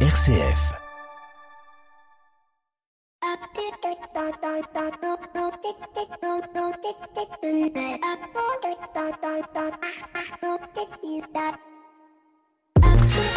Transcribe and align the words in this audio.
RCF. 0.00 0.76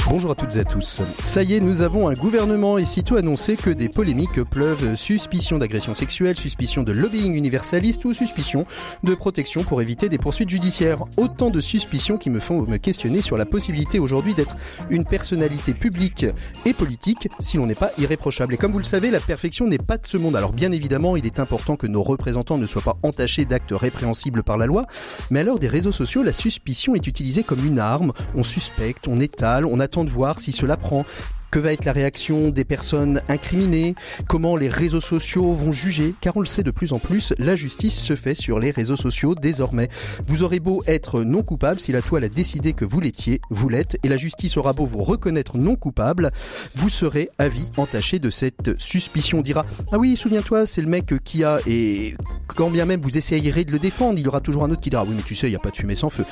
Bonjour 0.09 0.31
à 0.31 0.35
toutes 0.35 0.55
et 0.55 0.59
à 0.61 0.63
tous. 0.63 1.03
Ça 1.21 1.43
y 1.43 1.53
est, 1.53 1.59
nous 1.59 1.83
avons 1.83 2.07
un 2.07 2.15
gouvernement 2.15 2.79
et 2.79 2.85
sitôt 2.85 3.17
annoncé 3.17 3.55
que 3.55 3.69
des 3.69 3.89
polémiques 3.89 4.41
pleuvent, 4.41 4.95
suspicion 4.95 5.59
d'agression 5.59 5.93
sexuelle, 5.93 6.35
suspicion 6.35 6.81
de 6.81 6.91
lobbying 6.91 7.35
universaliste 7.35 8.03
ou 8.05 8.13
suspicion 8.13 8.65
de 9.03 9.13
protection 9.13 9.63
pour 9.63 9.83
éviter 9.83 10.09
des 10.09 10.17
poursuites 10.17 10.49
judiciaires. 10.49 11.05
Autant 11.17 11.51
de 11.51 11.61
suspicions 11.61 12.17
qui 12.17 12.31
me 12.31 12.39
font 12.39 12.63
me 12.63 12.77
questionner 12.77 13.21
sur 13.21 13.37
la 13.37 13.45
possibilité 13.45 13.99
aujourd'hui 13.99 14.33
d'être 14.33 14.55
une 14.89 15.05
personnalité 15.05 15.75
publique 15.75 16.25
et 16.65 16.73
politique 16.73 17.29
si 17.39 17.57
l'on 17.57 17.67
n'est 17.67 17.75
pas 17.75 17.91
irréprochable. 17.99 18.55
Et 18.55 18.57
comme 18.57 18.71
vous 18.71 18.79
le 18.79 18.85
savez, 18.85 19.11
la 19.11 19.19
perfection 19.19 19.67
n'est 19.67 19.77
pas 19.77 19.99
de 19.99 20.07
ce 20.07 20.17
monde. 20.17 20.35
Alors 20.35 20.53
bien 20.53 20.71
évidemment, 20.71 21.17
il 21.17 21.27
est 21.27 21.39
important 21.39 21.75
que 21.75 21.85
nos 21.85 22.01
représentants 22.01 22.57
ne 22.57 22.65
soient 22.65 22.81
pas 22.81 22.97
entachés 23.03 23.45
d'actes 23.45 23.73
répréhensibles 23.73 24.41
par 24.41 24.57
la 24.57 24.65
loi, 24.65 24.85
mais 25.29 25.41
à 25.41 25.43
l'heure 25.43 25.59
des 25.59 25.67
réseaux 25.67 25.91
sociaux, 25.91 26.23
la 26.23 26.33
suspicion 26.33 26.95
est 26.95 27.05
utilisée 27.05 27.43
comme 27.43 27.63
une 27.63 27.77
arme. 27.77 28.11
On 28.33 28.41
suspecte, 28.41 29.07
on 29.07 29.19
étale, 29.19 29.65
on 29.65 29.79
attend 29.79 29.98
de 30.03 30.09
voir 30.09 30.39
si 30.39 30.51
cela 30.51 30.77
prend. 30.77 31.05
Que 31.51 31.57
va 31.57 31.73
être 31.73 31.85
la 31.85 31.93
réaction 31.93 32.49
des 32.49 32.63
personnes 32.63 33.21
incriminées? 33.27 33.95
Comment 34.27 34.55
les 34.55 34.69
réseaux 34.69 35.01
sociaux 35.01 35.55
vont 35.55 35.71
juger? 35.71 36.13
Car 36.21 36.37
on 36.37 36.41
le 36.41 36.45
sait 36.45 36.61
de 36.61 36.69
plus 36.69 36.93
en 36.93 36.99
plus, 36.99 37.33
la 37.39 37.55
justice 37.55 37.99
se 37.99 38.15
fait 38.15 38.35
sur 38.35 38.59
les 38.59 38.69
réseaux 38.69 38.97
sociaux 38.97 39.33
désormais. 39.33 39.89
Vous 40.27 40.43
aurez 40.43 40.59
beau 40.59 40.83
être 40.85 41.23
non 41.23 41.41
coupable, 41.41 41.79
si 41.79 41.91
la 41.91 42.03
toile 42.03 42.23
a 42.23 42.29
décidé 42.29 42.73
que 42.73 42.85
vous 42.85 42.99
l'étiez, 42.99 43.41
vous 43.49 43.67
l'êtes, 43.67 43.97
et 44.03 44.09
la 44.09 44.17
justice 44.17 44.57
aura 44.57 44.73
beau 44.73 44.85
vous 44.85 45.03
reconnaître 45.03 45.57
non 45.57 45.75
coupable, 45.75 46.29
vous 46.75 46.89
serez 46.89 47.29
à 47.39 47.47
vie 47.47 47.71
entaché 47.77 48.19
de 48.19 48.29
cette 48.29 48.79
suspicion. 48.79 49.39
On 49.39 49.41
dira 49.41 49.65
ah 49.91 49.97
oui, 49.97 50.15
souviens-toi, 50.15 50.67
c'est 50.67 50.81
le 50.81 50.87
mec 50.87 51.15
qui 51.23 51.43
a 51.43 51.57
et 51.65 52.13
quand 52.47 52.69
bien 52.69 52.85
même 52.85 53.01
vous 53.01 53.17
essayerez 53.17 53.63
de 53.63 53.71
le 53.71 53.79
défendre, 53.79 54.19
il 54.19 54.25
y 54.25 54.27
aura 54.27 54.41
toujours 54.41 54.65
un 54.65 54.71
autre 54.71 54.81
qui 54.81 54.91
dira 54.91 55.03
oui 55.03 55.13
mais 55.15 55.23
tu 55.23 55.33
sais, 55.33 55.47
il 55.47 55.51
n'y 55.51 55.55
a 55.55 55.59
pas 55.59 55.71
de 55.71 55.77
fumée 55.77 55.95
sans 55.95 56.11
feu. 56.11 56.25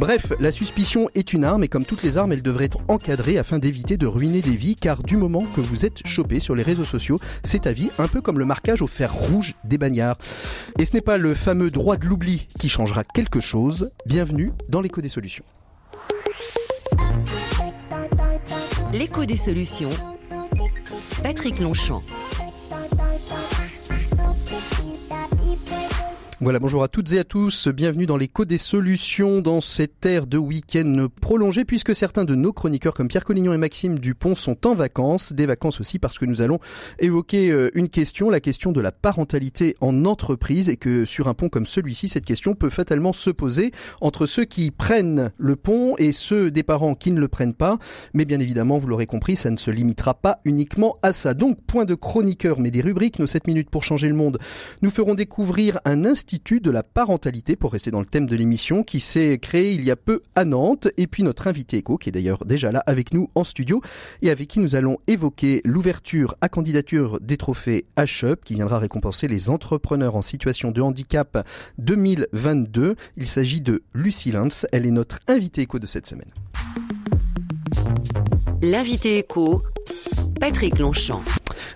Bref, 0.00 0.32
la 0.40 0.50
suspicion 0.50 1.10
est 1.14 1.32
une 1.32 1.44
arme 1.44 1.62
et 1.62 1.68
comme 1.68 1.84
toutes 1.84 2.02
les 2.02 2.16
armes, 2.16 2.32
elle 2.32 2.42
devrait 2.42 2.64
être 2.64 2.78
encadrée 2.88 3.38
afin 3.38 3.60
d'éviter 3.60 3.96
de 3.96 4.06
ruiner 4.06 4.40
des 4.40 4.56
vies 4.56 4.63
car 4.72 5.02
du 5.02 5.18
moment 5.18 5.44
que 5.54 5.60
vous 5.60 5.84
êtes 5.84 6.06
chopé 6.06 6.40
sur 6.40 6.54
les 6.54 6.62
réseaux 6.62 6.84
sociaux, 6.84 7.18
c'est 7.42 7.66
à 7.66 7.72
vie, 7.72 7.90
un 7.98 8.08
peu 8.08 8.22
comme 8.22 8.38
le 8.38 8.46
marquage 8.46 8.80
au 8.80 8.86
fer 8.86 9.12
rouge 9.12 9.54
des 9.64 9.76
bagnards. 9.76 10.16
Et 10.78 10.86
ce 10.86 10.94
n'est 10.94 11.02
pas 11.02 11.18
le 11.18 11.34
fameux 11.34 11.70
droit 11.70 11.98
de 11.98 12.06
l'oubli 12.06 12.48
qui 12.58 12.70
changera 12.70 13.04
quelque 13.04 13.40
chose. 13.40 13.90
Bienvenue 14.06 14.52
dans 14.70 14.80
l'écho 14.80 15.02
des 15.02 15.10
solutions. 15.10 15.44
L'écho 18.92 19.26
des 19.26 19.36
solutions. 19.36 19.90
Patrick 21.22 21.60
Longchamp. 21.60 22.02
Voilà, 26.44 26.58
bonjour 26.58 26.82
à 26.82 26.88
toutes 26.88 27.10
et 27.14 27.18
à 27.18 27.24
tous, 27.24 27.68
bienvenue 27.68 28.04
dans 28.04 28.18
l'écho 28.18 28.44
des 28.44 28.58
solutions 28.58 29.40
dans 29.40 29.62
cette 29.62 30.04
ère 30.04 30.26
de 30.26 30.36
week-end 30.36 31.06
prolongé 31.22 31.64
puisque 31.64 31.94
certains 31.94 32.26
de 32.26 32.34
nos 32.34 32.52
chroniqueurs 32.52 32.92
comme 32.92 33.08
Pierre 33.08 33.24
Collignon 33.24 33.54
et 33.54 33.56
Maxime 33.56 33.98
Dupont 33.98 34.34
sont 34.34 34.66
en 34.66 34.74
vacances, 34.74 35.32
des 35.32 35.46
vacances 35.46 35.80
aussi 35.80 35.98
parce 35.98 36.18
que 36.18 36.26
nous 36.26 36.42
allons 36.42 36.58
évoquer 36.98 37.50
euh, 37.50 37.70
une 37.72 37.88
question, 37.88 38.28
la 38.28 38.40
question 38.40 38.72
de 38.72 38.82
la 38.82 38.92
parentalité 38.92 39.74
en 39.80 40.04
entreprise 40.04 40.68
et 40.68 40.76
que 40.76 41.06
sur 41.06 41.28
un 41.28 41.34
pont 41.34 41.48
comme 41.48 41.64
celui-ci, 41.64 42.10
cette 42.10 42.26
question 42.26 42.54
peut 42.54 42.68
fatalement 42.68 43.14
se 43.14 43.30
poser 43.30 43.72
entre 44.02 44.26
ceux 44.26 44.44
qui 44.44 44.70
prennent 44.70 45.32
le 45.38 45.56
pont 45.56 45.94
et 45.96 46.12
ceux 46.12 46.50
des 46.50 46.62
parents 46.62 46.94
qui 46.94 47.10
ne 47.10 47.20
le 47.20 47.28
prennent 47.28 47.54
pas, 47.54 47.78
mais 48.12 48.26
bien 48.26 48.40
évidemment, 48.40 48.76
vous 48.76 48.88
l'aurez 48.88 49.06
compris, 49.06 49.36
ça 49.36 49.48
ne 49.48 49.56
se 49.56 49.70
limitera 49.70 50.12
pas 50.12 50.40
uniquement 50.44 50.98
à 51.02 51.12
ça. 51.14 51.32
Donc, 51.32 51.58
point 51.66 51.86
de 51.86 51.94
chroniqueur, 51.94 52.60
mais 52.60 52.70
des 52.70 52.82
rubriques, 52.82 53.18
nos 53.18 53.26
7 53.26 53.46
minutes 53.46 53.70
pour 53.70 53.82
changer 53.82 54.08
le 54.08 54.14
monde, 54.14 54.38
nous 54.82 54.90
ferons 54.90 55.14
découvrir 55.14 55.80
un 55.86 56.04
institut 56.04 56.33
de 56.38 56.70
la 56.70 56.82
parentalité, 56.82 57.56
pour 57.56 57.72
rester 57.72 57.90
dans 57.90 58.00
le 58.00 58.06
thème 58.06 58.26
de 58.26 58.36
l'émission, 58.36 58.82
qui 58.82 59.00
s'est 59.00 59.38
créé 59.38 59.72
il 59.72 59.84
y 59.84 59.90
a 59.90 59.96
peu 59.96 60.22
à 60.34 60.44
Nantes. 60.44 60.88
Et 60.96 61.06
puis 61.06 61.22
notre 61.22 61.46
invité 61.46 61.78
éco, 61.78 61.96
qui 61.96 62.08
est 62.08 62.12
d'ailleurs 62.12 62.44
déjà 62.44 62.72
là 62.72 62.82
avec 62.86 63.14
nous 63.14 63.30
en 63.34 63.44
studio, 63.44 63.80
et 64.22 64.30
avec 64.30 64.48
qui 64.48 64.60
nous 64.60 64.74
allons 64.74 64.98
évoquer 65.06 65.60
l'ouverture 65.64 66.34
à 66.40 66.48
candidature 66.48 67.20
des 67.20 67.36
trophées 67.36 67.86
HUP, 67.98 68.44
qui 68.44 68.54
viendra 68.54 68.78
récompenser 68.78 69.28
les 69.28 69.48
entrepreneurs 69.48 70.16
en 70.16 70.22
situation 70.22 70.70
de 70.70 70.80
handicap 70.80 71.46
2022. 71.78 72.96
Il 73.16 73.26
s'agit 73.26 73.60
de 73.60 73.82
Lucie 73.94 74.32
Lintz. 74.32 74.66
Elle 74.72 74.86
est 74.86 74.90
notre 74.90 75.20
invitée 75.28 75.62
éco 75.62 75.78
de 75.78 75.86
cette 75.86 76.06
semaine. 76.06 76.28
L'invité 78.62 79.18
éco, 79.18 79.62
Patrick 80.40 80.78
Longchamp. 80.78 81.22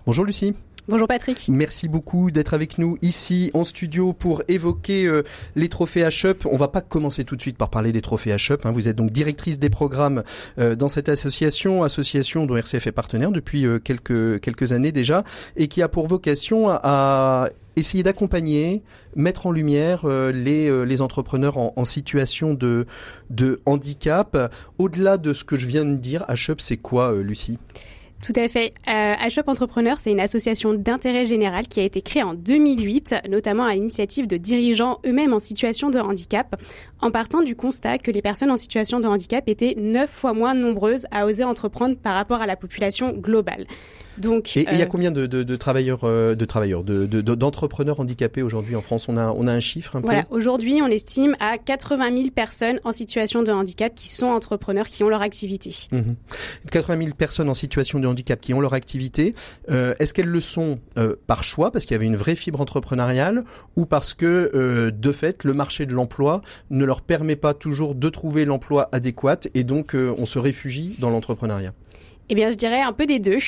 Bonjour 0.06 0.24
Lucie. 0.24 0.54
Bonjour 0.90 1.06
Patrick. 1.06 1.50
Merci 1.50 1.86
beaucoup 1.86 2.30
d'être 2.30 2.54
avec 2.54 2.78
nous 2.78 2.96
ici 3.02 3.50
en 3.52 3.62
studio 3.62 4.14
pour 4.14 4.42
évoquer 4.48 5.04
euh, 5.04 5.22
les 5.54 5.68
trophées 5.68 6.08
HUP. 6.08 6.46
On 6.50 6.56
va 6.56 6.68
pas 6.68 6.80
commencer 6.80 7.24
tout 7.24 7.36
de 7.36 7.42
suite 7.42 7.58
par 7.58 7.68
parler 7.68 7.92
des 7.92 8.00
trophées 8.00 8.34
HUP. 8.34 8.64
Hein. 8.64 8.70
Vous 8.70 8.88
êtes 8.88 8.96
donc 8.96 9.10
directrice 9.10 9.58
des 9.58 9.68
programmes 9.68 10.22
euh, 10.58 10.76
dans 10.76 10.88
cette 10.88 11.10
association, 11.10 11.84
association 11.84 12.46
dont 12.46 12.56
RCF 12.56 12.86
est 12.86 12.92
partenaire 12.92 13.32
depuis 13.32 13.66
euh, 13.66 13.78
quelques 13.78 14.40
quelques 14.40 14.72
années 14.72 14.90
déjà, 14.90 15.24
et 15.56 15.68
qui 15.68 15.82
a 15.82 15.88
pour 15.88 16.06
vocation 16.06 16.70
à, 16.70 17.50
essayer 17.76 18.02
d'accompagner, 18.02 18.82
mettre 19.14 19.46
en 19.46 19.52
lumière 19.52 20.04
les, 20.06 20.84
les 20.84 21.00
entrepreneurs 21.00 21.58
en, 21.58 21.84
situation 21.84 22.52
de, 22.52 22.86
de 23.30 23.60
handicap. 23.66 24.52
Au-delà 24.78 25.16
de 25.16 25.32
ce 25.32 25.44
que 25.44 25.54
je 25.54 25.66
viens 25.66 25.84
de 25.84 25.94
dire, 25.94 26.24
HUP, 26.28 26.60
c'est 26.60 26.78
quoi, 26.78 27.14
Lucie? 27.22 27.58
Tout 28.22 28.32
à 28.34 28.48
fait. 28.48 28.74
Euh, 28.88 29.14
HUP 29.28 29.48
Entrepreneur, 29.48 29.96
c'est 29.98 30.10
une 30.10 30.20
association 30.20 30.74
d'intérêt 30.74 31.24
général 31.24 31.68
qui 31.68 31.80
a 31.80 31.84
été 31.84 32.02
créée 32.02 32.24
en 32.24 32.34
2008, 32.34 33.14
notamment 33.28 33.64
à 33.64 33.74
l'initiative 33.74 34.26
de 34.26 34.36
dirigeants 34.36 34.98
eux-mêmes 35.06 35.32
en 35.32 35.38
situation 35.38 35.88
de 35.88 36.00
handicap, 36.00 36.60
en 37.00 37.12
partant 37.12 37.42
du 37.42 37.54
constat 37.54 37.98
que 37.98 38.10
les 38.10 38.22
personnes 38.22 38.50
en 38.50 38.56
situation 38.56 38.98
de 38.98 39.06
handicap 39.06 39.48
étaient 39.48 39.74
neuf 39.76 40.10
fois 40.10 40.32
moins 40.32 40.54
nombreuses 40.54 41.06
à 41.12 41.26
oser 41.26 41.44
entreprendre 41.44 41.96
par 41.96 42.14
rapport 42.14 42.40
à 42.40 42.46
la 42.46 42.56
population 42.56 43.12
globale. 43.12 43.66
Donc, 44.18 44.56
et 44.56 44.66
il 44.70 44.78
y 44.78 44.82
a 44.82 44.84
euh, 44.84 44.88
combien 44.88 45.10
de, 45.10 45.26
de, 45.26 45.42
de 45.42 45.56
travailleurs, 45.56 46.00
euh, 46.04 46.34
de 46.34 46.44
travailleurs, 46.44 46.84
de, 46.84 47.06
d'entrepreneurs 47.20 48.00
handicapés 48.00 48.42
aujourd'hui 48.42 48.76
en 48.76 48.82
France? 48.82 49.08
On 49.08 49.16
a, 49.16 49.30
on 49.30 49.46
a 49.46 49.52
un 49.52 49.60
chiffre 49.60 49.96
un 49.96 50.00
voilà. 50.00 50.24
Aujourd'hui, 50.30 50.80
on 50.82 50.88
estime 50.88 51.34
à 51.40 51.58
80 51.58 52.16
000 52.16 52.30
personnes 52.30 52.80
en 52.84 52.92
situation 52.92 53.42
de 53.42 53.52
handicap 53.52 53.94
qui 53.94 54.08
sont 54.10 54.26
entrepreneurs, 54.26 54.86
qui 54.86 55.04
ont 55.04 55.08
leur 55.08 55.22
activité. 55.22 55.70
80 56.70 56.96
mmh. 56.96 57.02
000 57.02 57.14
personnes 57.14 57.48
en 57.48 57.54
situation 57.54 58.00
de 58.00 58.06
handicap 58.06 58.40
qui 58.40 58.54
ont 58.54 58.60
leur 58.60 58.74
activité. 58.74 59.34
Euh, 59.70 59.94
est-ce 59.98 60.14
qu'elles 60.14 60.26
le 60.26 60.40
sont 60.40 60.78
euh, 60.96 61.16
par 61.26 61.44
choix, 61.44 61.70
parce 61.70 61.84
qu'il 61.84 61.94
y 61.94 61.96
avait 61.96 62.06
une 62.06 62.16
vraie 62.16 62.36
fibre 62.36 62.60
entrepreneuriale, 62.60 63.44
ou 63.76 63.86
parce 63.86 64.14
que 64.14 64.50
euh, 64.54 64.90
de 64.90 65.12
fait, 65.12 65.44
le 65.44 65.54
marché 65.54 65.86
de 65.86 65.94
l'emploi 65.94 66.42
ne 66.70 66.84
leur 66.84 67.02
permet 67.02 67.36
pas 67.36 67.54
toujours 67.54 67.94
de 67.94 68.08
trouver 68.08 68.44
l'emploi 68.44 68.88
adéquat, 68.92 69.40
et 69.54 69.64
donc 69.64 69.94
on 69.94 70.24
se 70.24 70.38
réfugie 70.38 70.96
dans 70.98 71.10
l'entrepreneuriat? 71.10 71.72
Eh 72.30 72.34
bien, 72.34 72.50
je 72.50 72.56
dirais 72.56 72.80
un 72.80 72.92
peu 72.92 73.06
des 73.06 73.18
deux. 73.18 73.38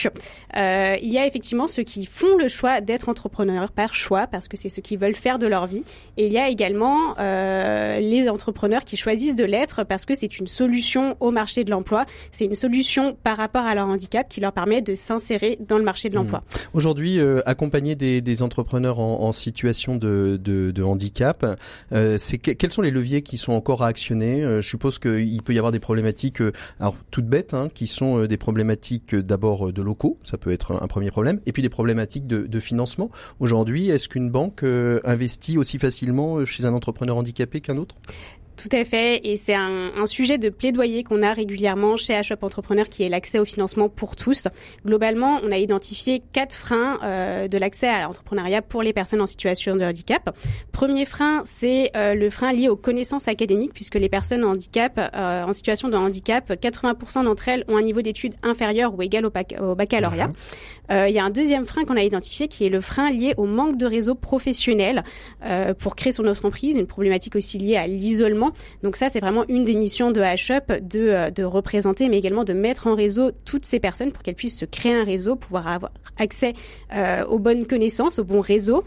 Euh, 0.56 0.96
il 1.02 1.12
y 1.12 1.18
a 1.18 1.26
effectivement 1.26 1.68
ceux 1.68 1.82
qui 1.82 2.06
font 2.06 2.36
le 2.38 2.48
choix 2.48 2.80
d'être 2.80 3.08
entrepreneurs 3.08 3.70
par 3.72 3.94
choix, 3.94 4.26
parce 4.26 4.48
que 4.48 4.56
c'est 4.56 4.68
ce 4.68 4.80
qu'ils 4.80 4.98
veulent 4.98 5.14
faire 5.14 5.38
de 5.38 5.46
leur 5.46 5.66
vie. 5.66 5.82
Et 6.16 6.26
il 6.26 6.32
y 6.32 6.38
a 6.38 6.48
également 6.48 7.14
euh, 7.18 7.98
les 7.98 8.28
entrepreneurs 8.28 8.84
qui 8.84 8.96
choisissent 8.96 9.36
de 9.36 9.44
l'être 9.44 9.84
parce 9.84 10.06
que 10.06 10.14
c'est 10.14 10.38
une 10.38 10.46
solution 10.46 11.16
au 11.20 11.30
marché 11.30 11.64
de 11.64 11.70
l'emploi. 11.70 12.06
C'est 12.32 12.46
une 12.46 12.54
solution 12.54 13.16
par 13.22 13.36
rapport 13.36 13.64
à 13.64 13.74
leur 13.74 13.86
handicap 13.86 14.28
qui 14.28 14.40
leur 14.40 14.52
permet 14.52 14.80
de 14.80 14.94
s'insérer 14.94 15.58
dans 15.60 15.78
le 15.78 15.84
marché 15.84 16.08
de 16.08 16.14
l'emploi. 16.14 16.40
Mmh. 16.40 16.76
Aujourd'hui, 16.76 17.20
euh, 17.20 17.42
accompagner 17.46 17.94
des, 17.94 18.20
des, 18.20 18.42
entrepreneurs 18.42 18.98
en, 18.98 19.20
en 19.20 19.32
situation 19.32 19.96
de, 19.96 20.38
de, 20.42 20.70
de 20.70 20.82
handicap, 20.82 21.44
c'est 22.16 22.38
que, 22.38 22.52
quels 22.52 22.72
sont 22.72 22.82
les 22.82 22.90
leviers 22.90 23.22
qui 23.22 23.36
sont 23.36 23.52
encore 23.52 23.82
à 23.82 23.88
actionner? 23.88 24.42
Je 24.42 24.66
suppose 24.66 24.98
qu'il 24.98 25.42
peut 25.42 25.52
y 25.52 25.58
avoir 25.58 25.72
des 25.72 25.80
problématiques, 25.80 26.40
alors 26.78 26.96
toutes 27.10 27.26
bêtes, 27.26 27.52
hein, 27.52 27.68
qui 27.72 27.86
sont 27.86 28.24
des 28.24 28.36
problématiques 28.36 28.69
problématiques 28.70 29.16
d'abord 29.16 29.68
euh, 29.68 29.72
de 29.72 29.82
locaux, 29.82 30.18
ça 30.22 30.38
peut 30.38 30.52
être 30.52 30.80
un 30.80 30.86
premier 30.86 31.10
problème, 31.10 31.40
et 31.46 31.52
puis 31.52 31.62
des 31.62 31.68
problématiques 31.68 32.26
de, 32.26 32.60
financement. 32.60 33.10
Aujourd'hui, 33.40 33.88
est-ce 33.88 34.08
qu'une 34.08 34.30
banque 34.30 34.62
euh, 34.62 35.00
investit 35.04 35.56
aussi 35.56 35.78
facilement 35.78 36.36
euh, 36.36 36.44
chez 36.44 36.66
un 36.66 36.74
entrepreneur 36.74 37.16
handicapé 37.16 37.60
qu'un 37.60 37.78
autre? 37.78 37.96
Tout 38.60 38.76
à 38.76 38.84
fait, 38.84 39.26
et 39.26 39.36
c'est 39.36 39.54
un, 39.54 40.04
sujet 40.04 40.36
de 40.36 40.50
plaidoyer 40.50 41.02
qu'on 41.02 41.22
a 41.22 41.32
régulièrement 41.32 41.96
chez 41.96 42.18
HUP 42.18 42.42
Entrepreneur, 42.42 42.88
qui 42.88 43.04
est 43.04 43.08
l'accès 43.08 43.38
au 43.38 43.44
financement 43.44 43.88
pour 43.88 44.16
tous. 44.16 44.48
Globalement, 44.84 45.40
on 45.42 45.52
a 45.52 45.56
identifié 45.56 46.22
quatre 46.32 46.54
freins 46.54 46.98
euh, 47.02 47.48
de 47.48 47.58
l'accès 47.58 47.88
à 47.88 48.02
l'entrepreneuriat 48.02 48.60
pour 48.60 48.82
les 48.82 48.92
personnes 48.92 49.20
en 49.20 49.26
situation 49.26 49.76
de 49.76 49.84
handicap. 49.84 50.36
Premier 50.72 51.06
frein, 51.06 51.42
c'est 51.44 51.90
euh, 51.96 52.14
le 52.14 52.28
frein 52.28 52.52
lié 52.52 52.68
aux 52.68 52.76
connaissances 52.76 53.28
académiques, 53.28 53.72
puisque 53.72 53.94
les 53.94 54.08
personnes 54.08 54.44
en 54.44 54.54
euh, 54.54 55.44
en 55.44 55.52
situation 55.52 55.88
de 55.88 55.96
handicap, 55.96 56.50
80% 56.50 57.24
d'entre 57.24 57.48
elles 57.48 57.64
ont 57.68 57.76
un 57.76 57.82
niveau 57.82 58.02
d'études 58.02 58.34
inférieur 58.42 58.94
ou 58.94 59.02
égal 59.02 59.24
au 59.24 59.74
baccalauréat. 59.74 60.32
Euh, 60.90 61.08
il 61.08 61.14
y 61.14 61.18
a 61.18 61.24
un 61.24 61.30
deuxième 61.30 61.66
frein 61.66 61.84
qu'on 61.84 61.96
a 61.96 62.02
identifié 62.02 62.48
qui 62.48 62.64
est 62.64 62.68
le 62.68 62.80
frein 62.80 63.10
lié 63.10 63.34
au 63.36 63.44
manque 63.44 63.76
de 63.76 63.86
réseau 63.86 64.14
professionnel 64.14 65.04
pour 65.78 65.96
créer 65.96 66.12
son 66.12 66.26
entreprise, 66.26 66.76
une 66.76 66.86
problématique 66.86 67.36
aussi 67.36 67.58
liée 67.58 67.76
à 67.76 67.86
l'isolement. 67.86 68.52
Donc 68.82 68.96
ça, 68.96 69.08
c'est 69.08 69.20
vraiment 69.20 69.44
une 69.48 69.64
des 69.64 69.74
missions 69.74 70.10
de 70.10 70.20
HUP 70.20 70.72
de, 70.82 71.30
de 71.30 71.44
représenter, 71.44 72.08
mais 72.08 72.18
également 72.18 72.44
de 72.44 72.52
mettre 72.52 72.86
en 72.86 72.94
réseau 72.94 73.30
toutes 73.44 73.64
ces 73.64 73.80
personnes 73.80 74.12
pour 74.12 74.22
qu'elles 74.22 74.34
puissent 74.34 74.58
se 74.58 74.64
créer 74.64 74.94
un 74.94 75.04
réseau, 75.04 75.36
pouvoir 75.36 75.68
avoir 75.68 75.92
accès 76.18 76.52
aux 77.28 77.38
bonnes 77.38 77.66
connaissances, 77.66 78.18
au 78.18 78.24
bon 78.24 78.40
réseau. 78.40 78.84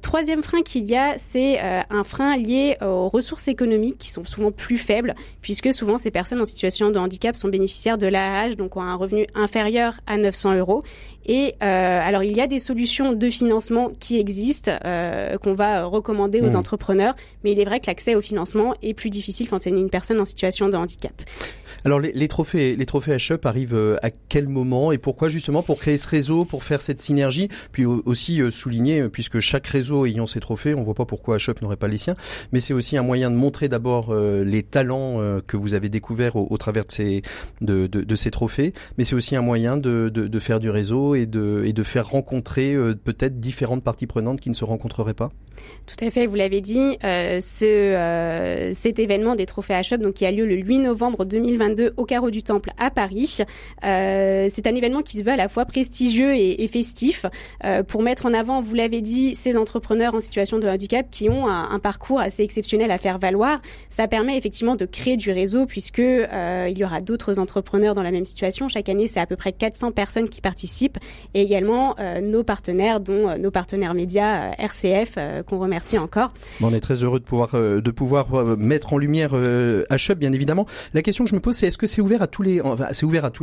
troisième 0.00 0.42
frein 0.42 0.62
qu'il 0.62 0.86
y 0.86 0.96
a, 0.96 1.18
c'est 1.18 1.58
un 1.60 2.04
frein 2.04 2.36
lié 2.36 2.76
aux 2.82 3.08
ressources 3.08 3.48
économiques 3.48 3.98
qui 3.98 4.10
sont 4.10 4.24
souvent 4.24 4.52
plus 4.52 4.78
faibles, 4.78 5.14
puisque 5.42 5.72
souvent 5.72 5.98
ces 5.98 6.10
personnes 6.10 6.40
en 6.40 6.44
situation 6.44 6.90
de 6.90 6.98
handicap 6.98 7.36
sont 7.36 7.48
bénéficiaires 7.48 7.98
de 7.98 8.06
l'AAH, 8.06 8.54
donc 8.54 8.76
ont 8.76 8.82
un 8.82 8.94
revenu 8.94 9.26
inférieur 9.34 9.94
à 10.06 10.16
900 10.16 10.54
euros. 10.54 10.82
Et 11.26 11.56
euh, 11.62 12.00
alors 12.02 12.22
il 12.22 12.36
y 12.36 12.40
a 12.40 12.46
des 12.46 12.60
solutions 12.60 13.12
de 13.12 13.30
financement 13.30 13.90
qui 13.98 14.18
existent, 14.18 14.72
euh, 14.84 15.36
qu'on 15.38 15.54
va 15.54 15.84
recommander 15.84 16.40
aux 16.40 16.50
mmh. 16.50 16.56
entrepreneurs, 16.56 17.14
mais 17.42 17.52
il 17.52 17.60
est 17.60 17.64
vrai 17.64 17.80
que 17.80 17.86
l'accès 17.88 18.14
au 18.14 18.20
financement 18.20 18.74
est 18.82 18.94
plus 18.94 19.10
difficile 19.10 19.48
quand 19.48 19.62
c'est 19.62 19.70
une 19.70 19.90
personne 19.90 20.20
en 20.20 20.24
situation 20.24 20.68
de 20.68 20.76
handicap. 20.76 21.12
Alors 21.86 22.00
les, 22.00 22.26
trophées, 22.26 22.74
les 22.74 22.84
trophées 22.84 23.16
HUP 23.16 23.46
arrivent 23.46 23.76
euh, 23.76 23.96
à 24.02 24.10
quel 24.10 24.48
moment 24.48 24.90
et 24.90 24.98
pourquoi 24.98 25.28
justement 25.28 25.62
pour 25.62 25.78
créer 25.78 25.96
ce 25.96 26.08
réseau, 26.08 26.44
pour 26.44 26.64
faire 26.64 26.82
cette 26.82 27.00
synergie, 27.00 27.48
puis 27.70 27.84
aussi 27.84 28.42
euh, 28.42 28.50
souligner 28.50 29.02
euh, 29.02 29.08
puisque 29.08 29.38
chaque 29.38 29.68
réseau 29.68 30.04
ayant 30.04 30.26
ses 30.26 30.40
trophées, 30.40 30.74
on 30.74 30.82
voit 30.82 30.94
pas 30.94 31.04
pourquoi 31.04 31.36
HUP 31.36 31.62
n'aurait 31.62 31.76
pas 31.76 31.86
les 31.86 31.98
siens, 31.98 32.16
mais 32.50 32.58
c'est 32.58 32.74
aussi 32.74 32.96
un 32.96 33.04
moyen 33.04 33.30
de 33.30 33.36
montrer 33.36 33.68
d'abord 33.68 34.12
les 34.12 34.64
talents 34.64 35.20
que 35.46 35.56
vous 35.56 35.74
avez 35.74 35.88
découverts 35.88 36.34
au, 36.34 36.56
travers 36.58 36.84
de 36.84 36.90
ces 36.90 37.22
de, 37.60 37.86
de, 37.86 38.16
ces 38.16 38.32
trophées, 38.32 38.72
mais 38.98 39.04
c'est 39.04 39.14
aussi 39.14 39.36
un 39.36 39.42
moyen 39.42 39.76
de, 39.76 40.08
de, 40.08 40.38
faire 40.40 40.58
du 40.58 40.70
réseau 40.70 41.14
et 41.14 41.26
de 41.26 41.62
et 41.64 41.72
de 41.72 41.82
faire 41.82 42.08
rencontrer 42.08 42.74
peut-être 43.04 43.38
différentes 43.38 43.84
parties 43.84 44.06
prenantes 44.06 44.40
qui 44.40 44.48
ne 44.48 44.54
se 44.54 44.64
rencontreraient 44.64 45.14
pas. 45.14 45.30
Tout 45.86 46.04
à 46.04 46.10
fait, 46.10 46.26
vous 46.26 46.34
l'avez 46.34 46.60
dit, 46.60 46.98
ce, 47.02 48.70
cet 48.72 48.98
événement 48.98 49.36
des 49.36 49.46
trophées 49.46 49.80
HUP 49.80 50.00
donc 50.00 50.14
qui 50.14 50.26
a 50.26 50.32
lieu 50.32 50.46
le 50.46 50.56
8 50.56 50.80
novembre 50.80 51.24
2022 51.24 51.75
au 51.96 52.04
Carreau 52.04 52.30
du 52.30 52.42
Temple 52.42 52.70
à 52.78 52.90
Paris. 52.90 53.38
Euh, 53.84 54.46
c'est 54.50 54.66
un 54.66 54.74
événement 54.74 55.02
qui 55.02 55.18
se 55.18 55.22
veut 55.22 55.32
à 55.32 55.36
la 55.36 55.48
fois 55.48 55.64
prestigieux 55.64 56.34
et, 56.34 56.66
festif 56.66 57.26
euh, 57.64 57.82
pour 57.84 58.02
mettre 58.02 58.26
en 58.26 58.34
avant, 58.34 58.60
vous 58.60 58.74
l'avez 58.74 59.00
dit, 59.00 59.34
ces 59.34 59.56
entrepreneurs 59.56 60.14
en 60.14 60.20
situation 60.20 60.58
de 60.58 60.66
handicap 60.66 61.06
qui 61.10 61.28
ont 61.28 61.46
un, 61.48 61.78
parcours 61.78 62.18
assez 62.20 62.42
exceptionnel 62.42 62.90
à 62.90 62.98
faire 62.98 63.18
valoir. 63.18 63.60
Ça 63.88 64.08
permet 64.08 64.36
effectivement 64.36 64.74
de 64.74 64.84
créer 64.84 65.16
du 65.16 65.30
réseau 65.30 65.66
puisque 65.66 66.00
euh, 66.00 66.66
il 66.68 66.76
y 66.76 66.84
aura 66.84 67.00
d'autres 67.00 67.38
entrepreneurs 67.38 67.94
dans 67.94 68.02
la 68.02 68.10
même 68.10 68.24
situation. 68.24 68.68
Chaque 68.68 68.88
année, 68.88 69.06
c'est 69.06 69.20
à 69.20 69.26
peu 69.26 69.36
près 69.36 69.52
400 69.52 69.92
personnes 69.92 70.28
qui 70.28 70.40
participent 70.40 70.98
et 71.34 71.42
également 71.42 71.94
nos 72.22 72.42
partenaires, 72.42 73.00
dont 73.00 73.38
nos 73.38 73.50
partenaires 73.50 73.94
médias 73.94 74.52
RCF 74.58 75.18
qu'on 75.46 75.58
remercie 75.58 75.98
encore. 75.98 76.32
on 76.60 76.74
est 76.74 76.80
très 76.80 77.04
heureux 77.04 77.20
de 77.20 77.24
pouvoir 77.24 77.52
de 77.52 77.90
pouvoir 77.90 78.56
mettre 78.56 78.92
en 78.92 78.98
lumière 78.98 79.34
HUB, 79.34 80.18
bien 80.18 80.32
évidemment. 80.32 80.66
La 80.94 81.02
question 81.02 81.24
que 81.24 81.30
je 81.30 81.34
me 81.34 81.40
pose, 81.40 81.54
c'est 81.54 81.65
est-ce 81.66 81.78
que 81.78 81.86
c'est 81.86 82.00
ouvert 82.00 82.22
à 82.22 82.26
tous 82.26 82.42
les, 82.42 82.60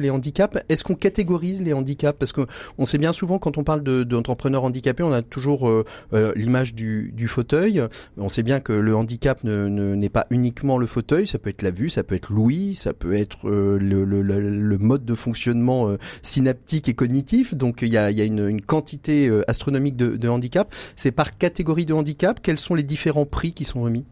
handicaps? 0.09 0.57
Est-ce 0.69 0.83
qu'on 0.83 0.95
catégorise 0.95 1.61
les 1.61 1.73
handicaps? 1.73 2.17
Parce 2.17 2.31
que 2.31 2.45
on 2.77 2.85
sait 2.85 2.97
bien 2.97 3.13
souvent 3.13 3.39
quand 3.39 3.57
on 3.57 3.63
parle 3.63 3.83
d'entrepreneurs 3.83 4.63
handicapés, 4.63 5.03
on 5.03 5.11
a 5.11 5.21
toujours 5.21 5.69
euh, 5.69 5.83
euh, 6.13 6.33
l'image 6.35 6.73
du, 6.73 7.27
fauteuil. 7.27 7.81
On 8.17 8.29
sait 8.29 8.43
bien 8.43 8.59
que 8.59 8.73
le 8.73 8.95
handicap 8.95 9.43
ne 9.43 9.67
n'est 9.67 10.09
pas 10.09 10.27
uniquement 10.29 10.77
le 10.77 10.85
fauteuil, 10.85 11.25
ça 11.25 11.39
peut 11.39 11.49
être 11.49 11.61
la 11.61 11.71
vue, 11.71 11.89
ça 11.89 12.03
peut 12.03 12.15
être 12.15 12.31
l'ouïe, 12.31 12.75
ça 12.75 12.93
peut 12.93 13.13
être 13.13 13.49
euh, 13.49 13.77
le, 13.79 14.77
mode 14.77 15.05
de 15.05 15.15
fonctionnement 15.15 15.95
synaptique 16.21 16.89
et 16.89 16.93
cognitif. 16.93 17.55
Donc 17.55 17.81
il 17.81 17.89
y 17.89 17.97
a, 17.97 18.09
une, 18.09 18.61
quantité 18.61 19.31
astronomique 19.47 19.95
de, 19.95 20.17
de 20.17 20.27
handicap. 20.27 20.73
C'est 20.95 21.11
par 21.11 21.37
catégorie 21.37 21.85
de 21.85 21.93
handicap. 21.93 22.39
Quels 22.41 22.59
sont 22.59 22.75
les 22.75 22.83
différents 22.83 23.25
prix 23.25 23.53
qui 23.53 23.63
sont 23.63 23.81
remis? 23.81 24.05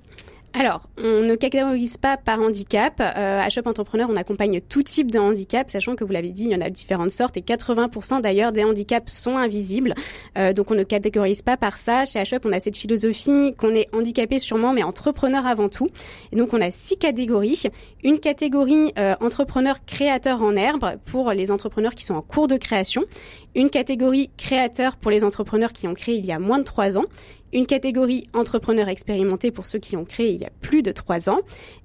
Alors, 0.53 0.89
on 0.97 1.21
ne 1.21 1.35
catégorise 1.35 1.95
pas 1.95 2.17
par 2.17 2.41
handicap. 2.41 2.99
Euh, 2.99 3.39
à 3.39 3.47
Shop 3.47 3.61
Entrepreneur, 3.65 4.09
on 4.11 4.17
accompagne 4.17 4.59
tout 4.59 4.83
type 4.83 5.09
de 5.09 5.17
handicap, 5.17 5.69
sachant 5.69 5.95
que 5.95 6.03
vous 6.03 6.11
l'avez 6.11 6.31
dit, 6.31 6.43
il 6.43 6.51
y 6.51 6.55
en 6.55 6.61
a 6.61 6.69
différentes 6.69 7.11
sortes 7.11 7.37
et 7.37 7.41
80% 7.41 8.21
d'ailleurs 8.21 8.51
des 8.51 8.65
handicaps 8.65 9.13
sont 9.13 9.37
invisibles. 9.37 9.93
Euh, 10.37 10.51
donc, 10.51 10.69
on 10.69 10.75
ne 10.75 10.83
catégorise 10.83 11.41
pas 11.41 11.55
par 11.55 11.77
ça. 11.77 12.03
Chez 12.03 12.25
Shop, 12.25 12.39
on 12.43 12.51
a 12.51 12.59
cette 12.59 12.75
philosophie 12.75 13.55
qu'on 13.57 13.73
est 13.73 13.87
handicapé 13.95 14.39
sûrement, 14.39 14.73
mais 14.73 14.83
entrepreneur 14.83 15.45
avant 15.45 15.69
tout. 15.69 15.87
Et 16.33 16.35
donc, 16.35 16.53
on 16.53 16.59
a 16.59 16.69
six 16.69 16.97
catégories. 16.97 17.63
Une 18.03 18.19
catégorie 18.19 18.91
euh, 18.99 19.15
entrepreneur 19.21 19.85
créateur 19.85 20.41
en 20.41 20.57
herbe 20.57 20.97
pour 21.05 21.31
les 21.31 21.51
entrepreneurs 21.51 21.95
qui 21.95 22.03
sont 22.03 22.15
en 22.15 22.21
cours 22.21 22.49
de 22.49 22.57
création. 22.57 23.05
Une 23.55 23.69
catégorie 23.69 24.29
créateur 24.37 24.95
pour 24.95 25.11
les 25.11 25.23
entrepreneurs 25.23 25.73
qui 25.73 25.87
ont 25.87 25.93
créé 25.93 26.15
il 26.15 26.25
y 26.25 26.31
a 26.31 26.39
moins 26.39 26.59
de 26.59 26.63
trois 26.63 26.97
ans 26.97 27.05
une 27.53 27.65
catégorie 27.65 28.27
entrepreneur 28.33 28.87
expérimenté 28.87 29.51
pour 29.51 29.65
ceux 29.65 29.79
qui 29.79 29.97
ont 29.97 30.05
créé 30.05 30.31
il 30.31 30.41
y 30.41 30.45
a 30.45 30.49
plus 30.61 30.81
de 30.81 30.91
trois 30.91 31.29
ans, 31.29 31.39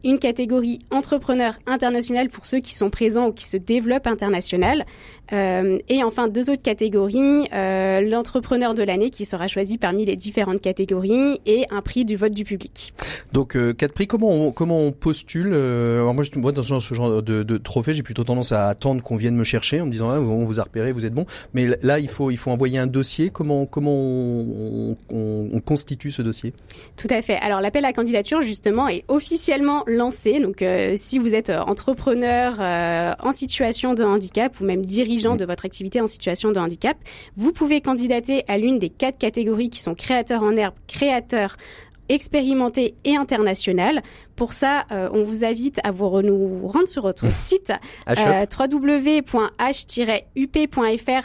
une 0.04 0.18
catégorie 0.18 0.78
entrepreneur 0.90 1.54
international 1.66 2.28
pour 2.28 2.46
ceux 2.46 2.60
qui 2.60 2.74
sont 2.74 2.90
présents 2.90 3.28
ou 3.28 3.32
qui 3.32 3.46
se 3.46 3.56
développent 3.56 4.06
international, 4.06 4.86
euh, 5.32 5.78
et 5.88 6.04
enfin 6.04 6.28
deux 6.28 6.50
autres 6.50 6.62
catégories, 6.62 7.48
euh, 7.52 8.00
l'entrepreneur 8.00 8.74
de 8.74 8.82
l'année 8.82 9.10
qui 9.10 9.24
sera 9.24 9.48
choisi 9.48 9.78
parmi 9.78 10.04
les 10.04 10.16
différentes 10.16 10.60
catégories 10.60 11.40
et 11.46 11.66
un 11.70 11.82
prix 11.82 12.04
du 12.04 12.16
vote 12.16 12.32
du 12.32 12.44
public. 12.44 12.94
Donc 13.32 13.56
euh, 13.56 13.72
quatre 13.72 13.92
prix, 13.92 14.06
comment 14.06 14.30
on, 14.30 14.52
comment 14.52 14.80
on 14.80 14.92
postule 14.92 15.54
alors 15.54 16.14
moi, 16.14 16.52
dans 16.52 16.62
ce 16.62 16.94
genre 16.94 17.22
de, 17.22 17.42
de 17.42 17.56
trophée, 17.56 17.94
j'ai 17.94 18.02
plutôt 18.02 18.24
tendance 18.24 18.52
à 18.52 18.68
attendre 18.68 19.02
qu'on 19.02 19.16
vienne 19.16 19.36
me 19.36 19.44
chercher 19.44 19.80
en 19.80 19.86
me 19.86 19.90
disant 19.90 20.10
ah, 20.10 20.20
on 20.20 20.44
vous 20.44 20.60
a 20.60 20.62
repéré, 20.62 20.92
vous 20.92 21.04
êtes 21.04 21.14
bon. 21.14 21.26
Mais 21.56 21.69
là, 21.82 21.99
il 21.99 22.08
faut 22.08 22.31
il 22.31 22.37
faut 22.37 22.50
envoyer 22.50 22.79
un 22.79 22.87
dossier. 22.87 23.31
Comment 23.31 23.64
comment 23.64 23.94
on, 23.94 24.94
on 25.11 25.49
on 25.50 25.61
constitue 25.61 26.11
ce 26.11 26.20
dossier? 26.20 26.53
Tout 26.99 27.08
à 27.08 27.23
fait. 27.23 27.37
Alors 27.37 27.62
l'appel 27.62 27.87
à 27.87 27.94
candidature 27.94 28.43
justement 28.43 28.88
est 28.88 29.05
officiellement 29.08 29.82
lancé. 29.87 30.38
Donc 30.38 30.61
euh, 30.61 30.93
si 30.97 31.19
vous 31.19 31.35
êtes 31.35 31.49
euh, 31.49 31.61
entrepreneur 31.61 32.58
euh, 32.61 33.14
en 33.20 33.32
situation 33.32 33.94
de 33.94 34.05
handicap 34.05 34.61
ou 34.61 34.64
même 34.64 34.85
dirigeant 34.85 35.32
mm. 35.32 35.38
de 35.38 35.44
votre 35.47 35.64
activité 35.64 35.99
en 36.03 36.06
situation 36.06 36.53
de 36.53 36.58
handicap, 36.58 36.99
vous 37.37 37.53
pouvez 37.53 37.81
candidater 37.81 38.44
à 38.49 38.59
l'une 38.59 38.79
des 38.79 38.91
quatre 38.91 39.17
catégories 39.17 39.70
qui 39.70 39.81
sont 39.81 39.94
créateurs 39.94 40.43
en 40.43 40.55
herbe, 40.56 40.75
créateurs 40.87 41.56
expérimenté 42.09 42.94
et 43.05 43.17
international. 43.17 44.02
Pour 44.37 44.53
ça, 44.53 44.85
euh, 44.93 45.09
on 45.12 45.25
vous 45.25 45.44
invite 45.47 45.81
à 45.83 45.91
vous 45.93 46.21
nous 46.21 46.69
rendre 46.69 46.88
sur 46.88 47.05
notre 47.05 47.27
site 47.33 47.73
euh, 48.09 48.44
www.h-up.fr 48.71 49.31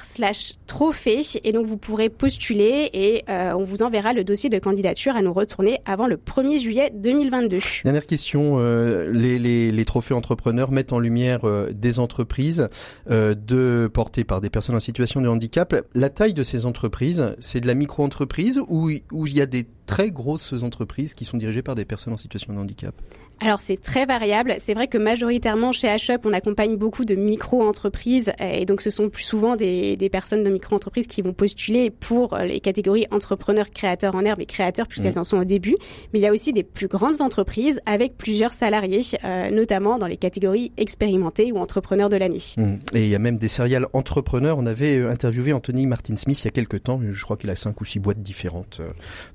slash 0.04 0.54
trophée 0.66 1.22
et 1.44 1.52
donc 1.52 1.66
vous 1.66 1.76
pourrez 1.76 2.08
postuler 2.10 2.90
et 2.94 3.26
euh, 3.30 3.52
on 3.54 3.66
vous 3.66 3.84
enverra 3.84 4.14
le 4.14 4.24
dossier 4.24 4.50
de 4.50 4.60
candidature 4.60 5.18
à 5.18 5.22
nous 5.22 5.34
retourner 5.34 5.80
avant 5.86 6.08
le 6.08 6.16
1er 6.16 6.60
juillet 6.60 6.94
2022. 6.96 7.60
Dernière 7.84 8.06
question, 8.06 8.60
euh, 8.60 9.12
les, 9.12 9.38
les, 9.38 9.72
les, 9.72 9.86
trophées 9.86 10.14
entrepreneurs 10.14 10.72
mettent 10.72 10.94
en 10.94 11.00
lumière 11.00 11.42
des 11.74 12.00
entreprises 12.00 12.70
de 13.10 13.90
portées 13.94 14.24
par 14.24 14.40
des 14.40 14.50
personnes 14.50 14.76
en 14.76 14.80
situation 14.80 15.20
de 15.20 15.28
handicap. 15.28 15.76
La 15.94 16.10
taille 16.10 16.34
de 16.34 16.44
ces 16.44 16.66
entreprises, 16.66 17.36
c'est 17.40 17.60
de 17.60 17.68
la 17.68 17.74
micro-entreprise 17.74 18.62
ou 18.70 18.90
il 18.90 19.34
y 19.34 19.42
a 19.42 19.46
des 19.46 19.66
très 19.92 20.10
grosses 20.10 20.54
entreprises 20.64 21.14
qui 21.14 21.26
sont 21.26 21.36
dirigées 21.36 21.62
par 21.62 21.76
des 21.76 21.84
personnes 21.84 22.14
en 22.14 22.18
situation 22.18 22.54
de 22.54 22.60
handicap? 22.60 22.96
Alors 23.42 23.60
c'est 23.60 23.82
très 23.82 24.06
variable. 24.06 24.56
C'est 24.60 24.76
vrai 24.76 24.88
que 24.88 25.00
majoritairement 25.00 25.72
chez 25.72 25.88
HUP, 25.88 26.22
on 26.26 26.34
accompagne 26.34 26.78
beaucoup 26.78 27.06
de 27.06 27.16
micro-entreprises 27.16 28.32
et 28.40 28.66
donc 28.68 28.82
ce 28.82 28.92
sont 28.92 29.10
plus 29.10 29.24
souvent 29.24 29.56
des, 29.56 29.98
des 29.98 30.10
personnes 30.10 30.44
de 30.44 30.50
micro-entreprises 30.50 31.08
qui 31.08 31.24
vont 31.24 31.34
postuler 31.34 31.90
pour 31.90 32.38
les 32.38 32.60
catégories 32.60 33.08
entrepreneurs, 33.10 33.72
créateurs 33.72 34.16
en 34.16 34.24
herbe 34.26 34.42
et 34.42 34.46
créateurs 34.46 34.88
puisqu'elles 34.88 35.16
mmh. 35.16 35.20
en 35.20 35.24
sont 35.24 35.38
au 35.40 35.44
début. 35.44 35.76
Mais 36.14 36.20
il 36.20 36.22
y 36.22 36.28
a 36.28 36.32
aussi 36.32 36.54
des 36.54 36.62
plus 36.62 36.88
grandes 36.88 37.20
entreprises 37.22 37.82
avec 37.88 38.16
plusieurs 38.16 38.54
salariés, 38.54 39.02
euh, 39.24 39.50
notamment 39.50 39.98
dans 39.98 40.08
les 40.08 40.18
catégories 40.18 40.72
expérimentées 40.78 41.52
ou 41.52 41.58
entrepreneurs 41.58 42.10
de 42.10 42.18
l'année. 42.18 42.42
Mmh. 42.58 42.74
Et 42.94 43.02
il 43.06 43.10
y 43.10 43.16
a 43.16 43.20
même 43.20 43.38
des 43.38 43.48
céréales 43.48 43.88
entrepreneurs. 43.94 44.60
On 44.60 44.68
avait 44.68 45.00
euh, 45.00 45.10
interviewé 45.10 45.52
Anthony 45.52 45.88
Martin 45.88 46.16
Smith 46.16 46.40
il 46.42 46.46
y 46.46 46.48
a 46.48 46.52
quelques 46.52 46.84
temps. 46.84 47.00
Je 47.10 47.24
crois 47.24 47.38
qu'il 47.38 47.50
a 47.50 47.56
cinq 47.56 47.82
ou 47.82 47.86
six 47.86 48.00
boîtes 48.00 48.22
différentes 48.22 48.78
euh, 48.82 48.90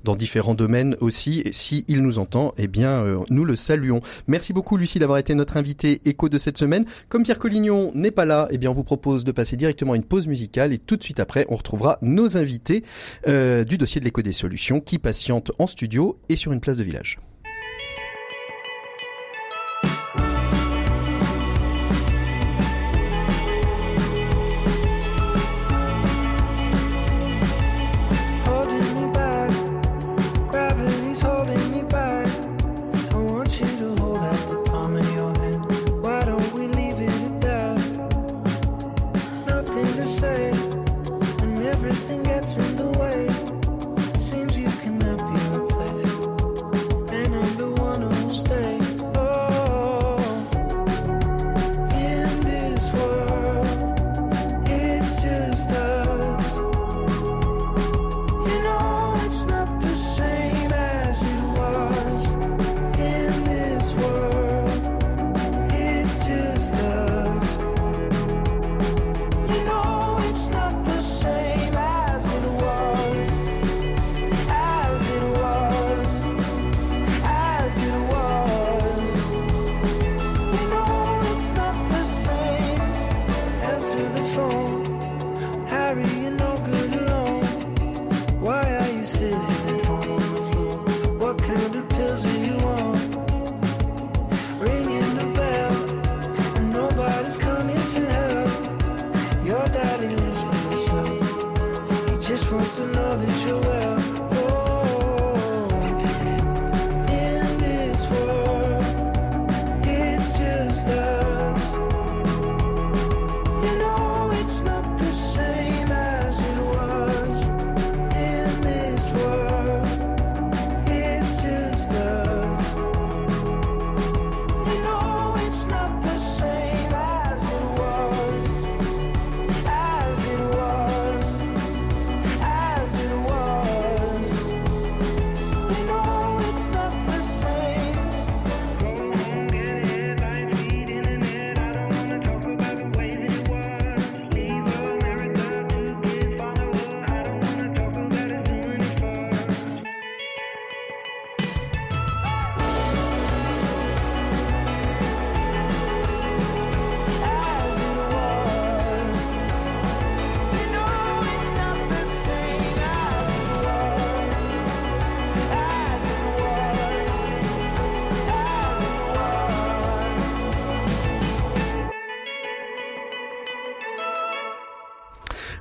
dans 0.05 0.15
différents 0.15 0.55
domaines 0.55 0.95
aussi. 1.01 1.41
Et 1.41 1.51
si 1.51 1.83
il 1.89 2.01
nous 2.01 2.19
entend, 2.19 2.53
eh 2.57 2.67
bien 2.67 3.03
nous 3.29 3.43
le 3.43 3.57
saluons. 3.57 3.96
Merci 4.27 4.53
beaucoup 4.53 4.77
Lucie 4.77 4.99
d'avoir 4.99 5.17
été 5.17 5.35
notre 5.35 5.57
invité 5.57 6.01
écho 6.05 6.29
de 6.29 6.37
cette 6.37 6.57
semaine. 6.57 6.85
Comme 7.09 7.23
Pierre 7.23 7.39
Collignon 7.39 7.91
n'est 7.93 8.11
pas 8.11 8.25
là, 8.25 8.47
eh 8.51 8.57
bien 8.57 8.69
on 8.71 8.73
vous 8.73 8.83
propose 8.83 9.23
de 9.23 9.31
passer 9.31 9.55
directement 9.55 9.93
à 9.93 9.95
une 9.95 10.03
pause 10.03 10.27
musicale 10.27 10.73
et 10.73 10.77
tout 10.77 10.97
de 10.97 11.03
suite 11.03 11.19
après 11.19 11.45
on 11.49 11.55
retrouvera 11.55 11.97
nos 12.01 12.37
invités 12.37 12.83
euh, 13.27 13.63
du 13.63 13.77
dossier 13.77 13.99
de 13.99 14.05
l'écho 14.05 14.21
des 14.21 14.33
solutions 14.33 14.79
qui 14.79 14.99
patientent 14.99 15.51
en 15.59 15.67
studio 15.67 16.19
et 16.29 16.35
sur 16.35 16.51
une 16.51 16.59
place 16.59 16.77
de 16.77 16.83
village. 16.83 17.19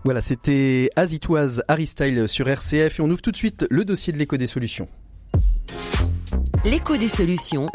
Voilà, 0.06 0.20
c'était 0.20 0.88
As 0.94 1.12
It 1.12 1.28
Was 1.28 1.62
Harry 1.66 1.88
sur 2.28 2.48
RCF 2.48 3.00
et 3.00 3.02
on 3.02 3.10
ouvre 3.10 3.20
tout 3.20 3.32
de 3.32 3.36
suite 3.36 3.66
le 3.70 3.84
dossier 3.84 4.12
de 4.12 4.18
l'écho 4.18 4.36
des 4.36 4.46
solutions. 4.46 4.88
L'écho 6.64 6.96
des 6.96 7.08
solutions. 7.08 7.66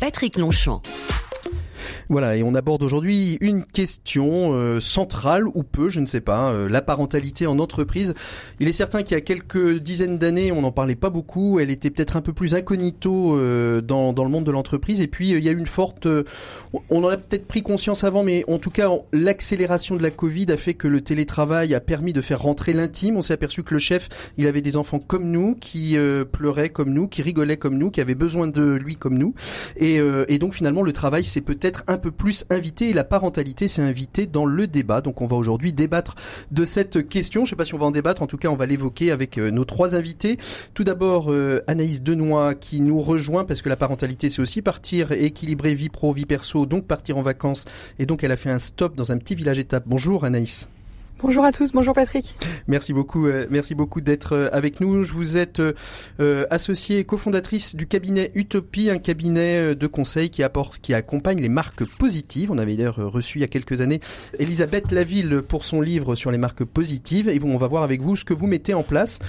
Patrick 0.00 0.36
Longchamp. 0.38 0.82
Voilà, 2.08 2.36
et 2.36 2.42
on 2.42 2.54
aborde 2.54 2.82
aujourd'hui 2.82 3.38
une 3.40 3.64
question 3.64 4.52
euh, 4.52 4.80
centrale 4.80 5.46
ou 5.46 5.62
peu, 5.62 5.88
je 5.88 6.00
ne 6.00 6.06
sais 6.06 6.20
pas, 6.20 6.50
euh, 6.50 6.68
la 6.68 6.82
parentalité 6.82 7.46
en 7.46 7.58
entreprise. 7.58 8.14
Il 8.60 8.68
est 8.68 8.72
certain 8.72 9.02
qu'il 9.02 9.14
y 9.14 9.18
a 9.18 9.20
quelques 9.20 9.78
dizaines 9.78 10.18
d'années, 10.18 10.52
on 10.52 10.62
n'en 10.62 10.72
parlait 10.72 10.96
pas 10.96 11.10
beaucoup, 11.10 11.60
elle 11.60 11.70
était 11.70 11.90
peut-être 11.90 12.16
un 12.16 12.20
peu 12.20 12.32
plus 12.32 12.54
incognito 12.54 13.36
euh, 13.36 13.80
dans, 13.80 14.12
dans 14.12 14.24
le 14.24 14.30
monde 14.30 14.44
de 14.44 14.50
l'entreprise, 14.50 15.00
et 15.00 15.06
puis 15.06 15.30
il 15.30 15.44
y 15.44 15.48
a 15.48 15.52
eu 15.52 15.58
une 15.58 15.66
forte... 15.66 16.06
on 16.90 17.04
en 17.04 17.08
a 17.08 17.16
peut-être 17.16 17.46
pris 17.46 17.62
conscience 17.62 18.04
avant, 18.04 18.22
mais 18.22 18.44
en 18.48 18.58
tout 18.58 18.70
cas, 18.70 18.90
l'accélération 19.12 19.96
de 19.96 20.02
la 20.02 20.10
Covid 20.10 20.46
a 20.50 20.56
fait 20.56 20.74
que 20.74 20.88
le 20.88 21.00
télétravail 21.00 21.74
a 21.74 21.80
permis 21.80 22.12
de 22.12 22.20
faire 22.20 22.42
rentrer 22.42 22.72
l'intime. 22.72 23.16
On 23.16 23.22
s'est 23.22 23.34
aperçu 23.34 23.62
que 23.62 23.74
le 23.74 23.80
chef, 23.80 24.08
il 24.36 24.46
avait 24.46 24.60
des 24.62 24.76
enfants 24.76 24.98
comme 24.98 25.30
nous, 25.30 25.54
qui 25.54 25.96
pleuraient 26.32 26.70
comme 26.70 26.92
nous, 26.92 27.08
qui 27.08 27.22
rigolaient 27.22 27.56
comme 27.56 27.78
nous, 27.78 27.90
qui 27.90 28.00
avaient 28.00 28.14
besoin 28.14 28.48
de 28.48 28.74
lui 28.74 28.96
comme 28.96 29.16
nous. 29.16 29.34
Et, 29.76 30.00
et 30.28 30.38
donc 30.38 30.54
finalement, 30.54 30.82
le 30.82 30.92
travail, 30.92 31.24
c'est 31.24 31.40
peut-être 31.40 31.84
un 31.92 31.98
peu 31.98 32.10
plus 32.10 32.44
invité 32.50 32.90
et 32.90 32.92
la 32.92 33.04
parentalité 33.04 33.68
s'est 33.68 33.82
invitée 33.82 34.26
dans 34.26 34.46
le 34.46 34.66
débat. 34.66 35.00
Donc 35.00 35.20
on 35.20 35.26
va 35.26 35.36
aujourd'hui 35.36 35.72
débattre 35.72 36.16
de 36.50 36.64
cette 36.64 37.08
question. 37.08 37.44
Je 37.44 37.46
ne 37.46 37.50
sais 37.50 37.56
pas 37.56 37.64
si 37.64 37.74
on 37.74 37.78
va 37.78 37.86
en 37.86 37.90
débattre, 37.90 38.22
en 38.22 38.26
tout 38.26 38.38
cas 38.38 38.48
on 38.48 38.56
va 38.56 38.66
l'évoquer 38.66 39.10
avec 39.10 39.38
euh, 39.38 39.50
nos 39.50 39.64
trois 39.64 39.94
invités. 39.94 40.38
Tout 40.74 40.84
d'abord 40.84 41.30
euh, 41.30 41.62
Anaïs 41.66 42.02
Denoy 42.02 42.54
qui 42.54 42.80
nous 42.80 43.00
rejoint 43.00 43.44
parce 43.44 43.62
que 43.62 43.68
la 43.68 43.76
parentalité 43.76 44.30
c'est 44.30 44.42
aussi 44.42 44.62
partir 44.62 45.12
équilibrer 45.12 45.74
vie 45.74 45.88
pro, 45.88 46.12
vie 46.12 46.26
perso, 46.26 46.66
donc 46.66 46.86
partir 46.86 47.18
en 47.18 47.22
vacances. 47.22 47.64
Et 47.98 48.06
donc 48.06 48.24
elle 48.24 48.32
a 48.32 48.36
fait 48.36 48.50
un 48.50 48.58
stop 48.58 48.96
dans 48.96 49.12
un 49.12 49.18
petit 49.18 49.34
village 49.34 49.58
étape. 49.58 49.84
Bonjour 49.86 50.24
Anaïs. 50.24 50.68
Bonjour 51.22 51.44
à 51.44 51.52
tous, 51.52 51.70
bonjour 51.70 51.94
Patrick. 51.94 52.34
Merci 52.66 52.92
beaucoup, 52.92 53.28
euh, 53.28 53.46
merci 53.48 53.76
beaucoup 53.76 54.00
d'être 54.00 54.32
euh, 54.32 54.48
avec 54.50 54.80
nous. 54.80 55.04
Je 55.04 55.12
vous 55.12 55.36
êtes 55.36 55.60
euh, 55.60 56.46
associée 56.50 56.98
et 56.98 57.04
cofondatrice 57.04 57.76
du 57.76 57.86
cabinet 57.86 58.32
Utopie, 58.34 58.90
un 58.90 58.98
cabinet 58.98 59.76
de 59.76 59.86
conseil 59.86 60.30
qui 60.30 60.42
apporte, 60.42 60.80
qui 60.80 60.94
accompagne 60.94 61.40
les 61.40 61.48
marques 61.48 61.84
positives. 61.84 62.50
On 62.50 62.58
avait 62.58 62.74
d'ailleurs 62.74 62.96
reçu 62.96 63.38
il 63.38 63.42
y 63.42 63.44
a 63.44 63.48
quelques 63.48 63.80
années 63.80 64.00
Elisabeth 64.40 64.90
Laville 64.90 65.42
pour 65.46 65.62
son 65.64 65.80
livre 65.80 66.16
sur 66.16 66.32
les 66.32 66.38
marques 66.38 66.64
positives. 66.64 67.28
Et 67.28 67.40
on 67.40 67.56
va 67.56 67.68
voir 67.68 67.84
avec 67.84 68.00
vous 68.02 68.16
ce 68.16 68.24
que 68.24 68.34
vous 68.34 68.48
mettez 68.48 68.74
en 68.74 68.82
place 68.82 69.20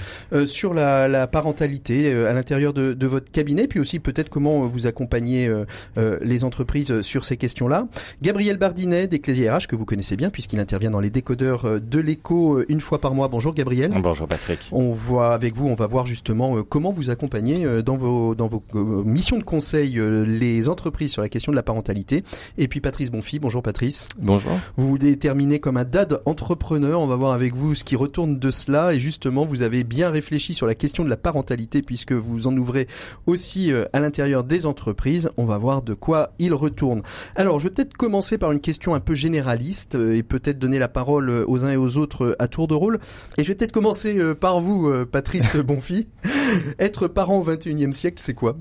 sur 0.46 0.74
la, 0.74 1.06
la 1.06 1.28
parentalité 1.28 2.12
à 2.12 2.32
l'intérieur 2.32 2.72
de, 2.72 2.92
de, 2.92 3.06
votre 3.06 3.30
cabinet, 3.30 3.68
puis 3.68 3.78
aussi 3.78 4.00
peut-être 4.00 4.30
comment 4.30 4.62
vous 4.62 4.86
accompagnez 4.88 5.52
les 5.96 6.44
entreprises 6.44 7.02
sur 7.02 7.24
ces 7.24 7.36
questions-là. 7.36 7.86
Gabriel 8.20 8.56
Bardinet 8.56 9.06
d'Ecclesia 9.06 9.56
RH 9.56 9.68
que 9.68 9.76
vous 9.76 9.84
connaissez 9.84 10.16
bien 10.16 10.30
puisqu'il 10.30 10.58
intervient 10.58 10.90
dans 10.90 11.00
les 11.00 11.10
décodeurs 11.10 11.80
de 11.88 12.00
l'écho 12.00 12.58
euh, 12.58 12.66
une 12.68 12.80
fois 12.80 13.00
par 13.00 13.14
mois. 13.14 13.28
Bonjour 13.28 13.54
Gabriel. 13.54 13.92
Bonjour 14.02 14.26
Patrick. 14.26 14.68
On 14.72 14.90
voit 14.90 15.34
avec 15.34 15.54
vous, 15.54 15.68
on 15.68 15.74
va 15.74 15.86
voir 15.86 16.06
justement 16.06 16.56
euh, 16.56 16.62
comment 16.62 16.90
vous 16.90 17.10
accompagnez 17.10 17.64
euh, 17.64 17.82
dans 17.82 17.96
vos 17.96 18.34
dans 18.34 18.46
vos 18.46 18.62
missions 19.04 19.38
de 19.38 19.44
conseil 19.44 20.00
les 20.26 20.68
entreprises 20.68 21.12
sur 21.12 21.22
la 21.22 21.28
question 21.28 21.52
de 21.52 21.56
la 21.56 21.62
parentalité. 21.62 22.24
Et 22.58 22.68
puis 22.68 22.80
Patrice 22.80 23.10
Bonfi. 23.10 23.38
Bonjour 23.38 23.62
Patrice. 23.62 24.08
Bonjour. 24.18 24.52
Vous 24.76 24.88
vous 24.88 24.98
déterminez 24.98 25.60
comme 25.60 25.76
un 25.76 25.84
dad 25.84 26.20
entrepreneur. 26.24 27.00
On 27.00 27.06
va 27.06 27.16
voir 27.16 27.32
avec 27.32 27.54
vous 27.54 27.74
ce 27.74 27.84
qui 27.84 27.96
retourne 27.96 28.38
de 28.38 28.50
cela. 28.50 28.94
Et 28.94 28.98
justement, 28.98 29.44
vous 29.44 29.62
avez 29.62 29.84
bien 29.84 30.10
réfléchi 30.10 30.54
sur 30.54 30.66
la 30.66 30.74
question 30.74 31.04
de 31.04 31.10
la 31.10 31.16
parentalité 31.16 31.82
puisque 31.82 32.12
vous 32.12 32.46
en 32.46 32.56
ouvrez 32.56 32.88
aussi 33.26 33.72
à 33.92 34.00
l'intérieur 34.00 34.44
des 34.44 34.66
entreprises. 34.66 35.30
On 35.36 35.44
va 35.44 35.58
voir 35.58 35.82
de 35.82 35.94
quoi 35.94 36.32
il 36.38 36.54
retourne. 36.54 37.02
Alors, 37.36 37.60
je 37.60 37.68
vais 37.68 37.74
peut-être 37.74 37.96
commencer 37.96 38.38
par 38.38 38.52
une 38.52 38.60
question 38.60 38.94
un 38.94 39.00
peu 39.00 39.14
généraliste 39.14 39.94
et 39.94 40.22
peut-être 40.22 40.58
donner 40.58 40.78
la 40.78 40.88
parole 40.88 41.44
aux 41.46 41.64
uns 41.64 41.73
et 41.74 41.76
aux 41.76 41.98
autres 41.98 42.24
euh, 42.24 42.36
à 42.38 42.48
tour 42.48 42.66
de 42.66 42.74
rôle. 42.74 42.98
Et 43.36 43.44
je 43.44 43.48
vais 43.48 43.54
peut-être 43.54 43.72
commencer 43.72 44.18
euh, 44.18 44.34
par 44.34 44.60
vous, 44.60 44.88
euh, 44.88 45.04
Patrice 45.04 45.56
Bonfi. 45.64 46.08
Être 46.78 47.08
parent 47.08 47.38
au 47.38 47.44
21e 47.44 47.92
siècle, 47.92 48.16
c'est 48.18 48.34
quoi? 48.34 48.56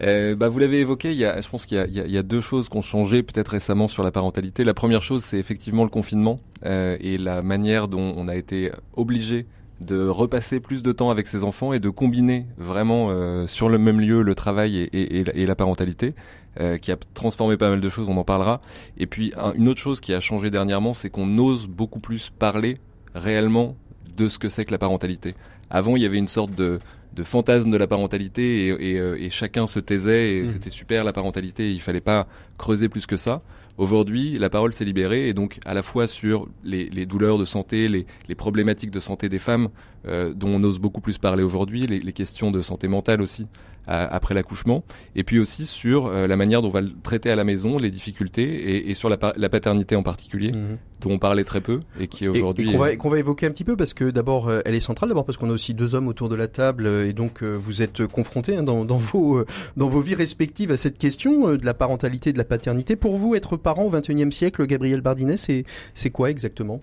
Bah, 0.00 0.48
vous 0.48 0.58
l'avez 0.58 0.80
évoqué, 0.80 1.12
il 1.12 1.18
y 1.18 1.26
a, 1.26 1.38
je 1.42 1.48
pense 1.50 1.66
qu'il 1.66 1.76
y, 1.90 2.10
y, 2.10 2.16
a 2.16 2.22
deux 2.22 2.40
choses 2.40 2.70
qui 2.70 2.76
ont 2.78 2.82
changé 2.82 3.22
peut-être 3.22 3.48
récemment 3.48 3.86
sur 3.86 4.02
la 4.02 4.10
parentalité. 4.10 4.64
La 4.64 4.72
première 4.72 5.02
chose, 5.02 5.22
c'est 5.22 5.38
effectivement 5.38 5.84
le 5.84 5.90
confinement 5.90 6.40
euh, 6.64 6.96
et 7.00 7.18
la 7.18 7.42
manière 7.42 7.86
dont 7.86 8.14
on 8.16 8.26
a 8.26 8.34
été 8.34 8.70
obligé 8.94 9.46
de 9.80 10.06
repasser 10.06 10.60
plus 10.60 10.82
de 10.82 10.92
temps 10.92 11.10
avec 11.10 11.26
ses 11.26 11.44
enfants 11.44 11.72
et 11.72 11.80
de 11.80 11.88
combiner 11.88 12.46
vraiment 12.58 13.08
euh, 13.10 13.46
sur 13.46 13.68
le 13.68 13.78
même 13.78 14.00
lieu 14.00 14.22
le 14.22 14.34
travail 14.34 14.78
et, 14.78 15.18
et, 15.18 15.24
et 15.34 15.46
la 15.46 15.54
parentalité. 15.54 16.14
Euh, 16.58 16.78
qui 16.78 16.90
a 16.90 16.96
transformé 17.14 17.56
pas 17.56 17.70
mal 17.70 17.80
de 17.80 17.88
choses, 17.88 18.08
on 18.08 18.16
en 18.16 18.24
parlera. 18.24 18.60
Et 18.98 19.06
puis 19.06 19.32
une 19.54 19.68
autre 19.68 19.78
chose 19.78 20.00
qui 20.00 20.12
a 20.12 20.18
changé 20.18 20.50
dernièrement, 20.50 20.94
c'est 20.94 21.08
qu'on 21.08 21.38
ose 21.38 21.68
beaucoup 21.68 22.00
plus 22.00 22.30
parler 22.30 22.74
réellement 23.14 23.76
de 24.16 24.28
ce 24.28 24.40
que 24.40 24.48
c'est 24.48 24.64
que 24.64 24.72
la 24.72 24.78
parentalité. 24.78 25.36
Avant, 25.70 25.94
il 25.94 26.02
y 26.02 26.06
avait 26.06 26.18
une 26.18 26.26
sorte 26.26 26.52
de, 26.56 26.80
de 27.14 27.22
fantasme 27.22 27.70
de 27.70 27.76
la 27.76 27.86
parentalité 27.86 28.66
et, 28.66 28.94
et, 28.94 28.98
euh, 28.98 29.16
et 29.16 29.30
chacun 29.30 29.68
se 29.68 29.78
taisait 29.78 30.38
et 30.38 30.42
mmh. 30.42 30.46
c'était 30.48 30.70
super 30.70 31.04
la 31.04 31.12
parentalité, 31.12 31.70
il 31.70 31.80
fallait 31.80 32.00
pas 32.00 32.26
creuser 32.58 32.88
plus 32.88 33.06
que 33.06 33.16
ça. 33.16 33.42
Aujourd'hui, 33.78 34.36
la 34.36 34.50
parole 34.50 34.74
s'est 34.74 34.84
libérée 34.84 35.28
et 35.28 35.34
donc 35.34 35.58
à 35.64 35.72
la 35.72 35.82
fois 35.82 36.06
sur 36.06 36.46
les, 36.64 36.86
les 36.86 37.06
douleurs 37.06 37.38
de 37.38 37.44
santé, 37.44 37.88
les, 37.88 38.06
les, 38.28 38.34
problématiques 38.34 38.90
de 38.90 39.00
santé 39.00 39.28
des 39.28 39.38
femmes, 39.38 39.68
euh, 40.06 40.34
dont 40.34 40.50
on 40.50 40.62
ose 40.64 40.78
beaucoup 40.78 41.00
plus 41.00 41.16
parler 41.16 41.42
aujourd'hui, 41.42 41.86
les, 41.86 42.00
les, 42.00 42.12
questions 42.12 42.50
de 42.50 42.60
santé 42.60 42.88
mentale 42.88 43.22
aussi 43.22 43.46
après 43.86 44.34
l'accouchement, 44.34 44.84
et 45.16 45.24
puis 45.24 45.38
aussi 45.38 45.66
sur 45.66 46.06
euh, 46.06 46.26
la 46.26 46.36
manière 46.36 46.62
dont 46.62 46.68
on 46.68 46.72
va 46.72 46.80
le 46.80 46.92
traiter 47.02 47.30
à 47.30 47.36
la 47.36 47.44
maison, 47.44 47.76
les 47.76 47.90
difficultés, 47.90 48.44
et, 48.44 48.90
et 48.90 48.94
sur 48.94 49.08
la, 49.08 49.18
la, 49.36 49.48
paternité 49.48 49.96
en 49.96 50.02
particulier, 50.02 50.52
mmh. 50.52 50.78
dont 51.00 51.10
on 51.10 51.18
parlait 51.18 51.44
très 51.44 51.60
peu 51.60 51.80
et 51.98 52.06
qui 52.06 52.28
aujourd'hui 52.28 52.70
qu'on 52.70 52.78
va, 52.78 52.94
qu'on 52.94 53.08
va 53.08 53.18
évoquer 53.18 53.46
un 53.46 53.50
petit 53.50 53.64
peu 53.64 53.76
parce 53.76 53.94
que 53.94 54.10
d'abord 54.10 54.48
euh, 54.48 54.60
elle 54.64 54.74
est 54.74 54.80
centrale, 54.80 55.08
d'abord 55.08 55.24
parce 55.24 55.38
qu'on 55.38 55.50
a 55.50 55.52
aussi 55.52 55.74
deux 55.74 55.94
hommes 55.94 56.08
autour 56.08 56.28
de 56.28 56.36
la 56.36 56.46
table 56.46 56.86
et 56.86 57.12
donc 57.12 57.42
vous 57.42 57.82
êtes 57.82 58.06
confrontés 58.06 58.56
hein, 58.56 58.62
dans, 58.62 58.84
dans, 58.84 58.96
vos 58.96 59.44
dans 59.76 59.88
vos 59.88 60.00
vies 60.00 60.14
respectives 60.14 60.70
à 60.70 60.76
cette 60.76 60.98
question 60.98 61.56
de 61.56 61.66
la 61.66 61.74
parentalité, 61.74 62.32
de 62.32 62.38
la 62.38 62.44
paternité. 62.44 62.96
Pour 62.96 63.16
vous, 63.16 63.34
être 63.34 63.56
parent 63.56 63.84
au 63.84 63.90
XXIe 63.90 64.32
siècle, 64.32 64.66
Gabriel 64.66 65.00
Bardinet, 65.00 65.36
c'est 65.36 66.10
quoi 66.10 66.30
exactement? 66.30 66.80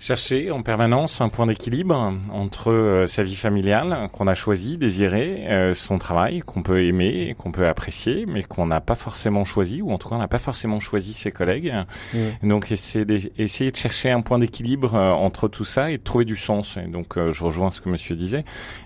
Chercher 0.00 0.52
en 0.52 0.62
permanence 0.62 1.20
un 1.20 1.28
point 1.28 1.46
d'équilibre 1.46 2.14
entre 2.30 2.70
euh, 2.70 3.06
sa 3.06 3.24
vie 3.24 3.34
familiale 3.34 4.06
qu'on 4.12 4.28
a 4.28 4.34
choisi, 4.34 4.78
désiré, 4.78 5.44
euh, 5.48 5.74
son 5.74 5.98
travail 5.98 6.38
qu'on 6.38 6.62
peut 6.62 6.84
aimer, 6.84 7.34
qu'on 7.36 7.50
peut 7.50 7.66
apprécier, 7.66 8.24
mais 8.24 8.44
qu'on 8.44 8.66
n'a 8.66 8.80
pas 8.80 8.94
forcément 8.94 9.44
choisi, 9.44 9.82
ou 9.82 9.90
en 9.90 9.98
tout 9.98 10.08
cas 10.08 10.14
on 10.14 10.20
n'a 10.20 10.28
pas 10.28 10.38
forcément 10.38 10.78
choisi 10.78 11.12
ses 11.12 11.32
collègues. 11.32 11.74
Mmh. 12.14 12.48
Donc 12.48 12.70
essayer 12.70 13.04
de, 13.04 13.18
essayer 13.38 13.72
de 13.72 13.76
chercher 13.76 14.12
un 14.12 14.20
point 14.20 14.38
d'équilibre 14.38 14.94
euh, 14.94 15.10
entre 15.10 15.48
tout 15.48 15.64
ça 15.64 15.90
et 15.90 15.98
de 15.98 16.02
trouver 16.04 16.24
du 16.24 16.36
sens. 16.36 16.76
Et 16.76 16.86
donc 16.86 17.18
je 17.18 17.44
rejoins 17.44 17.72
ce 17.72 17.80
que 17.80 17.88
Monsieur 17.88 18.14
disait. 18.14 18.44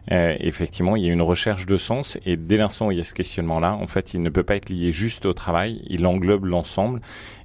effectivement, 0.09 0.97
il 0.97 1.05
y 1.05 1.11
a 1.11 1.13
une 1.13 1.21
recherche 1.21 1.67
de 1.67 1.77
sens, 1.77 2.19
et 2.25 2.39
dès 2.39 2.57
l'instant 2.57 2.87
où 2.87 2.91
il 2.91 2.97
y 2.97 3.03
a 3.03 3.05
ce 3.05 3.13
questionnement-là, 3.13 3.75
en 3.75 3.87
fait, 3.87 4.15
il 4.15 4.23
ne 4.23 4.31
peut 4.31 4.45
pas 4.45 4.57
être 4.57 4.71
lié 4.71 4.93
juste 4.93 5.27
au 5.27 5.35
travail, 5.35 5.83
il 5.89 6.07
englobe 6.07 6.47
l'ensemble. 6.47 7.03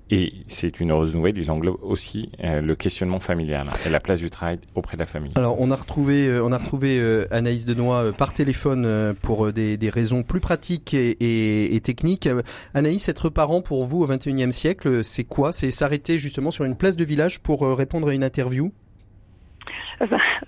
Et 0.10 0.34
c'est 0.48 0.80
une 0.80 0.92
heureuse 0.92 1.16
nouvelle, 1.16 1.38
il 1.38 1.52
englobe 1.52 1.78
aussi 1.82 2.32
euh, 2.44 2.62
le 2.62 2.76
questionnement 2.76 3.20
familial 3.20 3.68
et 3.86 3.90
la 3.90 4.00
place 4.00 4.20
du 4.20 4.30
travail 4.30 4.60
auprès 4.74 4.96
de 4.96 5.02
la 5.02 5.06
famille. 5.06 5.32
Alors 5.36 5.60
on 5.60 5.70
a 5.70 5.76
retrouvé, 5.76 6.28
euh, 6.28 6.44
on 6.44 6.52
a 6.54 6.58
retrouvé 6.58 6.98
euh, 7.00 7.28
Anaïs 7.32 7.66
Denoy 7.66 8.14
par 8.14 8.34
téléphone 8.34 9.16
pour 9.22 9.52
des, 9.52 9.76
des, 9.76 9.90
raisons 9.90 10.24
plus 10.24 10.40
pratiques 10.40 10.94
et, 10.94 11.10
et, 11.20 11.76
et, 11.76 11.82
techniques. 11.82 12.30
Anaïs, 12.74 13.10
être 13.10 13.30
parent 13.30 13.62
pour 13.62 13.86
vous 13.86 14.04
au 14.04 14.08
XXIe 14.08 14.54
siècle, 14.54 15.04
c'est 15.04 15.24
quoi? 15.26 15.52
C'est 15.52 15.72
s'arrêter 15.72 16.20
justement 16.20 16.52
sur 16.52 16.64
une 16.64 16.76
place 16.76 16.96
de 16.96 17.04
village 17.04 17.42
pour 17.42 17.62
répondre 17.76 18.08
à 18.10 18.14
une 18.14 18.24
interview? 18.24 18.72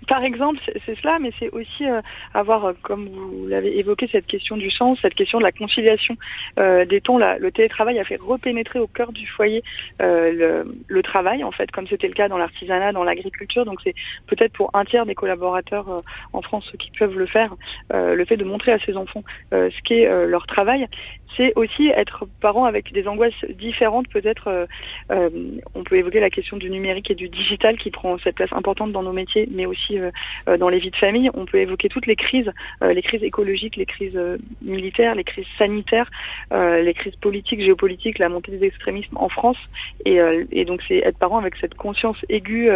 Par 0.08 0.24
exemple, 0.24 0.60
c'est 0.86 0.98
cela, 1.00 1.20
mais 1.20 1.32
c'est 1.39 1.50
aussi 1.50 1.86
euh, 1.86 2.01
avoir, 2.34 2.65
euh, 2.65 2.74
comme 2.82 3.08
vous 3.08 3.48
l'avez 3.48 3.79
évoqué, 3.79 4.08
cette 4.12 4.27
question 4.27 4.58
du 4.58 4.70
sens, 4.70 5.00
cette 5.01 5.15
question 5.15 5.39
de 5.39 5.44
la 5.44 5.51
conciliation 5.51 6.15
euh, 6.60 6.86
des. 6.86 7.00
Là, 7.10 7.39
le 7.39 7.51
télétravail 7.51 7.98
a 7.98 8.03
fait 8.03 8.20
repénétrer 8.22 8.77
au 8.77 8.86
cœur 8.86 9.12
du 9.12 9.25
foyer 9.25 9.63
le, 10.00 10.63
le, 10.88 11.03
travail, 11.03 11.44
en 11.44 11.51
fait, 11.51 11.72
comme 11.72 11.88
c'était 11.88 12.08
le 12.08 12.13
cas 12.13 12.27
dans 12.27 12.38
l'artisanat, 12.38 12.91
dans 12.91 13.03
l'agriculture. 13.03 13.65
Donc, 13.65 13.79
c'est 13.84 13.96
peut-être 14.27 14.53
pour 14.53 14.70
un 14.75 14.86
tiers 14.86 15.08
des 15.08 15.15
collaborateurs 15.15 16.03
en 16.34 16.41
France 16.44 16.72
qui 16.77 16.91
peuvent 16.91 17.18
le 17.18 17.25
faire, 17.25 17.56
le 17.91 18.24
fait 18.25 18.38
de 18.38 18.44
montrer 18.44 18.74
à 18.74 18.79
ses 18.79 18.96
enfants 18.96 19.24
ce 19.51 19.82
qu'est 19.84 20.08
leur 20.27 20.46
travail 20.46 20.88
c'est 21.38 21.53
aussi 21.55 21.88
être 21.89 22.25
parent 22.41 22.65
avec 22.65 22.91
des 22.91 23.07
angoisses 23.07 23.45
différentes. 23.50 24.07
Peut-être, 24.09 24.48
euh, 24.48 24.65
euh, 25.12 25.29
on 25.75 25.83
peut 25.83 25.98
évoquer 25.98 26.19
la 26.19 26.29
question 26.29 26.57
du 26.57 26.69
numérique 26.69 27.12
et 27.12 27.15
du 27.15 27.29
digital 27.29 27.77
qui 27.77 27.91
prend 27.91 28.17
cette 28.19 28.36
place 28.36 28.51
importante 28.53 28.91
dans 28.91 29.03
nos 29.03 29.13
métiers 29.13 29.48
mais 29.51 29.65
aussi 29.65 29.98
dans 30.59 30.69
les 30.69 30.79
vies 30.79 30.91
de 30.91 30.95
famille. 30.95 31.29
On 31.33 31.45
peut 31.45 31.59
évoquer 31.59 31.89
toutes 31.89 32.05
les 32.05 32.15
crises, 32.15 32.51
les 32.81 33.01
crises 33.01 33.24
écologiques, 33.24 33.75
les 33.75 33.86
crises 33.86 34.19
militaires, 34.62 35.15
les 35.15 35.24
crises 35.24 35.48
sanitaires, 35.57 36.09
les 36.51 36.93
crises 36.93 37.15
politiques, 37.15 37.62
géopolitiques, 37.62 38.19
la 38.19 38.29
montée 38.29 38.51
des 38.51 38.65
extrémismes 38.65 39.17
en 39.17 39.29
France. 39.29 39.57
Et, 40.05 40.65
donc 40.65 40.81
c'est 40.88 40.98
être 40.98 41.17
parent 41.17 41.38
avec 41.38 41.55
cette 41.57 41.75
conscience 41.75 42.17
aiguë 42.29 42.69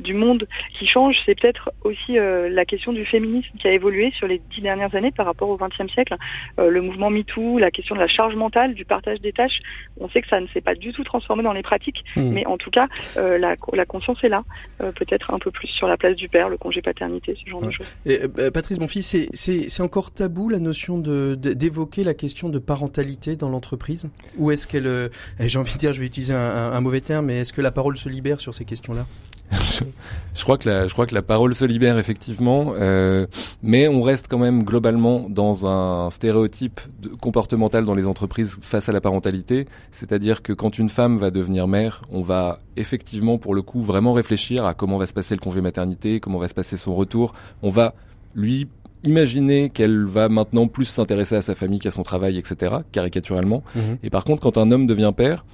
du 0.00 0.14
monde 0.14 0.46
qui 0.78 0.86
change. 0.86 1.20
C'est 1.26 1.38
peut-être 1.38 1.70
aussi 1.84 2.16
la 2.16 2.64
question 2.64 2.92
du 2.92 3.04
féminisme 3.04 3.56
qui 3.58 3.68
a 3.68 3.72
évolué 3.72 4.12
sur 4.12 4.26
les 4.26 4.40
dix 4.50 4.60
dernières 4.60 4.94
années 4.94 5.12
par 5.12 5.26
rapport 5.26 5.48
au 5.48 5.56
XXe 5.56 5.92
siècle. 5.92 6.16
le 6.58 6.80
mouvement 6.80 7.10
la 7.36 7.70
question 7.70 7.94
de 7.94 8.00
la 8.00 8.08
charge 8.08 8.34
mentale, 8.34 8.74
du 8.74 8.84
partage 8.84 9.20
des 9.20 9.32
tâches. 9.32 9.60
On 9.98 10.08
sait 10.08 10.22
que 10.22 10.28
ça 10.28 10.40
ne 10.40 10.46
s'est 10.48 10.60
pas 10.60 10.74
du 10.74 10.92
tout 10.92 11.04
transformé 11.04 11.42
dans 11.42 11.52
les 11.52 11.62
pratiques, 11.62 12.04
mmh. 12.16 12.22
mais 12.22 12.46
en 12.46 12.56
tout 12.56 12.70
cas, 12.70 12.88
euh, 13.16 13.38
la, 13.38 13.56
la, 13.72 13.86
conscience 13.86 14.22
est 14.22 14.28
là. 14.28 14.44
Euh, 14.80 14.92
peut-être 14.92 15.32
un 15.32 15.38
peu 15.38 15.50
plus 15.50 15.68
sur 15.68 15.86
la 15.86 15.96
place 15.96 16.16
du 16.16 16.28
père, 16.28 16.48
le 16.48 16.56
congé 16.56 16.82
paternité, 16.82 17.36
ce 17.42 17.50
genre 17.50 17.62
de 17.62 17.70
choses. 17.70 17.86
Et, 18.06 18.20
euh, 18.38 18.50
Patrice 18.50 18.78
fils, 18.86 19.28
c'est 19.32 19.82
encore 19.82 20.10
tabou 20.12 20.48
la 20.48 20.58
notion 20.58 20.98
de 20.98 21.34
d'évoquer 21.34 22.04
la 22.04 22.14
question 22.14 22.48
de 22.48 22.58
parentalité 22.58 23.36
dans 23.36 23.48
l'entreprise? 23.48 24.10
Ou 24.36 24.50
est-ce 24.50 24.66
qu'elle, 24.66 24.86
eh, 24.86 25.48
j'ai 25.48 25.58
envie 25.58 25.74
de 25.74 25.78
dire, 25.78 25.92
je 25.92 26.00
vais 26.00 26.06
utiliser 26.06 26.34
un, 26.34 26.72
un 26.72 26.80
mauvais 26.80 27.00
terme, 27.00 27.26
mais 27.26 27.40
est-ce 27.40 27.52
que 27.52 27.60
la 27.60 27.70
parole 27.70 27.96
se 27.96 28.08
libère 28.08 28.40
sur 28.40 28.54
ces 28.54 28.64
questions-là? 28.64 29.06
je 30.34 30.42
crois 30.42 30.58
que 30.58 30.68
la, 30.68 30.86
je 30.86 30.92
crois 30.92 31.06
que 31.06 31.14
la 31.14 31.22
parole 31.22 31.54
se 31.54 31.64
libère 31.64 31.98
effectivement, 31.98 32.72
euh, 32.78 33.26
mais 33.62 33.88
on 33.88 34.00
reste 34.00 34.26
quand 34.28 34.38
même 34.38 34.64
globalement 34.64 35.26
dans 35.28 35.66
un 35.66 36.10
stéréotype 36.10 36.80
comportemental 37.20 37.84
dans 37.84 37.94
les 37.94 38.06
entreprises 38.06 38.58
face 38.60 38.88
à 38.88 38.92
la 38.92 39.00
parentalité, 39.00 39.66
c'est-à-dire 39.90 40.42
que 40.42 40.52
quand 40.52 40.78
une 40.78 40.88
femme 40.88 41.18
va 41.18 41.30
devenir 41.30 41.68
mère, 41.68 42.02
on 42.10 42.22
va 42.22 42.60
effectivement 42.76 43.38
pour 43.38 43.54
le 43.54 43.62
coup 43.62 43.82
vraiment 43.82 44.12
réfléchir 44.12 44.64
à 44.64 44.74
comment 44.74 44.98
va 44.98 45.06
se 45.06 45.12
passer 45.12 45.34
le 45.34 45.40
congé 45.40 45.60
maternité, 45.60 46.20
comment 46.20 46.38
va 46.38 46.48
se 46.48 46.54
passer 46.54 46.76
son 46.76 46.94
retour. 46.94 47.34
On 47.62 47.70
va 47.70 47.94
lui 48.34 48.68
imaginer 49.04 49.70
qu'elle 49.70 50.04
va 50.04 50.28
maintenant 50.28 50.68
plus 50.68 50.84
s'intéresser 50.84 51.36
à 51.36 51.42
sa 51.42 51.54
famille 51.54 51.78
qu'à 51.78 51.90
son 51.90 52.02
travail, 52.02 52.38
etc. 52.38 52.76
Caricaturalement. 52.92 53.62
Mhm. 53.74 53.98
Et 54.02 54.10
par 54.10 54.24
contre, 54.24 54.42
quand 54.42 54.58
un 54.58 54.70
homme 54.70 54.86
devient 54.86 55.12
père, 55.16 55.44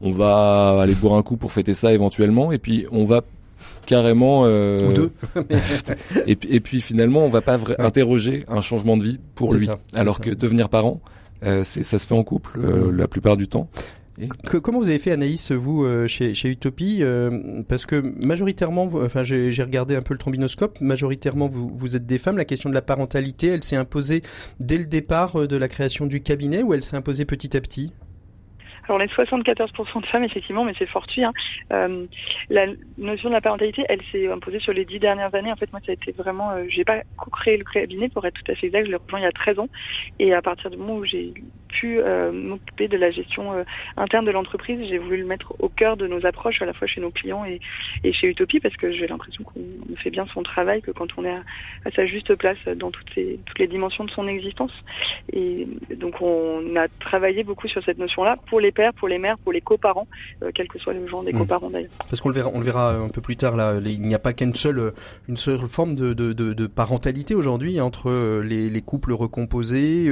on 0.00 0.10
va 0.10 0.80
aller 0.80 0.94
boire 0.94 1.14
un 1.14 1.22
coup 1.22 1.36
pour 1.36 1.52
fêter 1.52 1.74
ça 1.74 1.92
éventuellement, 1.92 2.52
et 2.52 2.58
puis 2.58 2.86
on 2.90 3.04
va 3.04 3.22
carrément 3.86 4.44
euh, 4.44 4.88
ou 4.88 4.92
deux. 4.92 5.12
et, 6.26 6.36
et, 6.48 6.60
puis 6.60 6.80
finalement 6.80 7.24
on 7.24 7.28
va 7.28 7.40
pas 7.40 7.58
interroger 7.78 8.44
un 8.48 8.60
changement 8.60 8.96
de 8.96 9.04
vie 9.04 9.20
pour 9.34 9.54
lui 9.54 9.68
alors 9.94 10.20
que 10.20 10.30
devenir 10.30 10.68
parent 10.68 11.00
euh, 11.44 11.64
ça 11.64 11.98
se 11.98 12.06
fait 12.06 12.14
en 12.14 12.24
couple 12.24 12.58
euh, 12.58 12.90
la 12.92 13.08
plupart 13.08 13.36
du 13.36 13.46
temps. 13.46 13.68
Comment 14.46 14.78
vous 14.78 14.88
avez 14.88 14.98
fait 14.98 15.12
Anaïs 15.12 15.52
vous 15.52 15.86
chez, 16.08 16.32
chez 16.32 16.48
Utopie 16.48 17.02
parce 17.68 17.84
que 17.84 17.96
majoritairement 18.18 18.88
enfin 18.94 19.22
j'ai 19.24 19.62
regardé 19.62 19.94
un 19.94 20.00
peu 20.00 20.14
le 20.14 20.18
trombinoscope 20.18 20.80
majoritairement 20.80 21.46
vous, 21.46 21.70
vous 21.76 21.96
êtes 21.96 22.06
des 22.06 22.16
femmes 22.16 22.38
la 22.38 22.46
question 22.46 22.70
de 22.70 22.74
la 22.74 22.80
parentalité 22.80 23.48
elle 23.48 23.62
s'est 23.62 23.76
imposée 23.76 24.22
dès 24.58 24.78
le 24.78 24.86
départ 24.86 25.46
de 25.46 25.56
la 25.58 25.68
création 25.68 26.06
du 26.06 26.22
cabinet 26.22 26.62
ou 26.62 26.72
elle 26.72 26.82
s'est 26.82 26.96
imposée 26.96 27.26
petit 27.26 27.54
à 27.58 27.60
petit? 27.60 27.92
Alors 28.88 29.02
est 29.02 29.12
74% 29.12 30.00
de 30.00 30.06
femmes 30.06 30.24
effectivement, 30.24 30.64
mais 30.64 30.74
c'est 30.78 30.86
fortuit. 30.86 31.24
Hein. 31.24 31.32
Euh, 31.72 32.06
la 32.50 32.66
notion 32.98 33.28
de 33.28 33.34
la 33.34 33.40
parentalité, 33.40 33.84
elle 33.88 34.00
s'est 34.12 34.28
imposée 34.28 34.60
sur 34.60 34.72
les 34.72 34.84
dix 34.84 34.98
dernières 34.98 35.34
années. 35.34 35.52
En 35.52 35.56
fait, 35.56 35.70
moi, 35.72 35.80
ça 35.84 35.92
a 35.92 35.94
été 35.94 36.12
vraiment, 36.12 36.50
euh, 36.52 36.64
j'ai 36.68 36.84
pas 36.84 37.02
co-créé 37.16 37.56
le 37.56 37.64
cabinet 37.64 38.08
pour 38.08 38.24
être 38.26 38.34
tout 38.34 38.52
à 38.52 38.54
fait 38.54 38.68
exact. 38.68 38.86
Je 38.86 38.90
l'ai 38.90 38.96
rejoint 38.96 39.20
il 39.20 39.24
y 39.24 39.26
a 39.26 39.32
13 39.32 39.58
ans, 39.58 39.68
et 40.18 40.34
à 40.34 40.42
partir 40.42 40.70
du 40.70 40.76
moment 40.76 40.96
où 40.96 41.04
j'ai 41.04 41.34
pu 41.66 41.98
euh, 42.00 42.32
m'occuper 42.32 42.88
de 42.88 42.96
la 42.96 43.10
gestion 43.10 43.52
euh, 43.52 43.64
interne 43.96 44.24
de 44.24 44.30
l'entreprise, 44.30 44.78
j'ai 44.88 44.98
voulu 44.98 45.18
le 45.18 45.26
mettre 45.26 45.54
au 45.58 45.68
cœur 45.68 45.96
de 45.96 46.06
nos 46.06 46.24
approches, 46.26 46.62
à 46.62 46.66
la 46.66 46.72
fois 46.72 46.86
chez 46.86 47.00
nos 47.00 47.10
clients 47.10 47.44
et, 47.44 47.60
et 48.04 48.12
chez 48.12 48.28
Utopie, 48.28 48.60
parce 48.60 48.76
que 48.76 48.92
j'ai 48.92 49.06
l'impression 49.06 49.44
qu'on 49.44 49.60
fait 49.96 50.10
bien 50.10 50.26
son 50.32 50.42
travail, 50.42 50.82
que 50.82 50.90
quand 50.90 51.08
on 51.16 51.24
est 51.24 51.30
à, 51.30 51.42
à 51.84 51.90
sa 51.90 52.06
juste 52.06 52.34
place 52.34 52.58
dans 52.76 52.90
toutes, 52.90 53.08
ces, 53.14 53.38
toutes 53.44 53.58
les 53.58 53.66
dimensions 53.66 54.04
de 54.04 54.10
son 54.10 54.26
existence. 54.28 54.72
Et 55.32 55.66
donc 55.96 56.20
on 56.20 56.76
a 56.76 56.88
travaillé 57.00 57.44
beaucoup 57.44 57.68
sur 57.68 57.82
cette 57.84 57.98
notion-là 57.98 58.36
pour 58.48 58.60
les 58.60 58.72
pères, 58.72 58.94
pour 58.94 59.08
les 59.08 59.18
mères, 59.18 59.38
pour 59.38 59.52
les 59.52 59.60
coparents, 59.60 60.06
euh, 60.42 60.50
quel 60.54 60.68
que 60.68 60.78
soit 60.78 60.94
le 60.94 61.06
genre 61.06 61.22
des 61.22 61.32
mmh. 61.32 61.38
coparents 61.38 61.70
d'ailleurs. 61.70 61.90
Parce 62.08 62.20
qu'on 62.20 62.28
le 62.28 62.34
verra, 62.34 62.50
on 62.52 62.58
le 62.58 62.64
verra 62.64 62.94
un 62.94 63.08
peu 63.08 63.20
plus 63.20 63.36
tard 63.36 63.56
là. 63.56 63.74
Il 63.84 64.02
n'y 64.02 64.14
a 64.14 64.18
pas 64.18 64.32
qu'une 64.32 64.54
seule, 64.54 64.92
une 65.28 65.36
seule 65.36 65.60
forme 65.66 65.94
de, 65.96 66.12
de, 66.12 66.32
de, 66.32 66.52
de 66.52 66.66
parentalité 66.66 67.34
aujourd'hui 67.34 67.80
entre 67.80 68.10
euh, 68.10 68.42
les, 68.42 68.70
les, 68.70 68.82
couples 68.82 69.12
recomposés, 69.12 70.08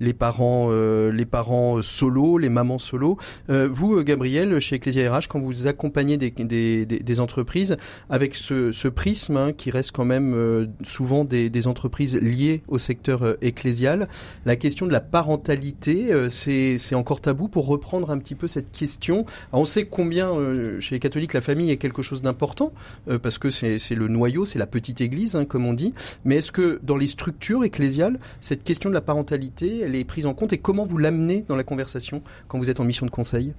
les 0.00 0.12
parents, 0.14 0.68
les 1.12 1.26
parents 1.26 1.80
solo, 1.82 2.38
les 2.38 2.48
mamans 2.48 2.78
solo. 2.78 3.16
vous, 3.48 4.02
Gabriel, 4.02 4.60
chez 4.60 4.76
Ecclesia 4.76 5.12
RH, 5.12 5.28
quand 5.28 5.40
vous 5.40 5.66
accompagnez 5.66 6.16
des, 6.16 7.20
entreprises 7.20 7.76
avec 8.10 8.34
ce, 8.34 8.88
prisme 8.88 9.36
hein, 9.36 9.52
qui 9.52 9.70
reste 9.70 9.92
quand 9.92 10.04
même 10.04 10.68
souvent 10.82 11.24
des, 11.24 11.66
entreprises 11.66 12.16
liées 12.16 12.62
au 12.68 12.78
secteur 12.78 13.36
ecclésial, 13.42 14.08
la 14.44 14.56
question 14.56 14.86
de 14.86 14.92
la 14.92 15.00
parentalité, 15.00 16.10
c'est 16.28 16.94
encore 16.94 17.20
tabou 17.20 17.48
pour 17.48 17.66
reprendre 17.66 18.10
un 18.10 18.18
petit 18.18 18.34
peu 18.34 18.48
cette 18.48 18.70
question. 18.70 19.24
on 19.52 19.64
sait 19.64 19.86
combien 19.86 20.30
euh, 20.30 20.80
chez 20.80 20.94
les 20.94 21.00
catholiques 21.00 21.32
la 21.32 21.40
famille 21.40 21.70
est 21.70 21.76
quelque 21.76 22.02
chose 22.02 22.22
d'important 22.22 22.72
euh, 23.08 23.18
parce 23.18 23.38
que 23.38 23.50
c'est 23.50 23.94
le 23.94 24.08
noyau, 24.08 24.44
c'est 24.44 24.58
la 24.58 24.66
petite 24.66 25.00
église, 25.00 25.36
hein, 25.36 25.44
comme 25.44 25.66
on 25.66 25.72
dit. 25.72 25.92
Mais 26.24 26.36
est-ce 26.36 26.52
que 26.52 26.80
dans 26.82 26.96
les 26.96 27.06
structures 27.06 27.64
ecclésiales, 27.64 28.18
cette 28.40 28.64
question 28.64 28.90
de 28.90 28.94
la 28.94 29.00
parentalité, 29.00 29.80
elle 29.82 29.94
est 29.94 30.04
prise 30.04 30.26
en 30.26 30.34
compte 30.34 30.52
et 30.52 30.58
comment 30.58 30.75
vous 30.84 30.98
l'amenez 30.98 31.42
dans 31.42 31.56
la 31.56 31.64
conversation 31.64 32.22
quand 32.48 32.58
vous 32.58 32.70
êtes 32.70 32.80
en 32.80 32.84
mission 32.84 33.06
de 33.06 33.10
conseil? 33.10 33.54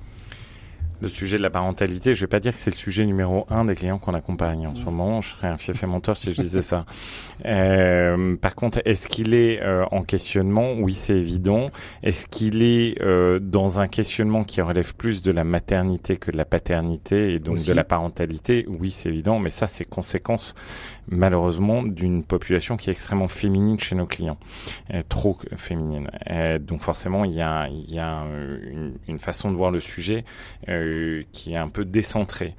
Le 0.99 1.09
sujet 1.09 1.37
de 1.37 1.43
la 1.43 1.51
parentalité, 1.51 2.15
je 2.15 2.21
vais 2.21 2.27
pas 2.27 2.39
dire 2.39 2.53
que 2.53 2.59
c'est 2.59 2.71
le 2.71 2.75
sujet 2.75 3.05
numéro 3.05 3.45
un 3.51 3.65
des 3.65 3.75
clients 3.75 3.99
qu'on 3.99 4.15
accompagne 4.15 4.65
en 4.65 4.73
ce 4.73 4.81
moment. 4.81 5.21
Je 5.21 5.29
serais 5.29 5.47
un 5.47 5.57
fief 5.57 5.83
et 5.83 5.85
menteur 5.85 6.17
si 6.17 6.31
je 6.31 6.41
disais 6.41 6.61
ça. 6.63 6.85
Euh, 7.45 8.35
par 8.35 8.55
contre, 8.55 8.81
est-ce 8.83 9.07
qu'il 9.07 9.35
est, 9.35 9.61
euh, 9.61 9.85
en 9.91 10.01
questionnement? 10.01 10.73
Oui, 10.73 10.95
c'est 10.95 11.15
évident. 11.15 11.67
Est-ce 12.01 12.25
qu'il 12.25 12.63
est 12.63 12.99
euh, 12.99 13.37
dans 13.39 13.79
un 13.79 13.87
questionnement 13.87 14.43
qui 14.43 14.59
relève 14.59 14.95
plus 14.95 15.21
de 15.21 15.31
la 15.31 15.43
maternité 15.43 16.17
que 16.17 16.31
de 16.31 16.37
la 16.37 16.45
paternité 16.45 17.33
et 17.33 17.37
donc 17.37 17.63
de 17.63 17.73
la 17.73 17.83
parentalité? 17.83 18.65
Oui, 18.67 18.89
c'est 18.89 19.09
évident. 19.09 19.37
Mais 19.37 19.51
ça, 19.51 19.67
c'est 19.67 19.85
conséquence 19.85 20.55
malheureusement 21.09 21.83
d'une 21.83 22.23
population 22.23 22.77
qui 22.77 22.89
est 22.89 22.93
extrêmement 22.93 23.27
féminine 23.27 23.79
chez 23.79 23.95
nos 23.95 24.05
clients, 24.05 24.37
euh, 24.93 25.01
trop 25.07 25.37
féminine. 25.55 26.09
donc 26.61 26.81
forcément, 26.81 27.25
il 27.25 27.33
y 27.33 27.41
a, 27.41 27.67
il 27.67 27.93
y 27.93 27.99
a 27.99 28.23
une, 28.71 28.97
une, 29.07 29.19
façon 29.19 29.51
de 29.51 29.55
voir 29.55 29.71
le 29.71 29.79
sujet 29.79 30.25
qui 31.31 31.53
est 31.53 31.57
un 31.57 31.69
peu 31.69 31.85
décentré. 31.85 32.55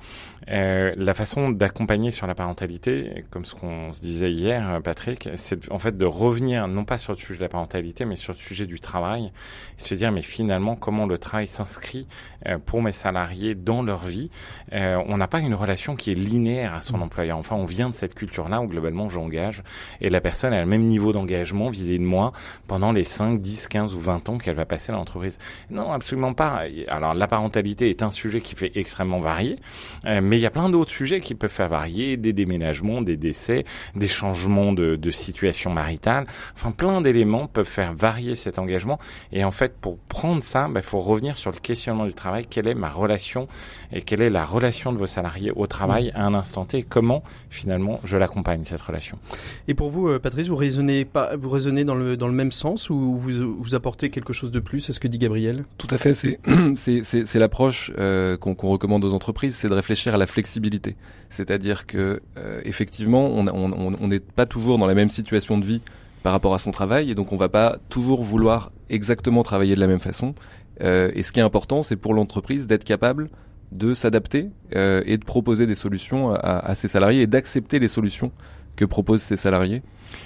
Euh, 0.50 0.92
la 0.96 1.12
façon 1.12 1.50
d'accompagner 1.50 2.10
sur 2.10 2.26
la 2.26 2.34
parentalité, 2.34 3.24
comme 3.30 3.44
ce 3.44 3.54
qu'on 3.54 3.92
se 3.92 4.00
disait 4.00 4.32
hier, 4.32 4.80
Patrick, 4.82 5.28
c'est 5.34 5.70
en 5.70 5.78
fait 5.78 5.96
de 5.96 6.06
revenir 6.06 6.68
non 6.68 6.84
pas 6.84 6.96
sur 6.96 7.12
le 7.12 7.18
sujet 7.18 7.36
de 7.36 7.42
la 7.42 7.48
parentalité, 7.48 8.06
mais 8.06 8.16
sur 8.16 8.32
le 8.32 8.38
sujet 8.38 8.66
du 8.66 8.80
travail, 8.80 9.30
se 9.76 9.94
dire 9.94 10.10
mais 10.10 10.22
finalement 10.22 10.74
comment 10.74 11.06
le 11.06 11.18
travail 11.18 11.46
s'inscrit 11.46 12.06
euh, 12.46 12.58
pour 12.64 12.82
mes 12.82 12.92
salariés 12.92 13.54
dans 13.54 13.82
leur 13.82 14.04
vie. 14.04 14.30
Euh, 14.72 15.02
on 15.06 15.18
n'a 15.18 15.28
pas 15.28 15.40
une 15.40 15.54
relation 15.54 15.96
qui 15.96 16.12
est 16.12 16.14
linéaire 16.14 16.74
à 16.74 16.80
son 16.80 16.98
mmh. 16.98 17.02
employeur. 17.02 17.38
Enfin, 17.38 17.56
on 17.56 17.64
vient 17.64 17.90
de 17.90 17.94
cette 17.94 18.14
culture-là 18.38 18.60
où 18.60 18.66
globalement 18.66 19.08
j'engage 19.08 19.62
et 20.00 20.10
la 20.10 20.20
personne 20.20 20.52
a 20.52 20.60
le 20.60 20.66
même 20.66 20.84
niveau 20.84 21.12
d'engagement 21.12 21.70
vis-à-vis 21.70 21.98
de 21.98 22.04
moi 22.04 22.32
pendant 22.66 22.92
les 22.92 23.04
5, 23.04 23.40
10, 23.40 23.68
15 23.68 23.94
ou 23.94 24.00
20 24.00 24.28
ans 24.28 24.38
qu'elle 24.38 24.54
va 24.54 24.64
passer 24.64 24.92
dans 24.92 24.98
l'entreprise. 24.98 25.38
Non, 25.70 25.92
absolument 25.92 26.34
pas. 26.34 26.62
Alors 26.88 27.14
la 27.14 27.26
parentalité 27.26 27.90
est 27.90 28.02
un 28.02 28.10
sujet 28.10 28.40
qui 28.40 28.54
fait 28.54 28.72
extrêmement 28.74 29.20
varier, 29.20 29.56
mais 30.04 30.38
il 30.38 30.40
y 30.40 30.46
a 30.46 30.50
plein 30.50 30.68
d'autres 30.68 30.90
sujets 30.90 31.20
qui 31.20 31.34
peuvent 31.34 31.50
faire 31.50 31.68
varier, 31.68 32.16
des 32.16 32.32
déménagements, 32.32 33.02
des 33.02 33.16
décès, 33.16 33.64
des 33.94 34.08
changements 34.08 34.72
de, 34.72 34.96
de 34.96 35.10
situation 35.10 35.70
maritale. 35.70 36.26
Enfin, 36.54 36.70
plein 36.70 37.00
d'éléments 37.00 37.46
peuvent 37.46 37.66
faire 37.66 37.92
varier 37.94 38.34
cet 38.34 38.58
engagement. 38.58 38.98
Et 39.32 39.44
en 39.44 39.50
fait, 39.50 39.76
pour 39.78 39.98
prendre 39.98 40.42
ça, 40.42 40.66
il 40.68 40.74
bah, 40.74 40.82
faut 40.82 41.00
revenir 41.00 41.36
sur 41.36 41.50
le 41.50 41.58
questionnement 41.58 42.06
du 42.06 42.14
travail. 42.14 42.46
Quelle 42.48 42.68
est 42.68 42.74
ma 42.74 42.90
relation 42.90 43.48
et 43.92 44.02
quelle 44.02 44.22
est 44.22 44.30
la 44.30 44.44
relation 44.44 44.92
de 44.92 44.98
vos 44.98 45.06
salariés 45.06 45.50
au 45.54 45.66
travail 45.66 46.12
à 46.14 46.24
un 46.24 46.34
instant 46.34 46.64
T? 46.64 46.82
Comment 46.82 47.22
finalement 47.50 48.00
je 48.04 48.16
l'accompagne 48.28 48.64
cette 48.64 48.80
relation 48.80 49.18
Et 49.66 49.74
pour 49.74 49.88
vous, 49.88 50.08
euh, 50.08 50.18
Patrice, 50.18 50.48
vous 50.48 50.56
raisonnez 50.56 51.04
pas, 51.04 51.36
vous 51.36 51.48
raisonnez 51.48 51.84
dans 51.84 51.94
le 51.94 52.16
dans 52.16 52.28
le 52.28 52.34
même 52.34 52.52
sens 52.52 52.90
ou 52.90 53.18
vous 53.18 53.56
vous 53.58 53.74
apportez 53.74 54.10
quelque 54.10 54.32
chose 54.32 54.50
de 54.50 54.60
plus 54.60 54.88
à 54.90 54.92
ce 54.92 55.00
que 55.00 55.08
dit 55.08 55.18
Gabriel? 55.18 55.64
Tout 55.78 55.88
à 55.90 55.98
fait. 55.98 56.14
C'est 56.14 56.38
c'est 56.74 57.26
c'est 57.26 57.38
l'approche 57.38 57.92
euh, 57.98 58.36
qu'on 58.36 58.54
recommande 58.54 59.04
aux 59.04 59.14
entreprises, 59.14 59.56
c'est 59.56 59.68
de 59.68 59.74
réfléchir 59.74 60.14
à 60.14 60.18
la 60.18 60.26
flexibilité. 60.26 60.96
C'est-à-dire 61.30 61.86
que 61.86 62.20
euh, 62.36 62.60
effectivement, 62.64 63.28
on 63.30 64.08
n'est 64.08 64.20
pas 64.20 64.46
toujours 64.46 64.78
dans 64.78 64.86
la 64.86 64.94
même 64.94 65.10
situation 65.10 65.58
de 65.58 65.64
vie 65.64 65.80
par 66.22 66.32
rapport 66.32 66.54
à 66.54 66.58
son 66.58 66.70
travail, 66.70 67.10
et 67.10 67.14
donc 67.14 67.32
on 67.32 67.36
va 67.36 67.48
pas 67.48 67.78
toujours 67.88 68.22
vouloir 68.22 68.72
exactement 68.90 69.42
travailler 69.42 69.74
de 69.74 69.80
la 69.80 69.86
même 69.86 70.00
façon. 70.00 70.34
Euh, 70.82 71.10
et 71.14 71.22
ce 71.22 71.32
qui 71.32 71.40
est 71.40 71.42
important, 71.42 71.82
c'est 71.82 71.96
pour 71.96 72.14
l'entreprise 72.14 72.66
d'être 72.66 72.84
capable 72.84 73.28
de 73.72 73.94
s'adapter 73.94 74.50
euh, 74.74 75.02
et 75.06 75.18
de 75.18 75.24
proposer 75.24 75.66
des 75.66 75.74
solutions 75.74 76.32
à, 76.34 76.58
à 76.58 76.74
ses 76.74 76.88
salariés 76.88 77.22
et 77.22 77.26
d'accepter 77.26 77.78
les 77.78 77.88
solutions 77.88 78.32
que 78.76 78.84
proposent 78.84 79.22
ses 79.22 79.36
salariés 79.36 79.82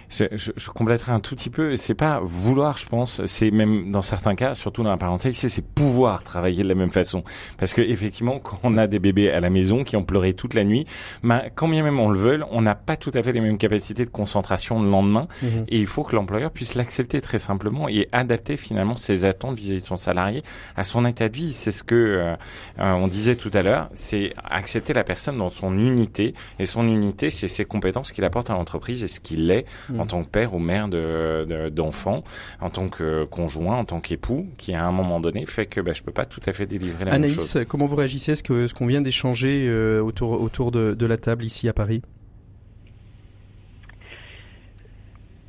Je, 0.08 0.24
je, 0.36 0.70
compléterai 0.70 1.12
un 1.12 1.20
tout 1.20 1.34
petit 1.34 1.50
peu. 1.50 1.76
C'est 1.76 1.94
pas 1.94 2.20
vouloir, 2.22 2.78
je 2.78 2.86
pense. 2.86 3.24
C'est 3.26 3.50
même 3.50 3.90
dans 3.90 4.02
certains 4.02 4.34
cas, 4.34 4.54
surtout 4.54 4.82
dans 4.82 4.90
la 4.90 4.96
parentalité, 4.96 5.48
c'est 5.48 5.64
pouvoir 5.64 6.22
travailler 6.22 6.62
de 6.62 6.68
la 6.68 6.74
même 6.74 6.90
façon. 6.90 7.22
Parce 7.58 7.72
que 7.72 7.82
effectivement, 7.82 8.38
quand 8.42 8.58
on 8.62 8.76
a 8.76 8.86
des 8.86 8.98
bébés 8.98 9.30
à 9.30 9.40
la 9.40 9.50
maison 9.50 9.84
qui 9.84 9.96
ont 9.96 10.04
pleuré 10.04 10.34
toute 10.34 10.54
la 10.54 10.64
nuit, 10.64 10.86
ben, 11.22 11.42
quand 11.54 11.68
bien 11.68 11.82
même 11.82 11.98
on 11.98 12.08
le 12.08 12.18
veut, 12.18 12.40
on 12.50 12.62
n'a 12.62 12.74
pas 12.74 12.96
tout 12.96 13.10
à 13.14 13.22
fait 13.22 13.32
les 13.32 13.40
mêmes 13.40 13.58
capacités 13.58 14.04
de 14.04 14.10
concentration 14.10 14.82
le 14.82 14.90
lendemain. 14.90 15.28
Mhm. 15.42 15.64
Et 15.68 15.78
il 15.78 15.86
faut 15.86 16.04
que 16.04 16.14
l'employeur 16.14 16.50
puisse 16.50 16.74
l'accepter 16.74 17.20
très 17.20 17.38
simplement 17.38 17.88
et 17.88 18.08
adapter 18.12 18.56
finalement 18.56 18.96
ses 18.96 19.24
attentes 19.24 19.56
vis-à-vis 19.56 19.80
de 19.80 19.86
son 19.86 19.96
salarié 19.96 20.42
à 20.76 20.84
son 20.84 21.04
état 21.04 21.28
de 21.28 21.34
vie. 21.34 21.52
C'est 21.52 21.72
ce 21.72 21.82
que 21.82 21.94
euh, 21.94 22.34
euh, 22.78 22.92
on 22.92 23.08
disait 23.08 23.36
tout 23.36 23.50
à 23.54 23.62
l'heure. 23.62 23.88
C'est 23.94 24.34
accepter 24.44 24.92
la 24.92 25.04
personne 25.04 25.38
dans 25.38 25.50
son 25.50 25.76
unité. 25.78 26.34
Et 26.58 26.66
son 26.66 26.86
unité, 26.86 27.30
c'est 27.30 27.48
ses 27.48 27.64
compétences 27.64 28.12
qu'il 28.12 28.24
apporte 28.24 28.50
à 28.50 28.54
l'entreprise 28.54 29.02
et 29.02 29.08
ce 29.08 29.20
qu'il 29.20 29.50
est. 29.50 29.64
Mhm 29.88 30.02
en 30.02 30.06
tant 30.06 30.22
que 30.22 30.28
père 30.28 30.54
ou 30.54 30.58
mère 30.58 30.88
d'enfants, 30.88 32.18
de, 32.18 32.64
en 32.64 32.70
tant 32.70 32.88
que 32.88 33.24
conjoint, 33.24 33.76
en 33.78 33.84
tant 33.84 34.00
qu'époux, 34.00 34.46
qui 34.58 34.74
à 34.74 34.84
un 34.84 34.92
moment 34.92 35.20
donné 35.20 35.46
fait 35.46 35.66
que 35.66 35.80
ben, 35.80 35.94
je 35.94 36.02
peux 36.02 36.12
pas 36.12 36.24
tout 36.24 36.40
à 36.46 36.52
fait 36.52 36.66
délivrer 36.66 37.04
la 37.04 37.18
même 37.18 37.28
chose. 37.28 37.56
Anaïs, 37.56 37.68
comment 37.68 37.86
vous 37.86 37.96
réagissez? 37.96 38.32
À 38.32 38.36
ce 38.36 38.42
qu'on 38.42 38.66
ce 38.66 38.84
vient 38.86 39.00
d'échanger 39.00 39.66
euh, 39.68 40.00
autour, 40.00 40.40
autour 40.40 40.70
de, 40.70 40.94
de 40.94 41.06
la 41.06 41.16
table 41.16 41.44
ici 41.44 41.68
à 41.68 41.72
Paris? 41.72 42.02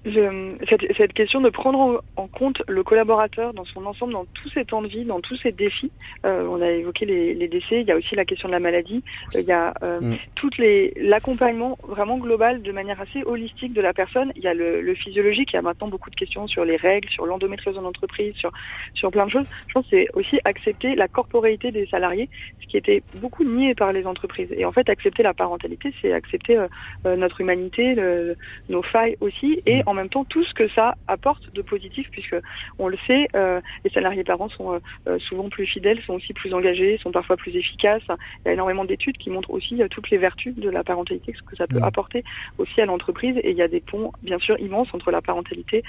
Je, 0.05 0.55
cette, 0.69 0.97
cette, 0.97 1.13
question 1.13 1.39
de 1.39 1.49
prendre 1.49 2.03
en 2.17 2.27
compte 2.27 2.61
le 2.67 2.83
collaborateur 2.83 3.53
dans 3.53 3.63
son 3.63 3.85
ensemble, 3.85 4.13
dans 4.13 4.25
tous 4.25 4.49
ses 4.49 4.65
temps 4.65 4.81
de 4.81 4.87
vie, 4.87 5.05
dans 5.05 5.21
tous 5.21 5.37
ses 5.37 5.51
défis. 5.53 5.91
Euh, 6.25 6.45
on 6.49 6.61
a 6.61 6.69
évoqué 6.69 7.05
les, 7.05 7.33
les, 7.33 7.47
décès, 7.47 7.81
il 7.81 7.87
y 7.87 7.91
a 7.91 7.95
aussi 7.95 8.15
la 8.15 8.25
question 8.25 8.49
de 8.49 8.53
la 8.53 8.59
maladie, 8.59 9.01
euh, 9.35 9.41
il 9.41 9.45
y 9.45 9.51
a 9.53 9.73
euh, 9.81 10.01
mm. 10.01 10.17
toutes 10.35 10.57
les 10.57 10.93
l'accompagnement 10.97 11.77
vraiment 11.87 12.17
global 12.17 12.61
de 12.61 12.71
manière 12.73 12.99
assez 12.99 13.23
holistique 13.23 13.73
de 13.73 13.81
la 13.81 13.93
personne. 13.93 14.33
Il 14.35 14.43
y 14.43 14.47
a 14.47 14.53
le, 14.53 14.81
le, 14.81 14.93
physiologique, 14.93 15.51
il 15.53 15.55
y 15.55 15.59
a 15.59 15.61
maintenant 15.61 15.87
beaucoup 15.87 16.09
de 16.09 16.15
questions 16.15 16.47
sur 16.47 16.65
les 16.65 16.75
règles, 16.75 17.09
sur 17.09 17.25
l'endométriose 17.25 17.77
en 17.77 17.85
entreprise, 17.85 18.35
sur 18.35 18.51
sur 18.93 19.09
plein 19.09 19.25
de 19.25 19.31
choses. 19.31 19.49
Je 19.67 19.73
pense 19.73 19.85
que 19.85 19.91
c'est 19.91 20.07
aussi 20.15 20.39
accepter 20.43 20.95
la 20.95 21.07
corporéité 21.07 21.71
des 21.71 21.85
salariés, 21.87 22.29
ce 22.61 22.67
qui 22.67 22.75
était 22.75 23.03
beaucoup 23.21 23.45
nié 23.45 23.73
par 23.73 23.93
les 23.93 24.05
entreprises. 24.05 24.49
Et 24.51 24.65
en 24.65 24.73
fait, 24.73 24.89
accepter 24.89 25.23
la 25.23 25.33
parentalité, 25.33 25.93
c'est 26.01 26.11
accepter 26.11 26.57
euh, 26.57 26.67
euh, 27.05 27.15
notre 27.15 27.39
humanité, 27.39 27.95
le, 27.95 28.35
nos 28.67 28.83
failles 28.83 29.15
aussi, 29.21 29.61
et 29.65 29.81
mm 29.83 29.92
en 29.93 29.95
même 29.95 30.09
temps 30.09 30.25
tout 30.25 30.43
ce 30.43 30.53
que 30.53 30.67
ça 30.69 30.95
apporte 31.07 31.53
de 31.53 31.61
positif, 31.61 32.07
puisque 32.11 32.35
on 32.79 32.87
le 32.87 32.97
sait, 33.07 33.27
euh, 33.35 33.61
les 33.85 33.91
salariés 33.91 34.23
parents 34.23 34.49
sont 34.49 34.79
euh, 35.07 35.19
souvent 35.19 35.49
plus 35.49 35.65
fidèles, 35.65 35.99
sont 36.05 36.13
aussi 36.13 36.33
plus 36.33 36.53
engagés, 36.53 36.97
sont 37.01 37.11
parfois 37.11 37.37
plus 37.37 37.55
efficaces. 37.55 38.01
Il 38.09 38.47
y 38.47 38.49
a 38.49 38.53
énormément 38.53 38.85
d'études 38.85 39.17
qui 39.17 39.29
montrent 39.29 39.51
aussi 39.51 39.81
euh, 39.81 39.87
toutes 39.87 40.09
les 40.09 40.17
vertus 40.17 40.55
de 40.55 40.69
la 40.69 40.83
parentalité, 40.83 41.33
ce 41.37 41.43
que 41.43 41.55
ça 41.55 41.67
peut 41.67 41.79
mmh. 41.79 41.83
apporter 41.83 42.23
aussi 42.57 42.81
à 42.81 42.85
l'entreprise. 42.85 43.37
Et 43.43 43.51
il 43.51 43.57
y 43.57 43.61
a 43.61 43.67
des 43.67 43.81
ponts, 43.81 44.11
bien 44.23 44.39
sûr, 44.39 44.59
immenses 44.59 44.89
entre 44.93 45.11
la 45.11 45.21
parentalité 45.21 45.83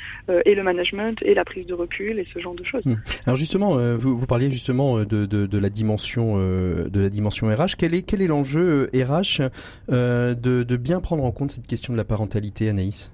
et 0.45 0.55
le 0.55 0.63
management 0.63 1.19
et 1.23 1.35
la 1.35 1.45
prise 1.45 1.67
de 1.67 1.75
recul 1.75 2.19
et 2.19 2.27
ce 2.33 2.39
genre 2.39 2.55
de 2.55 2.65
choses. 2.65 2.85
Mmh. 2.85 2.95
Alors 3.27 3.37
justement, 3.37 3.77
vous, 3.97 4.17
vous 4.17 4.27
parliez 4.27 4.51
justement 4.51 4.99
de, 4.99 5.27
de, 5.27 5.47
de 5.47 5.59
la 5.59 5.71
dimension 5.71 6.37
de 6.37 7.01
la 7.01 7.09
dimension 7.09 7.49
RH. 7.49 7.77
Quel 7.79 7.95
est 7.95 8.03
quel 8.03 8.21
est 8.23 8.27
l'enjeu 8.27 8.91
RH 8.95 9.49
de, 9.89 10.35
de 10.35 10.77
bien 10.77 11.01
prendre 11.01 11.25
en 11.25 11.33
compte 11.33 11.51
cette 11.51 11.67
question 11.67 11.93
de 11.93 11.99
la 11.99 12.05
parentalité, 12.05 12.69
Anaïs? 12.69 13.14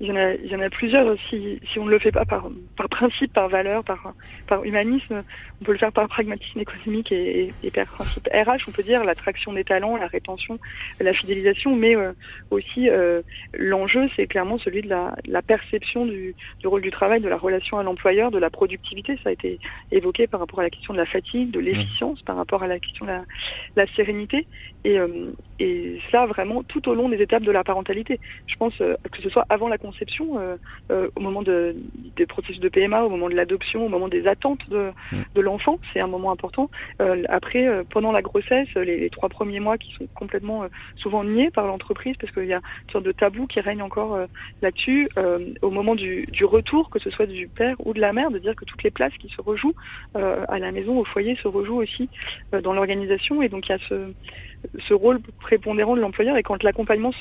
Il 0.00 0.06
y 0.06 0.12
en 0.12 0.16
a, 0.16 0.32
il 0.34 0.46
y 0.46 0.54
en 0.54 0.60
a 0.60 0.70
plusieurs. 0.70 1.16
Si, 1.28 1.60
si 1.72 1.78
on 1.78 1.84
ne 1.84 1.90
le 1.90 1.98
fait 1.98 2.12
pas 2.12 2.24
par, 2.24 2.48
par 2.76 2.88
principe, 2.88 3.32
par 3.32 3.48
valeur, 3.48 3.82
par, 3.82 4.14
par 4.46 4.64
humanisme, 4.64 5.24
on 5.60 5.64
peut 5.64 5.72
le 5.72 5.78
faire 5.78 5.92
par 5.92 6.06
pragmatisme 6.08 6.60
économique 6.60 7.10
et, 7.10 7.52
et, 7.64 7.70
par 7.72 7.86
principe 7.86 8.28
RH. 8.32 8.68
On 8.68 8.70
peut 8.70 8.84
dire 8.84 9.04
l'attraction 9.04 9.52
des 9.52 9.64
talents, 9.64 9.96
la 9.96 10.06
rétention, 10.06 10.58
la 11.00 11.12
fidélisation, 11.12 11.74
mais 11.74 11.96
euh, 11.96 12.12
aussi 12.50 12.88
euh, 12.88 13.22
l'enjeu, 13.54 14.08
c'est 14.14 14.28
clairement 14.28 14.58
celui 14.58 14.82
de 14.82 14.88
la, 14.88 15.16
la 15.26 15.42
perception 15.42 16.06
du, 16.06 16.36
du, 16.60 16.66
rôle 16.68 16.82
du 16.82 16.92
travail, 16.92 17.20
de 17.20 17.28
la 17.28 17.36
relation 17.36 17.78
à 17.78 17.82
l'employeur, 17.82 18.30
de 18.30 18.38
la 18.38 18.50
productivité. 18.50 19.18
Ça 19.24 19.30
a 19.30 19.32
été 19.32 19.58
évoqué 19.90 20.28
par 20.28 20.38
rapport 20.38 20.60
à 20.60 20.62
la 20.62 20.70
question 20.70 20.92
de 20.92 20.98
la 20.98 21.06
fatigue, 21.06 21.50
de 21.50 21.60
l'efficience, 21.60 22.22
par 22.22 22.36
rapport 22.36 22.62
à 22.62 22.68
la 22.68 22.78
question 22.78 23.04
de 23.04 23.10
la, 23.10 23.24
la 23.74 23.86
sérénité. 23.94 24.46
Et, 24.84 24.96
euh, 24.96 25.32
et 25.58 25.98
ça, 26.12 26.26
vraiment, 26.26 26.62
tout 26.62 26.88
au 26.88 26.94
long 26.94 27.08
des 27.08 27.20
étapes 27.20 27.42
de 27.42 27.50
la 27.50 27.64
parentalité. 27.64 28.20
Je 28.46 28.54
pense 28.56 28.74
que 28.76 29.22
ce 29.22 29.28
soit 29.28 29.44
avant 29.48 29.66
la 29.68 29.78
conception, 29.90 30.38
euh, 30.38 30.56
euh, 30.90 31.08
au 31.16 31.20
moment 31.20 31.42
de, 31.42 31.74
des 32.16 32.26
processus 32.26 32.60
de 32.60 32.68
PMA, 32.68 33.04
au 33.04 33.08
moment 33.08 33.28
de 33.28 33.34
l'adoption, 33.34 33.86
au 33.86 33.88
moment 33.88 34.08
des 34.08 34.26
attentes 34.26 34.68
de, 34.68 34.90
mm. 35.12 35.16
de 35.34 35.40
l'enfant, 35.40 35.78
c'est 35.92 36.00
un 36.00 36.06
moment 36.06 36.30
important. 36.30 36.70
Euh, 37.00 37.22
après, 37.28 37.66
pendant 37.90 38.12
la 38.12 38.22
grossesse, 38.22 38.68
les, 38.74 38.98
les, 38.98 39.10
trois 39.10 39.28
premiers 39.28 39.60
mois 39.60 39.78
qui 39.78 39.92
sont 39.94 40.06
complètement 40.14 40.64
souvent 40.96 41.24
niés 41.24 41.50
par 41.50 41.66
l'entreprise 41.66 42.16
parce 42.20 42.32
qu'il 42.32 42.46
y 42.46 42.52
a 42.52 42.60
une 42.86 42.92
sorte 42.92 43.04
de 43.04 43.12
tabou 43.12 43.46
qui 43.46 43.60
règne 43.60 43.82
encore 43.82 44.18
là-dessus. 44.62 45.08
au 45.62 45.70
moment 45.70 45.94
du, 45.94 46.26
du, 46.26 46.44
retour, 46.44 46.90
que 46.90 46.98
ce 46.98 47.10
soit 47.10 47.26
du 47.26 47.48
père 47.48 47.76
ou 47.84 47.92
de 47.94 48.00
la 48.00 48.12
mère, 48.12 48.30
de 48.30 48.38
dire 48.38 48.54
que 48.54 48.64
toutes 48.64 48.82
les 48.82 48.90
places 48.90 49.16
qui 49.18 49.28
se 49.28 49.40
rejouent 49.40 49.74
à 50.14 50.58
la 50.58 50.70
maison, 50.72 50.98
au 50.98 51.04
foyer, 51.04 51.36
se 51.42 51.48
rejouent 51.48 51.82
aussi 51.82 52.08
dans 52.62 52.72
l'organisation. 52.72 53.42
Et 53.42 53.48
donc 53.48 53.68
il 53.68 53.72
y 53.72 53.74
a 53.74 53.78
ce 53.88 54.12
ce 54.86 54.94
rôle 54.94 55.20
prépondérant 55.40 55.96
de 55.96 56.00
l'employeur 56.00 56.36
et 56.36 56.42
quand 56.42 56.62
l'accompagnement 56.62 57.12
se, 57.12 57.18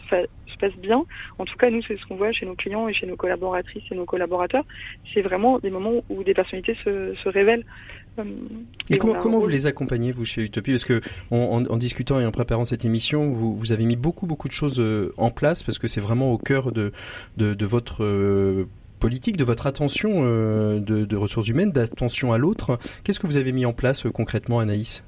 se, 0.47 0.57
passe 0.57 0.75
bien, 0.77 1.03
en 1.37 1.45
tout 1.45 1.55
cas 1.57 1.69
nous 1.69 1.81
c'est 1.83 1.97
ce 1.97 2.05
qu'on 2.05 2.15
voit 2.15 2.31
chez 2.31 2.45
nos 2.45 2.55
clients 2.55 2.87
et 2.87 2.93
chez 2.93 3.05
nos 3.05 3.15
collaboratrices 3.15 3.83
et 3.91 3.95
nos 3.95 4.05
collaborateurs, 4.05 4.65
c'est 5.13 5.21
vraiment 5.21 5.59
des 5.59 5.69
moments 5.69 6.03
où 6.09 6.23
des 6.23 6.33
personnalités 6.33 6.75
se, 6.83 7.13
se 7.23 7.29
révèlent. 7.29 7.65
Euh, 8.17 8.23
et, 8.89 8.95
et 8.95 8.97
comment, 8.97 9.13
comment 9.15 9.39
vous 9.39 9.47
les 9.47 9.67
accompagnez 9.67 10.11
vous 10.11 10.25
chez 10.25 10.43
Utopie? 10.43 10.71
Parce 10.71 10.85
que 10.85 11.01
en, 11.29 11.37
en, 11.37 11.65
en, 11.65 11.77
discutant 11.77 12.19
et 12.19 12.25
en 12.25 12.31
préparant 12.31 12.65
cette 12.65 12.85
émission, 12.85 13.29
vous, 13.29 13.55
vous 13.55 13.71
avez 13.71 13.85
mis 13.85 13.95
beaucoup 13.95 14.25
beaucoup 14.25 14.47
de 14.47 14.53
choses 14.53 14.79
euh, 14.79 15.13
en 15.17 15.29
place 15.29 15.61
parce 15.63 15.77
que 15.77 15.87
c'est 15.87 16.01
vraiment 16.01 16.31
au 16.31 16.37
cœur 16.39 16.71
de, 16.71 16.91
de, 17.37 17.53
de 17.53 17.65
votre 17.65 18.03
euh, 18.03 18.67
politique, 18.99 19.37
de 19.37 19.43
votre 19.43 19.67
attention 19.67 20.23
de, 20.23 20.79
de 20.79 21.15
ressources 21.15 21.47
humaines, 21.47 21.71
d'attention 21.71 22.33
à 22.33 22.39
l'autre. 22.39 22.79
Qu'est-ce 23.03 23.19
que 23.19 23.27
vous 23.27 23.37
avez 23.37 23.51
mis 23.51 23.67
en 23.67 23.73
place 23.73 24.05
concrètement, 24.11 24.57
Anaïs? 24.57 25.03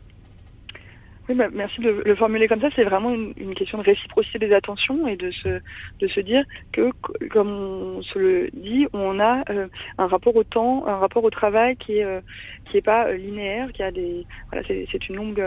Oui, 1.30 1.36
bah, 1.36 1.48
merci 1.54 1.80
de 1.80 2.02
le 2.04 2.16
formuler 2.16 2.48
comme 2.48 2.60
ça. 2.60 2.70
C'est 2.76 2.84
vraiment 2.84 3.12
une, 3.12 3.54
question 3.54 3.78
de 3.78 3.84
réciprocité 3.84 4.40
des 4.40 4.52
attentions 4.52 5.08
et 5.08 5.16
de 5.16 5.30
se, 5.30 5.62
de 6.00 6.08
se 6.08 6.20
dire 6.22 6.44
que, 6.72 6.90
comme 7.30 7.50
on 7.50 8.02
se 8.02 8.18
le 8.18 8.50
dit, 8.52 8.88
on 8.94 9.20
a 9.20 9.44
euh, 9.52 9.68
un 10.00 10.08
rapport 10.08 10.36
au 10.36 10.44
temps, 10.44 10.88
un 10.88 10.98
rapport 10.98 11.24
au 11.24 11.30
travail 11.30 11.78
qui 11.78 11.98
est, 11.98 12.04
euh, 12.04 12.22
qui 12.66 12.78
est 12.78 12.82
pas 12.82 13.08
euh, 13.08 13.18
linéaire, 13.18 13.72
qui 13.74 13.84
a 13.84 13.92
des, 13.92 14.26
voilà, 14.52 14.68
c'est 14.68 15.10
une 15.10 15.18
longue, 15.18 15.44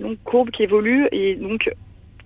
longue 0.00 0.16
courbe 0.24 0.50
qui 0.50 0.62
évolue 0.62 1.06
et 1.12 1.34
donc 1.34 1.70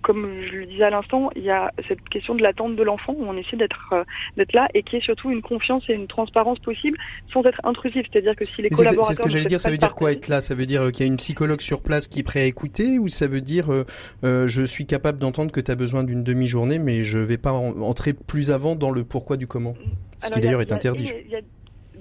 comme 0.01 0.41
je 0.49 0.57
le 0.57 0.65
disais 0.65 0.83
à 0.83 0.89
l'instant, 0.89 1.29
il 1.35 1.43
y 1.43 1.49
a 1.49 1.71
cette 1.87 2.07
question 2.09 2.35
de 2.35 2.41
l'attente 2.41 2.75
de 2.75 2.83
l'enfant 2.83 3.13
où 3.17 3.23
on 3.23 3.35
essaie 3.37 3.57
d'être 3.57 3.89
euh, 3.93 4.03
d'être 4.37 4.53
là 4.53 4.67
et 4.73 4.83
qui 4.83 4.97
est 4.97 5.03
surtout 5.03 5.31
une 5.31 5.41
confiance 5.41 5.83
et 5.89 5.93
une 5.93 6.07
transparence 6.07 6.59
possible 6.59 6.97
sans 7.31 7.43
être 7.43 7.59
intrusif. 7.63 8.05
C'est-à-dire 8.11 8.35
que 8.35 8.45
si 8.45 8.61
les 8.61 8.69
collaborateurs... 8.69 9.05
C'est 9.05 9.13
ce 9.15 9.21
que 9.21 9.29
j'allais 9.29 9.45
dire, 9.45 9.59
ça 9.59 9.69
veut 9.69 9.77
dire 9.77 9.95
quoi 9.95 10.11
être 10.11 10.27
là? 10.27 10.41
Ça 10.41 10.55
veut 10.55 10.65
dire 10.65 10.81
euh, 10.81 10.91
qu'il 10.91 11.05
y 11.05 11.09
a 11.09 11.11
une 11.11 11.17
psychologue 11.17 11.61
sur 11.61 11.81
place 11.81 12.07
qui 12.07 12.19
est 12.19 12.23
prêt 12.23 12.41
à 12.41 12.45
écouter 12.45 12.99
ou 12.99 13.07
ça 13.07 13.27
veut 13.27 13.41
dire 13.41 13.71
euh, 13.71 13.85
euh 14.23 14.47
je 14.47 14.63
suis 14.63 14.85
capable 14.85 15.19
d'entendre 15.19 15.51
que 15.51 15.59
tu 15.59 15.71
as 15.71 15.75
besoin 15.75 16.03
d'une 16.03 16.23
demi-journée 16.23 16.79
mais 16.79 17.03
je 17.03 17.19
vais 17.19 17.37
pas 17.37 17.51
entrer 17.51 18.13
plus 18.13 18.51
avant 18.51 18.75
dans 18.75 18.91
le 18.91 19.03
pourquoi 19.03 19.37
du 19.37 19.47
comment? 19.47 19.75
Ce 20.19 20.25
Alors, 20.25 20.35
qui 20.35 20.41
d'ailleurs 20.41 20.61
est 20.61 20.71
interdit 20.71 21.11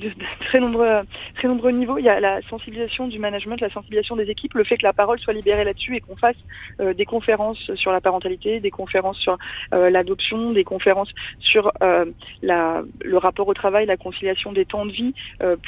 de, 0.01 0.11
très 0.47 0.61
nombreux, 0.61 1.03
très 1.37 1.49
nombreux 1.49 1.71
niveaux. 1.71 1.99
Il 1.99 2.05
y 2.05 2.09
a 2.09 2.21
la 2.21 2.41
sensibilisation 2.43 3.07
du 3.09 3.19
management, 3.19 3.61
la 3.61 3.71
sensibilisation 3.71 4.17
des 4.17 4.31
équipes, 4.31 4.55
le 4.55 4.65
fait 4.65 4.77
que 4.77 4.83
la 4.83 4.93
parole 4.93 5.19
soit 5.21 5.35
libérée 5.35 5.65
là-dessus 5.65 5.97
et 5.97 6.01
qu'on 6.01 6.17
fasse 6.17 6.37
euh, 6.81 6.95
des 6.95 7.05
conférences 7.05 7.75
sur 7.75 7.93
la 7.93 8.01
parentalité, 8.01 8.61
des 8.61 8.71
conférences 8.71 9.19
sur 9.19 9.39
euh, 9.75 9.91
l'adoption, 9.91 10.53
des 10.53 10.65
conférences 10.65 11.11
sur 11.39 11.71
euh, 11.83 12.07
le 12.43 13.17
rapport 13.17 13.49
au 13.49 13.55
travail, 13.55 13.87
la 13.87 13.97
conciliation 13.97 14.53
des 14.53 14.65
temps 14.65 14.87
de 14.87 14.93
vie 14.93 15.15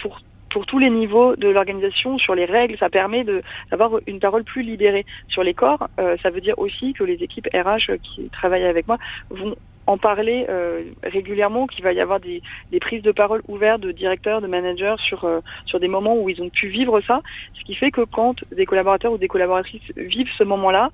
pour 0.00 0.20
pour 0.50 0.66
tous 0.66 0.78
les 0.78 0.90
niveaux 0.90 1.34
de 1.34 1.48
l'organisation 1.48 2.18
sur 2.18 2.34
les 2.34 2.44
règles. 2.44 2.76
Ça 2.76 2.90
permet 2.90 3.24
d'avoir 3.70 3.92
une 4.06 4.20
parole 4.20 4.44
plus 4.44 4.62
libérée 4.62 5.06
sur 5.28 5.42
les 5.42 5.54
corps. 5.54 5.88
Ça 5.96 6.28
veut 6.28 6.42
dire 6.42 6.58
aussi 6.58 6.92
que 6.92 7.04
les 7.04 7.22
équipes 7.22 7.48
RH 7.54 7.96
qui 8.02 8.28
travaillent 8.28 8.66
avec 8.66 8.86
moi 8.86 8.98
vont 9.30 9.56
en 9.86 9.98
parler 9.98 10.46
euh, 10.48 10.82
régulièrement, 11.02 11.66
qu'il 11.66 11.82
va 11.84 11.92
y 11.92 12.00
avoir 12.00 12.20
des, 12.20 12.42
des, 12.70 12.80
prises 12.80 13.02
de 13.02 13.12
parole 13.12 13.42
ouvertes 13.48 13.80
de 13.80 13.92
directeurs, 13.92 14.40
de 14.40 14.46
managers 14.46 14.94
sur 14.98 15.24
euh, 15.24 15.40
sur 15.66 15.80
des 15.80 15.88
moments 15.88 16.16
où 16.16 16.28
ils 16.28 16.40
ont 16.42 16.50
pu 16.50 16.68
vivre 16.68 17.00
ça, 17.00 17.20
ce 17.58 17.64
qui 17.64 17.74
fait 17.74 17.90
que 17.90 18.02
quand 18.02 18.36
des 18.52 18.66
collaborateurs 18.66 19.12
ou 19.12 19.18
des 19.18 19.28
collaboratrices 19.28 19.92
vivent 19.96 20.30
ce 20.36 20.44
moment-là, 20.44 20.90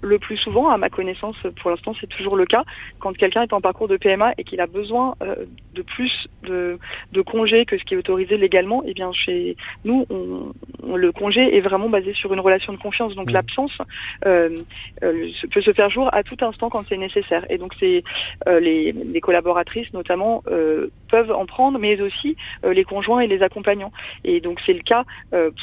le 0.00 0.18
plus 0.18 0.36
souvent, 0.36 0.70
à 0.70 0.78
ma 0.78 0.88
connaissance, 0.88 1.36
pour 1.60 1.70
l'instant, 1.70 1.94
c'est 2.00 2.06
toujours 2.06 2.36
le 2.36 2.46
cas, 2.46 2.64
quand 2.98 3.16
quelqu'un 3.16 3.42
est 3.42 3.52
en 3.52 3.60
parcours 3.60 3.88
de 3.88 3.96
PMA 3.96 4.32
et 4.38 4.44
qu'il 4.44 4.60
a 4.60 4.66
besoin 4.66 5.14
euh, 5.22 5.34
de 5.74 5.82
plus 5.82 6.28
de, 6.44 6.78
de 7.12 7.20
congés 7.20 7.66
que 7.66 7.76
ce 7.78 7.84
qui 7.84 7.94
est 7.94 7.96
autorisé 7.96 8.36
légalement, 8.36 8.82
eh 8.86 8.94
bien 8.94 9.12
chez 9.12 9.56
nous, 9.84 10.06
on, 10.10 10.52
on, 10.82 10.96
le 10.96 11.12
congé 11.12 11.56
est 11.56 11.60
vraiment 11.60 11.88
basé 11.88 12.14
sur 12.14 12.32
une 12.32 12.40
relation 12.40 12.72
de 12.72 12.78
confiance. 12.78 13.14
Donc 13.14 13.28
mmh. 13.28 13.34
l'absence 13.34 13.78
euh, 14.26 14.56
euh, 15.02 15.28
peut 15.50 15.62
se 15.62 15.72
faire 15.72 15.90
jour 15.90 16.08
à 16.12 16.22
tout 16.22 16.36
instant 16.40 16.70
quand 16.70 16.82
c'est 16.82 16.96
nécessaire. 16.96 17.44
Et 17.50 17.58
donc 17.58 17.74
c'est 17.78 18.02
les, 18.46 18.92
les, 18.92 19.20
collaboratrices 19.20 19.92
notamment 19.92 20.42
euh, 20.48 20.88
peuvent 21.10 21.32
en 21.32 21.46
prendre, 21.46 21.78
mais 21.78 22.00
aussi 22.00 22.36
euh, 22.64 22.72
les 22.72 22.84
conjoints 22.84 23.20
et 23.20 23.26
les 23.26 23.42
accompagnants. 23.42 23.92
Et 24.24 24.40
donc 24.40 24.60
c'est 24.64 24.72
le 24.72 24.82
cas 24.82 25.04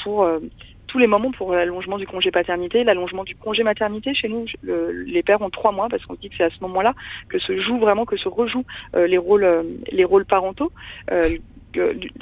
pour 0.04 0.28
tous 0.88 0.98
les 0.98 1.08
moments 1.08 1.32
pour 1.32 1.54
l'allongement 1.54 1.98
du 1.98 2.08
congé 2.08 2.32
paternité, 2.32 2.84
l'allongement 2.84 3.24
du 3.24 3.36
congé 3.36 3.64
maternité. 3.64 4.14
Chez 4.14 4.28
nous, 4.28 4.46
les 4.64 5.24
pères 5.24 5.42
ont 5.42 5.50
trois 5.50 5.72
mois 5.72 5.88
parce 5.90 6.04
qu'on 6.06 6.16
se 6.16 6.20
dit 6.20 6.30
que 6.30 6.36
c'est 6.38 6.44
à 6.44 6.50
ce 6.50 6.60
moment-là 6.62 6.96
que 7.28 7.40
se 7.40 7.60
joue 7.60 7.78
vraiment, 7.78 8.06
que 8.06 8.18
se 8.18 8.28
rejouent 8.28 8.66
les 8.96 9.18
rôles, 9.18 9.66
les 9.92 10.04
rôles 10.04 10.26
parentaux 10.26 10.72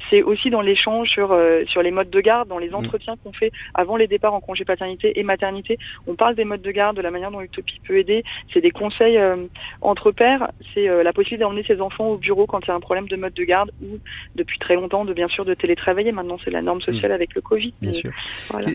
c'est 0.10 0.24
aussi 0.24 0.50
dans 0.50 0.62
l'échange 0.62 1.10
sur 1.10 1.32
euh, 1.32 1.64
sur 1.68 1.82
les 1.82 1.92
modes 1.92 2.10
de 2.10 2.20
garde, 2.20 2.50
dans 2.50 2.58
les 2.58 2.70
mm. 2.70 2.76
entretiens 2.76 3.16
qu'on 3.24 3.32
fait 3.32 3.52
avant 3.74 3.96
les 3.96 4.08
départs 4.08 4.34
en 4.34 4.42
congé 4.42 4.66
paternité 4.66 5.20
et 5.20 5.24
maternité. 5.24 5.78
On 6.06 6.16
parle 6.16 6.36
des 6.36 6.46
modes 6.46 6.62
de 6.62 6.72
garde, 6.72 6.98
de 6.98 7.02
la 7.02 7.12
manière 7.12 7.32
dont 7.32 7.42
Utopie 7.42 7.80
peut 7.86 7.98
aider. 7.98 8.24
C'est 8.54 8.62
des 8.62 8.72
conseils 8.72 9.18
euh, 9.18 9.38
entre 9.82 10.12
pères. 10.12 10.52
C'est 10.74 10.90
euh, 10.90 11.04
la 11.04 11.14
possibilité 11.14 11.44
d'emmener 11.44 11.64
ses 11.64 11.82
enfants 11.82 12.08
au 12.08 12.18
bureau 12.18 12.46
quand 12.46 12.60
il 12.66 12.68
y 12.68 12.72
a 12.72 12.76
un 12.76 12.80
problème 12.80 13.08
de 13.08 13.16
mode 13.16 13.34
de 13.34 13.44
garde 13.44 13.72
ou 13.82 14.00
depuis 14.36 14.60
très 14.60 14.76
longtemps 14.76 15.06
de 15.06 15.14
bien 15.14 15.28
sûr 15.28 15.46
de 15.46 15.54
télétravailler. 15.54 16.12
Maintenant 16.12 16.38
c'est 16.44 16.52
la 16.52 16.62
norme 16.62 16.82
sociale 16.82 17.12
mm. 17.12 17.16
avec 17.16 17.36
le 17.36 17.42
Covid. 17.42 17.74
Bien 17.82 17.94
sûr. 17.94 18.12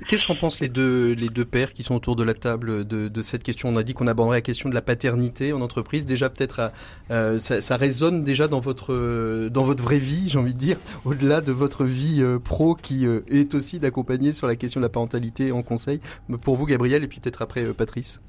Qu'est-ce 0.09 0.27
qu'en 0.27 0.37
pensent 0.37 0.61
les 0.61 0.69
deux 0.69 1.13
les 1.13 1.29
deux 1.29 1.45
pères 1.45 1.73
qui 1.73 1.83
sont 1.83 1.95
autour 1.95 2.17
de 2.17 2.25
la 2.25 2.35
table 2.35 2.87
de, 2.87 3.09
de 3.09 3.23
cette 3.23 3.43
question? 3.43 3.69
On 3.69 3.77
a 3.77 3.83
dit 3.83 3.95
qu'on 3.95 4.07
aborderait 4.07 4.39
la 4.39 4.43
question 4.43 4.69
de 4.69 4.75
la 4.75 4.83
paternité 4.83 5.53
en 5.53 5.61
entreprise. 5.61 6.07
Déjà 6.07 6.31
peut-être 6.31 6.71
ça, 7.09 7.61
ça 7.61 7.77
résonne 7.77 8.25
déjà 8.25 8.49
dans 8.49 8.61
votre 8.61 9.49
dans 9.49 9.63
votre 9.63 9.83
vraie 9.83 9.99
vie, 9.99 10.29
j'ai 10.29 10.39
envie 10.39 10.55
de 10.55 10.59
dire, 10.59 10.62
au-delà 11.05 11.41
de 11.41 11.53
votre 11.53 11.85
vie 11.85 12.23
euh, 12.23 12.39
pro 12.39 12.75
qui 12.75 13.07
euh, 13.07 13.21
est 13.29 13.55
aussi 13.55 13.81
d'accompagner 13.81 14.33
sur 14.33 14.47
la 14.47 14.57
question 14.57 14.81
de 14.81 14.85
la 14.85 14.91
parentalité 14.91 15.53
en 15.53 15.63
conseil. 15.63 16.01
Pour 16.45 16.57
vous, 16.57 16.67
Gabriel, 16.67 17.05
et 17.05 17.09
puis 17.09 17.21
peut-être 17.21 17.43
après 17.43 17.65
euh, 17.65 17.73
Patrice. 17.73 18.21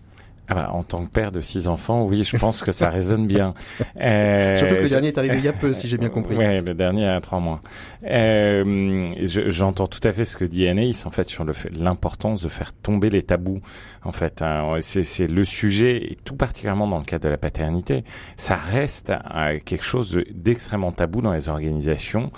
Ah 0.50 0.56
bah, 0.56 0.70
en 0.74 0.84
tant 0.84 1.06
que 1.06 1.10
père 1.10 1.32
de 1.32 1.40
six 1.40 1.70
enfants, 1.70 2.06
oui, 2.06 2.26
je 2.26 2.36
pense 2.36 2.64
que 2.64 2.74
ça 2.74 2.90
résonne 2.90 3.28
bien. 3.28 3.54
Euh, 4.02 4.56
Surtout 4.58 4.76
que 4.76 4.82
le 4.82 4.90
dernier 4.90 5.08
est 5.08 5.18
arrivé 5.18 5.38
il 5.38 5.44
y 5.44 5.48
a 5.48 5.54
peu, 5.54 5.72
si 5.72 5.88
j'ai 5.88 5.98
bien 5.98 6.10
compris. 6.10 6.36
Oui, 6.36 6.60
le 6.60 6.74
dernier 6.74 7.08
a 7.08 7.22
trois 7.22 7.40
mois. 7.40 7.62
Euh, 8.06 9.14
J'entends 9.24 9.88
tout 9.88 10.06
à 10.06 10.12
fait 10.12 10.26
ce 10.26 10.36
que 10.36 10.44
dit 10.44 10.68
Anaïs, 10.68 11.06
en 11.06 11.12
fait, 11.12 11.30
sur 11.30 11.46
l'importance 11.80 12.44
de 12.44 12.50
faire 12.50 12.74
tomber 12.74 13.10
les 13.10 13.24
tabous. 13.24 13.62
En 14.04 14.12
fait, 14.12 14.42
hein, 14.42 14.80
c'est 14.82 15.28
le 15.28 15.46
sujet, 15.46 16.12
et 16.12 16.18
tout 16.26 16.36
particulièrement 16.36 16.88
dans 16.88 17.00
le 17.00 17.06
cas 17.06 17.20
de 17.20 17.30
la 17.30 17.38
paternité, 17.38 18.04
ça 18.36 18.56
reste 18.56 19.12
euh, 19.12 19.60
quelque 19.64 19.86
chose 19.86 20.20
d'extrêmement 20.34 20.92
tabou 20.92 21.22
dans 21.22 21.32
les 21.32 21.48
organisations. 21.48 22.32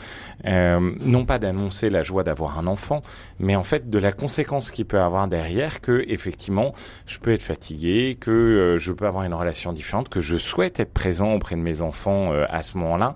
Euh, 0.45 0.91
non 1.03 1.25
pas 1.25 1.39
d'annoncer 1.39 1.89
la 1.89 2.03
joie 2.03 2.23
d'avoir 2.23 2.59
un 2.59 2.67
enfant, 2.67 3.01
mais 3.39 3.55
en 3.55 3.63
fait 3.63 3.89
de 3.89 3.97
la 3.97 4.11
conséquence 4.11 4.69
qu'il 4.69 4.85
peut 4.85 5.01
avoir 5.01 5.27
derrière 5.27 5.81
que, 5.81 6.05
effectivement, 6.07 6.73
je 7.07 7.17
peux 7.17 7.31
être 7.31 7.41
fatigué 7.41 7.94
que 8.19 8.31
euh, 8.31 8.77
je 8.77 8.91
peux 8.91 9.05
avoir 9.07 9.23
une 9.23 9.33
relation 9.33 9.73
différente, 9.73 10.09
que 10.09 10.21
je 10.21 10.37
souhaite 10.37 10.79
être 10.79 10.93
présent 10.93 11.33
auprès 11.33 11.55
de 11.55 11.61
mes 11.61 11.81
enfants 11.81 12.31
euh, 12.31 12.45
à 12.49 12.63
ce 12.63 12.77
moment-là. 12.77 13.15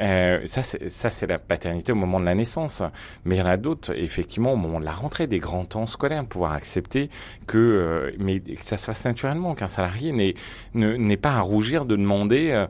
Euh, 0.00 0.40
ça, 0.46 0.62
c'est, 0.62 1.26
la 1.26 1.38
paternité 1.38 1.92
au 1.92 1.96
moment 1.96 2.20
de 2.20 2.24
la 2.24 2.34
naissance. 2.34 2.82
Mais 3.24 3.36
il 3.36 3.38
y 3.38 3.42
en 3.42 3.46
a 3.46 3.56
d'autres, 3.56 3.92
effectivement, 3.96 4.52
au 4.52 4.56
moment 4.56 4.80
de 4.80 4.84
la 4.84 4.92
rentrée, 4.92 5.26
des 5.26 5.38
grands 5.38 5.64
temps 5.64 5.86
scolaires, 5.86 6.24
pouvoir 6.24 6.52
accepter 6.52 7.10
que, 7.46 8.14
mais 8.18 8.40
que 8.40 8.64
ça 8.64 8.76
se 8.76 8.86
fasse 8.86 9.04
naturellement, 9.04 9.54
qu'un 9.54 9.68
salarié 9.68 10.34
n'est 10.74 11.16
pas 11.16 11.34
à 11.34 11.40
rougir 11.40 11.86
de 11.86 11.96
demander 11.96 12.66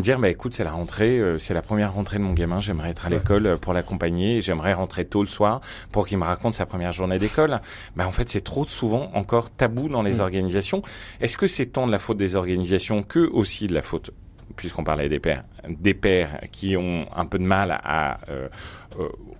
dire 0.00 0.18
bah 0.18 0.28
écoute 0.28 0.54
c'est 0.54 0.64
la 0.64 0.72
rentrée 0.72 1.18
euh, 1.18 1.38
c'est 1.38 1.54
la 1.54 1.62
première 1.62 1.92
rentrée 1.92 2.18
de 2.18 2.22
mon 2.22 2.32
gamin 2.32 2.60
j'aimerais 2.60 2.90
être 2.90 3.06
à 3.06 3.08
l'école 3.08 3.46
euh, 3.46 3.56
pour 3.56 3.72
l'accompagner 3.72 4.40
j'aimerais 4.40 4.72
rentrer 4.72 5.04
tôt 5.04 5.22
le 5.22 5.28
soir 5.28 5.60
pour 5.92 6.06
qu'il 6.06 6.18
me 6.18 6.24
raconte 6.24 6.54
sa 6.54 6.66
première 6.66 6.92
journée 6.92 7.18
d'école. 7.18 7.60
Bah 7.96 8.06
en 8.06 8.10
fait 8.10 8.28
c'est 8.28 8.42
trop 8.42 8.66
souvent 8.66 9.10
encore 9.14 9.50
tabou 9.50 9.88
dans 9.88 10.02
les 10.02 10.18
mm. 10.18 10.20
organisations. 10.20 10.82
Est-ce 11.20 11.36
que 11.36 11.46
c'est 11.46 11.66
tant 11.66 11.86
de 11.86 11.92
la 11.92 11.98
faute 11.98 12.16
des 12.16 12.36
organisations 12.36 13.02
que 13.02 13.20
aussi 13.20 13.66
de 13.66 13.74
la 13.74 13.82
faute 13.82 14.10
puisqu'on 14.56 14.84
parlait 14.84 15.08
des 15.08 15.20
pères 15.20 15.44
des 15.68 15.94
pères 15.94 16.40
qui 16.52 16.76
ont 16.76 17.06
un 17.14 17.24
peu 17.24 17.38
de 17.38 17.44
mal 17.44 17.80
à 17.82 18.20
euh, 18.28 18.48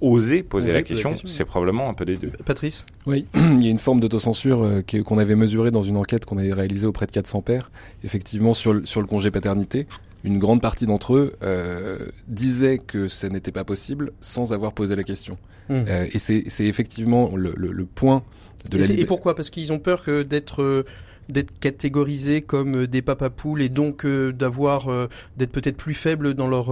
oser 0.00 0.42
poser 0.42 0.72
la 0.72 0.83
question, 0.83 1.14
c'est 1.24 1.44
probablement 1.44 1.88
un 1.88 1.94
peu 1.94 2.04
des 2.04 2.16
deux. 2.16 2.30
Patrice? 2.44 2.87
Oui, 3.07 3.26
il 3.35 3.62
y 3.62 3.68
a 3.68 3.70
une 3.70 3.78
forme 3.78 4.00
d'autocensure 4.00 4.83
qu'on 5.04 5.18
avait 5.18 5.37
mesurée 5.37 5.70
dans 5.70 5.83
une 5.83 5.96
enquête 5.96 6.24
qu'on 6.24 6.38
avait 6.38 6.52
réalisée 6.52 6.87
auprès 6.87 7.07
de 7.07 7.12
400 7.12 7.42
pères, 7.42 7.70
effectivement 8.02 8.54
sur 8.54 8.87
sur 8.87 9.00
le 9.00 9.07
congé 9.07 9.30
paternité 9.30 9.87
une 10.24 10.38
grande 10.38 10.60
partie 10.60 10.87
d'entre 10.87 11.14
eux 11.14 11.34
euh, 11.42 11.98
disaient 12.26 12.78
que 12.78 13.08
ça 13.08 13.28
n'était 13.28 13.52
pas 13.52 13.64
possible 13.64 14.12
sans 14.20 14.52
avoir 14.52 14.72
posé 14.72 14.96
la 14.96 15.04
question. 15.04 15.38
Mmh. 15.68 15.74
Euh, 15.88 16.06
et 16.12 16.18
c'est 16.18 16.64
effectivement 16.64 17.37
le, 17.37 17.52
le, 17.56 17.72
le, 17.72 17.84
point 17.84 18.22
de 18.70 18.78
la. 18.78 18.87
Et 18.87 19.04
pourquoi? 19.04 19.34
Parce 19.34 19.50
qu'ils 19.50 19.72
ont 19.72 19.78
peur 19.78 20.04
d'être 20.26 20.62
euh, 20.62 20.84
d'être 21.30 21.58
catégorisés 21.58 22.42
comme 22.42 22.87
des 22.87 23.00
papapoules 23.00 23.62
et 23.62 23.70
donc 23.70 24.04
euh, 24.04 24.30
d'avoir 24.30 24.90
euh, 24.90 25.08
d'être 25.38 25.52
peut-être 25.52 25.78
plus 25.78 25.94
faibles 25.94 26.34
dans 26.34 26.46
leur 26.46 26.66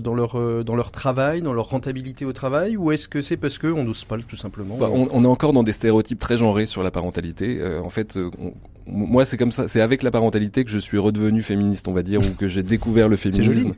dans 0.00 0.14
leur 0.14 0.64
dans 0.64 0.76
leur 0.76 0.90
travail, 0.90 1.42
dans 1.42 1.52
leur 1.52 1.70
rentabilité 1.70 2.24
au 2.24 2.32
travail, 2.32 2.76
ou 2.76 2.92
est-ce 2.92 3.08
que 3.08 3.20
c'est 3.20 3.36
parce 3.36 3.58
que 3.58 3.66
on 3.66 3.84
n'ose 3.84 4.04
pas 4.04 4.16
tout 4.18 4.36
simplement? 4.36 4.76
Bah, 4.76 4.88
on, 4.92 5.08
on, 5.12 5.24
est 5.24 5.28
encore 5.28 5.52
dans 5.52 5.62
des 5.62 5.72
stéréotypes 5.72 6.18
très 6.18 6.38
genrés 6.38 6.66
sur 6.66 6.82
la 6.82 6.90
parentalité. 6.90 7.60
en 7.82 7.90
fait, 7.90 8.18
moi 8.90 9.24
c'est 9.24 9.36
comme 9.36 9.52
ça, 9.52 9.68
c'est 9.68 9.80
avec 9.80 10.02
la 10.02 10.10
parentalité 10.10 10.64
que 10.64 10.70
je 10.70 10.78
suis 10.78 10.98
redevenu 10.98 11.42
féministe, 11.42 11.88
on 11.88 11.92
va 11.92 12.02
dire, 12.02 12.20
ou 12.20 12.34
que 12.34 12.48
j'ai 12.48 12.62
découvert 12.62 13.08
le 13.08 13.16
féminisme, 13.18 13.74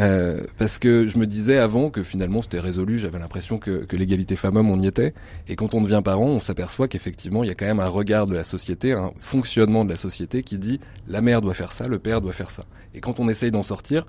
euh, 0.00 0.42
parce 0.58 0.78
que 0.78 1.08
je 1.08 1.18
me 1.18 1.26
disais 1.26 1.58
avant 1.58 1.90
que 1.90 2.02
finalement 2.02 2.42
c'était 2.42 2.60
résolu, 2.60 2.98
j'avais 2.98 3.18
l'impression 3.18 3.58
que, 3.58 3.84
que 3.84 3.96
l'égalité 3.96 4.36
femmes-hommes 4.36 4.70
on 4.70 4.78
y 4.78 4.86
était, 4.86 5.14
et 5.48 5.56
quand 5.56 5.74
on 5.74 5.80
devient 5.80 6.02
parent, 6.04 6.26
on 6.26 6.40
s'aperçoit 6.40 6.88
qu'effectivement 6.88 7.44
il 7.44 7.48
y 7.48 7.52
a 7.52 7.54
quand 7.54 7.66
même 7.66 7.80
un 7.80 7.88
regard 7.88 8.26
de 8.26 8.34
la 8.34 8.44
société, 8.44 8.92
un 8.92 9.12
fonctionnement 9.18 9.84
de 9.84 9.90
la 9.90 9.96
société 9.96 10.42
qui 10.42 10.58
dit 10.58 10.80
la 11.06 11.20
mère 11.20 11.40
doit 11.40 11.54
faire 11.54 11.72
ça, 11.72 11.88
le 11.88 11.98
père 11.98 12.20
doit 12.20 12.32
faire 12.32 12.50
ça. 12.50 12.64
Et 12.94 13.00
quand 13.00 13.20
on 13.20 13.28
essaye 13.28 13.50
d'en 13.50 13.62
sortir, 13.62 14.06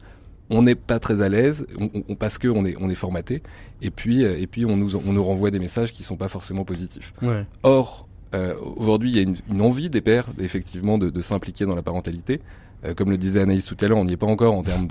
on 0.50 0.64
n'est 0.64 0.76
pas 0.76 1.00
très 1.00 1.22
à 1.22 1.30
l'aise 1.30 1.68
on, 1.80 2.16
parce 2.16 2.38
que 2.38 2.48
on 2.48 2.66
est 2.66 2.76
on 2.80 2.90
est 2.90 2.96
formaté. 2.96 3.44
Et 3.82 3.92
puis 3.92 4.26
euh, 4.26 4.40
et 4.40 4.48
puis 4.48 4.66
on 4.66 4.76
nous 4.76 4.96
on 4.96 5.14
nous 5.14 5.24
renvoie 5.24 5.52
des 5.52 5.60
messages 5.60 5.92
qui 5.92 6.04
sont 6.04 6.18
pas 6.18 6.28
forcément 6.28 6.66
positifs. 6.66 7.14
Or 7.64 8.09
euh, 8.34 8.54
aujourd'hui 8.78 9.12
il 9.12 9.16
y 9.16 9.20
a 9.20 9.24
une, 9.24 9.62
envie 9.62 9.90
des 9.90 10.02
pères 10.02 10.28
effectivement 10.40 10.98
de, 10.98 11.22
s'impliquer 11.22 11.66
dans 11.66 11.76
la 11.76 11.82
parentalité. 11.82 12.42
Euh, 12.86 12.94
comme 12.94 13.10
le 13.10 13.18
disait 13.18 13.42
Anaïs 13.42 13.66
tout 13.66 13.76
à 13.82 13.88
l'heure, 13.90 13.98
on 13.98 14.06
n'y 14.06 14.14
est 14.14 14.18
pas 14.18 14.26
encore 14.26 14.54
en 14.54 14.64
termes 14.64 14.88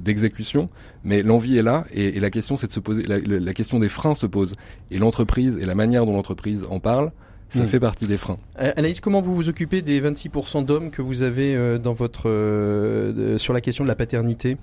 d'exécution, 0.00 0.64
de, 0.64 0.68
mais 1.04 1.22
l'envie 1.22 1.56
est 1.56 1.62
là 1.62 1.84
et, 1.92 2.18
la 2.18 2.30
question 2.30 2.56
c'est 2.56 2.66
de 2.66 2.72
se 2.72 2.80
poser 2.80 3.06
la, 3.06 3.18
la, 3.18 3.54
question 3.54 3.78
des 3.78 3.88
freins 3.88 4.16
se 4.16 4.26
pose 4.26 4.54
et 4.90 4.98
l'entreprise 4.98 5.56
et 5.62 5.64
la 5.64 5.76
manière 5.76 6.04
dont 6.04 6.14
l'entreprise 6.14 6.66
en 6.68 6.80
parle 6.80 7.12
ça 7.48 7.62
hmm. 7.62 7.66
fait 7.66 7.80
partie 7.80 8.06
des 8.06 8.16
freins. 8.16 8.36
Euh, 8.60 8.72
Anaïs, 8.76 9.00
comment 9.00 9.20
vous 9.20 9.34
vous 9.34 9.48
occupez 9.48 9.82
des 9.82 10.00
26% 10.00 10.64
d'hommes 10.64 10.90
que 10.90 11.02
vous 11.02 11.22
avez 11.22 11.56
euh, 11.56 11.78
dans 11.78 11.94
votre 11.94 12.28
euh, 12.28 13.38
sur 13.38 13.52
la 13.52 13.60
question 13.60 13.84
de 13.84 13.88
la 13.88 13.94
paternité? 13.94 14.58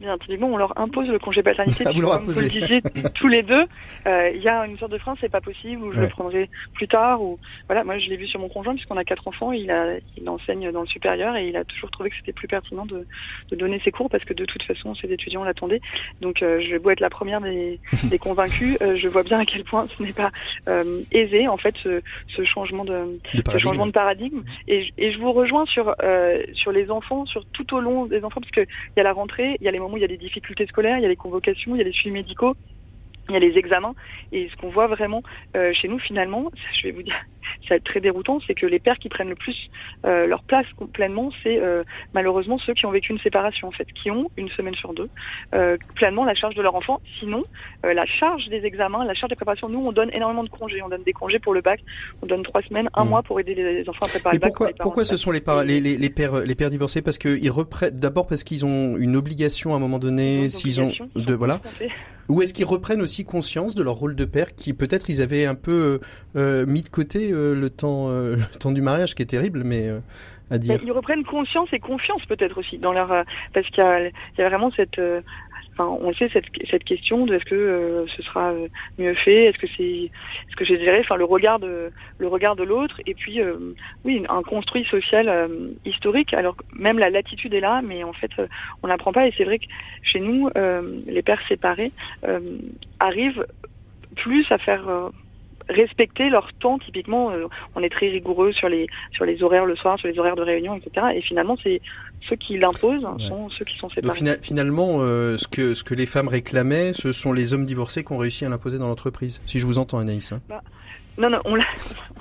Bien 0.00 0.12
entendu, 0.12 0.38
on 0.42 0.56
leur 0.56 0.78
impose 0.78 1.08
le 1.08 1.18
congé 1.18 1.42
paternité. 1.42 1.84
Ah, 1.86 1.92
vous 1.94 2.02
leur 2.02 2.18
comme 2.18 2.24
vous 2.24 2.40
le 2.40 2.48
disiez 2.48 2.82
tous 3.14 3.28
les 3.28 3.42
deux, 3.42 3.64
euh, 4.06 4.30
il 4.34 4.42
y 4.42 4.48
a 4.48 4.66
une 4.66 4.76
sorte 4.78 4.92
de 4.92 4.98
frein, 4.98 5.14
c'est 5.20 5.30
pas 5.30 5.40
possible, 5.40 5.82
ou 5.82 5.92
je 5.92 6.00
le 6.00 6.08
prendrai 6.08 6.50
plus 6.74 6.86
tard, 6.86 7.22
ou 7.22 7.38
voilà. 7.66 7.82
Moi, 7.82 7.98
je 7.98 8.10
l'ai 8.10 8.16
vu 8.16 8.26
sur 8.26 8.38
mon 8.38 8.48
conjoint 8.48 8.74
puisqu'on 8.74 8.98
a 8.98 9.04
quatre 9.04 9.26
enfants, 9.26 9.52
il 9.52 9.70
a, 9.70 9.94
il 10.18 10.28
enseigne 10.28 10.70
dans 10.70 10.82
le 10.82 10.86
supérieur 10.86 11.36
et 11.36 11.48
il 11.48 11.56
a 11.56 11.64
toujours 11.64 11.90
trouvé 11.90 12.10
que 12.10 12.16
c'était 12.16 12.32
plus 12.32 12.48
pertinent 12.48 12.84
de, 12.84 13.06
de, 13.50 13.56
donner 13.56 13.80
ses 13.84 13.90
cours 13.90 14.10
parce 14.10 14.24
que 14.24 14.34
de 14.34 14.44
toute 14.44 14.62
façon, 14.64 14.94
ses 14.94 15.10
étudiants 15.12 15.44
l'attendaient. 15.44 15.80
Donc, 16.20 16.42
euh, 16.42 16.60
je 16.60 16.72
vais 16.72 16.78
beau 16.78 16.90
être 16.90 17.00
la 17.00 17.10
première 17.10 17.40
des, 17.40 17.80
des 18.04 18.18
convaincus, 18.18 18.76
euh, 18.82 18.96
je 18.96 19.08
vois 19.08 19.22
bien 19.22 19.38
à 19.38 19.46
quel 19.46 19.64
point 19.64 19.86
ce 19.86 20.02
n'est 20.02 20.12
pas 20.12 20.30
euh, 20.68 21.00
aisé 21.10 21.48
en 21.48 21.56
fait 21.56 21.74
ce, 21.78 22.02
ce 22.28 22.44
changement 22.44 22.84
de, 22.84 23.18
ce 23.32 23.58
changement 23.58 23.86
de 23.86 23.92
paradigme. 23.92 24.42
Et, 24.68 24.92
et 24.98 25.12
je 25.12 25.18
vous 25.18 25.32
rejoins 25.32 25.64
sur 25.66 25.94
sur 26.52 26.72
les 26.72 26.90
enfants, 26.90 27.26
sur 27.26 27.44
tout 27.46 27.74
au 27.74 27.80
long 27.80 28.06
des 28.06 28.24
enfants, 28.24 28.40
parce 28.40 28.52
que 28.52 28.60
il 28.60 28.98
y 28.98 29.00
a 29.00 29.04
la 29.04 29.12
rentrée, 29.12 29.56
il 29.60 29.64
y 29.64 29.68
a 29.68 29.70
les 29.70 29.78
il 29.94 30.00
y 30.00 30.04
a 30.04 30.08
des 30.08 30.16
difficultés 30.16 30.66
scolaires, 30.66 30.98
il 30.98 31.02
y 31.02 31.06
a 31.06 31.08
les 31.08 31.16
convocations, 31.16 31.74
il 31.74 31.78
y 31.78 31.82
a 31.82 31.84
les 31.84 31.92
suivis 31.92 32.14
médicaux, 32.14 32.54
il 33.28 33.32
y 33.32 33.36
a 33.36 33.40
les 33.40 33.58
examens. 33.58 33.94
Et 34.32 34.48
ce 34.48 34.56
qu'on 34.56 34.68
voit 34.68 34.86
vraiment 34.86 35.22
euh, 35.56 35.72
chez 35.72 35.88
nous, 35.88 35.98
finalement, 35.98 36.50
je 36.74 36.88
vais 36.88 36.92
vous 36.92 37.02
dire, 37.02 37.14
ça 37.62 37.70
va 37.70 37.76
être 37.76 37.84
très 37.84 38.00
déroutant, 38.00 38.38
c'est 38.46 38.54
que 38.54 38.66
les 38.66 38.78
pères 38.78 38.98
qui 38.98 39.08
prennent 39.08 39.28
le 39.28 39.34
plus 39.34 39.70
euh, 40.04 40.26
leur 40.26 40.42
place 40.42 40.66
pleinement, 40.92 41.30
c'est 41.42 41.58
euh, 41.58 41.84
malheureusement 42.14 42.58
ceux 42.58 42.74
qui 42.74 42.86
ont 42.86 42.90
vécu 42.90 43.12
une 43.12 43.18
séparation, 43.20 43.68
en 43.68 43.72
fait, 43.72 43.86
qui 43.92 44.10
ont 44.10 44.30
une 44.36 44.48
semaine 44.50 44.74
sur 44.74 44.94
deux 44.94 45.08
pleinement 45.94 46.24
la 46.24 46.34
charge 46.34 46.54
de 46.54 46.62
leur 46.62 46.74
enfant. 46.74 47.00
Sinon, 47.18 47.42
la 47.82 48.04
charge 48.04 48.48
des 48.48 48.64
examens, 48.64 49.04
la 49.04 49.14
charge 49.14 49.30
des 49.30 49.36
préparations, 49.36 49.68
nous, 49.68 49.82
on 49.84 49.92
donne 49.92 50.10
énormément 50.12 50.44
de 50.44 50.48
congés. 50.48 50.82
On 50.82 50.88
donne 50.88 51.02
des 51.02 51.12
congés 51.12 51.38
pour 51.38 51.54
le 51.54 51.60
bac, 51.60 51.80
on 52.22 52.26
donne 52.26 52.42
trois 52.42 52.62
semaines, 52.62 52.88
un 52.94 53.04
mmh. 53.04 53.08
mois 53.08 53.22
pour 53.22 53.40
aider 53.40 53.54
les 53.54 53.88
enfants 53.88 54.06
à 54.06 54.08
préparer 54.08 54.36
le 54.36 54.40
bac. 54.40 54.50
Pourquoi, 54.50 54.70
pourquoi 54.78 55.04
ce 55.04 55.16
sont 55.16 55.30
les, 55.30 55.42
les, 55.64 55.80
les, 55.80 55.96
les, 55.96 56.10
pères, 56.10 56.40
les 56.40 56.54
pères 56.54 56.70
divorcés? 56.70 57.02
Parce 57.02 57.18
qu'ils 57.18 57.50
reprennent 57.50 57.98
d'abord 57.98 58.26
parce 58.26 58.44
qu'ils 58.44 58.66
ont 58.66 58.96
une 58.96 59.16
obligation 59.16 59.72
à 59.72 59.76
un 59.76 59.80
moment 59.80 59.98
donné, 59.98 60.50
s'ils 60.50 60.80
ont 60.80 60.92
de 61.14 61.34
voilà. 61.34 61.60
Ou 62.28 62.42
est-ce 62.42 62.54
qu'ils 62.54 62.64
reprennent 62.64 63.02
aussi 63.02 63.24
conscience 63.24 63.74
de 63.74 63.82
leur 63.82 63.94
rôle 63.94 64.16
de 64.16 64.24
père 64.24 64.54
qui 64.54 64.74
peut-être 64.74 65.08
ils 65.10 65.22
avaient 65.22 65.46
un 65.46 65.54
peu 65.54 65.72
euh, 65.72 65.98
euh, 66.36 66.66
mis 66.66 66.82
de 66.82 66.88
côté 66.88 67.30
euh, 67.32 67.54
le 67.54 67.70
temps 67.70 68.08
le 68.10 68.58
temps 68.58 68.72
du 68.72 68.82
mariage 68.82 69.14
qui 69.14 69.22
est 69.22 69.26
terrible 69.26 69.62
mais 69.64 69.90
à 70.50 70.58
dire. 70.58 70.78
Ils 70.82 70.92
reprennent 70.92 71.24
conscience 71.24 71.68
et 71.72 71.80
confiance 71.80 72.24
peut-être 72.26 72.58
aussi 72.58 72.78
dans 72.78 72.92
leur 72.92 73.24
parce 73.52 73.66
qu'il 73.68 74.12
y 74.38 74.42
a, 74.42 74.48
vraiment 74.48 74.70
cette 74.76 75.00
on 75.84 76.12
sait 76.14 76.28
cette, 76.32 76.46
cette 76.70 76.84
question 76.84 77.26
de 77.26 77.34
est-ce 77.34 77.44
que 77.44 77.54
euh, 77.54 78.06
ce 78.16 78.22
sera 78.22 78.52
euh, 78.52 78.68
mieux 78.98 79.14
fait, 79.14 79.44
est-ce 79.44 79.58
que 79.58 79.66
c'est, 79.76 80.10
ce 80.50 80.56
que 80.56 80.64
j'ai 80.64 80.78
dirais, 80.78 81.00
enfin 81.00 81.16
le 81.16 81.24
regard 81.24 81.58
de 81.58 81.90
le 82.18 82.26
regard 82.28 82.56
de 82.56 82.62
l'autre, 82.62 83.00
et 83.06 83.14
puis 83.14 83.40
euh, 83.40 83.74
oui 84.04 84.24
un 84.28 84.42
construit 84.42 84.84
social 84.84 85.50
historique. 85.84 86.34
Alors 86.34 86.56
même 86.74 86.98
la 86.98 87.10
latitude 87.10 87.54
est 87.54 87.60
là, 87.60 87.82
mais 87.82 88.04
en 88.04 88.12
fait 88.12 88.30
on 88.82 88.88
n'apprend 88.88 89.12
pas. 89.12 89.26
Et 89.26 89.34
c'est 89.36 89.44
vrai 89.44 89.58
que 89.58 89.66
chez 90.02 90.20
nous, 90.20 90.48
les 91.06 91.22
pères 91.22 91.42
séparés 91.48 91.92
arrivent 93.00 93.46
plus 94.16 94.46
à 94.50 94.58
faire 94.58 95.10
respecter 95.68 96.30
leur 96.30 96.52
temps. 96.54 96.78
Typiquement, 96.78 97.32
on 97.74 97.82
est 97.82 97.88
très 97.88 98.08
rigoureux 98.08 98.52
sur 98.52 98.68
les 98.68 98.86
sur 99.12 99.24
les 99.24 99.42
horaires 99.42 99.66
le 99.66 99.76
soir, 99.76 99.98
sur 99.98 100.08
les 100.08 100.18
horaires 100.18 100.36
de 100.36 100.42
réunion, 100.42 100.74
etc. 100.74 101.06
Et 101.14 101.22
finalement, 101.22 101.56
c'est 101.62 101.80
ceux 102.28 102.36
qui 102.36 102.58
l'imposent 102.58 103.06
sont 103.28 103.48
ceux 103.50 103.64
qui 103.64 103.78
sont 103.78 103.88
séparés. 103.90 104.20
Donc, 104.20 104.42
finalement, 104.42 104.98
ce 104.98 105.46
que 105.48 105.74
ce 105.74 105.84
que 105.84 105.94
les 105.94 106.06
femmes 106.06 106.28
réclamaient, 106.28 106.92
ce 106.92 107.12
sont 107.12 107.32
les 107.32 107.52
hommes 107.52 107.64
divorcés 107.66 108.04
qui 108.04 108.12
ont 108.12 108.18
réussi 108.18 108.44
à 108.44 108.48
l'imposer 108.48 108.78
dans 108.78 108.88
l'entreprise. 108.88 109.40
Si 109.46 109.58
je 109.58 109.66
vous 109.66 109.78
entends, 109.78 109.98
Anaïs. 109.98 110.32
Hein. 110.32 110.40
Bah, 110.48 110.62
non, 111.18 111.30
non, 111.30 111.40
on 111.44 111.54
l'a 111.54 111.64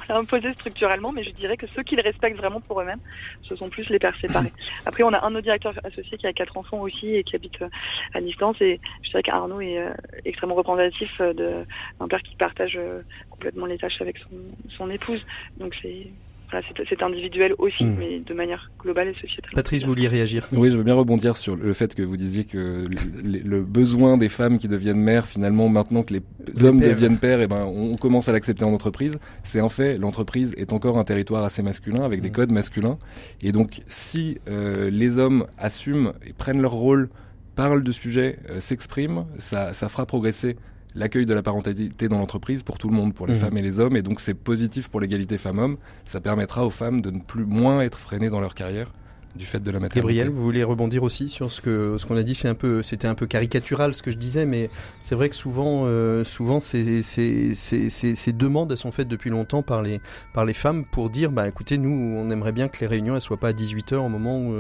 imposé 0.10 0.52
structurellement, 0.52 1.12
mais 1.12 1.24
je 1.24 1.32
dirais 1.32 1.58
que 1.58 1.68
ceux 1.76 1.84
qui 1.84 1.96
le 1.96 2.04
respectent 2.04 2.38
vraiment 2.38 2.62
pour 2.62 2.80
eux-mêmes, 2.82 3.00
ce 3.44 3.56
sont 3.56 3.70
plus 3.70 3.88
les 3.90 4.00
pères 4.00 4.18
séparés. 4.20 4.54
Après, 4.86 5.04
on 5.04 5.14
a 5.14 5.26
un 5.26 5.32
autre 5.34 5.44
directeur 5.44 5.74
associé 5.84 6.18
qui 6.18 6.28
a 6.28 6.34
quatre 6.34 6.58
enfants 6.58 6.80
aussi 6.80 7.16
et 7.16 7.24
qui 7.24 7.36
habite 7.36 7.62
euh, 7.62 7.70
à 8.14 8.22
distance. 8.22 8.58
Et 8.62 8.80
je 9.04 9.10
dirais 9.10 9.24
qu'Arnaud 9.24 9.62
est 9.62 9.80
euh, 9.80 9.94
extrêmement 10.24 10.56
représentatif 10.56 11.12
euh, 11.20 11.34
d'un 11.34 12.08
père 12.08 12.22
qui 12.22 12.36
partage 12.36 12.80
complètement 13.30 13.66
les 13.66 13.78
tâches 13.78 14.02
avec 14.02 14.18
son, 14.18 14.30
son 14.78 14.90
épouse. 14.90 15.26
Donc 15.58 15.76
c'est 15.82 16.08
c'est 16.90 17.02
individuel 17.02 17.54
aussi, 17.58 17.84
hmm. 17.84 17.96
mais 17.98 18.20
de 18.20 18.34
manière 18.34 18.72
globale 18.80 19.10
et 19.10 19.14
sociétale. 19.14 19.52
Patrice, 19.54 19.84
vous 19.84 19.90
vouliez 19.90 20.08
réagir? 20.08 20.48
Oui, 20.52 20.72
je 20.72 20.78
veux 20.78 20.84
bien 20.84 20.94
rebondir 20.94 21.38
sur 21.38 21.56
le 21.56 21.74
fait 21.74 21.96
que 21.96 22.02
vous 22.02 22.18
disiez 22.18 22.46
que 22.46 22.86
le, 23.24 23.62
besoin 23.62 24.18
des 24.18 24.30
femmes 24.30 24.60
qui 24.60 24.68
deviennent 24.68 25.00
mères, 25.00 25.28
finalement, 25.28 25.70
maintenant 25.70 26.04
que 26.04 26.14
les, 26.14 26.64
hommes 26.64 26.80
deviennent 26.80 27.18
pères, 27.18 27.40
et 27.42 27.46
eh 27.46 27.48
ben, 27.48 27.66
on 27.66 27.96
commence 27.96 28.30
à 28.30 28.32
l'accepter 28.32 28.64
en 28.64 28.74
entreprise. 28.74 29.20
C'est 29.44 29.62
en 29.62 29.70
fait, 29.70 29.98
l'entreprise 29.98 30.54
est 30.58 30.74
encore 30.74 30.98
un 30.98 31.04
territoire 31.04 31.44
assez 31.44 31.64
masculin, 31.64 32.04
avec 32.04 32.22
des 32.22 32.30
hmm. 32.30 32.34
codes 32.34 32.52
masculins. 32.52 32.98
Et 33.44 33.52
donc, 33.52 33.82
si 33.88 34.38
euh, 34.48 34.90
les 34.90 35.18
hommes 35.18 35.46
assument 35.58 36.14
et 36.26 36.34
prennent 36.34 36.62
leur 36.62 36.74
rôle, 36.74 37.10
parlent 37.56 37.84
de 37.84 37.92
sujets, 37.92 38.38
euh, 38.50 38.60
s'expriment, 38.60 39.28
ça, 39.40 39.74
ça 39.74 39.90
fera 39.90 40.06
progresser 40.06 40.58
l'accueil 40.96 41.26
de 41.26 41.34
la 41.34 41.44
parentalité 41.44 42.08
dans 42.08 42.18
l'entreprise 42.18 42.64
pour 42.64 42.78
tout 42.78 42.90
le 42.90 42.96
monde, 42.96 43.14
pour 43.14 43.28
les 43.28 43.34
mmh. 43.34 43.38
femmes 43.38 43.58
et 43.58 43.62
les 43.62 43.80
hommes, 43.80 43.96
et 43.96 44.02
donc 44.02 44.22
c'est 44.22 44.34
positif 44.34 44.90
pour 44.90 45.00
l'égalité 45.00 45.38
femmes-hommes. 45.38 45.78
Ça 46.06 46.22
permettra 46.22 46.66
aux 46.66 46.70
femmes 46.72 47.02
de 47.02 47.12
ne 47.12 47.20
plus 47.20 47.46
moins 47.46 47.82
être 47.82 47.98
freinées 47.98 48.30
dans 48.30 48.42
leur 48.42 48.56
carrière 48.56 48.92
du 49.36 49.46
fait 49.46 49.60
de 49.60 49.70
la 49.70 49.80
maternité. 49.80 50.00
Gabriel, 50.00 50.30
vous 50.30 50.42
voulez 50.42 50.64
rebondir 50.64 51.04
aussi 51.04 51.30
sur 51.30 51.52
ce 51.52 51.62
que 51.62 51.98
ce 51.98 52.06
qu'on 52.06 52.18
a 52.18 52.24
dit, 52.24 52.36
c'est 52.36 52.48
un 52.48 52.56
peu 52.56 52.82
c'était 52.82 53.08
un 53.08 53.16
peu 53.16 53.26
caricatural 53.26 53.94
ce 53.94 54.02
que 54.02 54.12
je 54.12 54.18
disais, 54.18 54.46
mais 54.46 54.70
c'est 55.02 55.16
vrai 55.16 55.30
que 55.30 55.36
souvent 55.36 55.84
euh, 55.86 56.24
souvent 56.24 56.60
ces, 56.60 57.02
ces, 57.02 57.54
ces, 57.54 57.90
ces, 57.90 58.34
demandes 58.34 58.72
elles 58.72 58.78
sont 58.78 58.92
faites 58.92 59.08
depuis 59.08 59.30
longtemps 59.30 59.62
par 59.62 59.82
les 59.82 60.00
par 60.34 60.46
les 60.46 60.54
femmes 60.54 60.86
pour 60.86 61.10
dire 61.10 61.32
bah 61.32 61.48
écoutez 61.48 61.78
nous 61.78 61.90
on 61.90 62.30
aimerait 62.30 62.54
bien 62.54 62.68
que 62.68 62.80
les 62.80 62.88
réunions 62.88 63.16
elles 63.16 63.22
soient 63.22 63.40
pas 63.40 63.50
à 63.50 63.54
18 63.54 63.94
h 63.94 63.96
au 63.96 64.10
moment 64.10 64.40
où, 64.40 64.54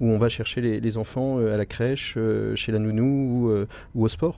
où 0.00 0.08
on 0.08 0.16
va 0.16 0.28
chercher 0.28 0.60
les, 0.60 0.80
les 0.80 0.96
enfants 0.96 1.38
euh, 1.38 1.54
à 1.54 1.56
la 1.56 1.66
crèche, 1.66 2.14
euh, 2.16 2.54
chez 2.54 2.72
la 2.72 2.78
nounou 2.78 3.48
ou, 3.48 3.66
ou 3.94 4.04
au 4.04 4.08
sport. 4.08 4.36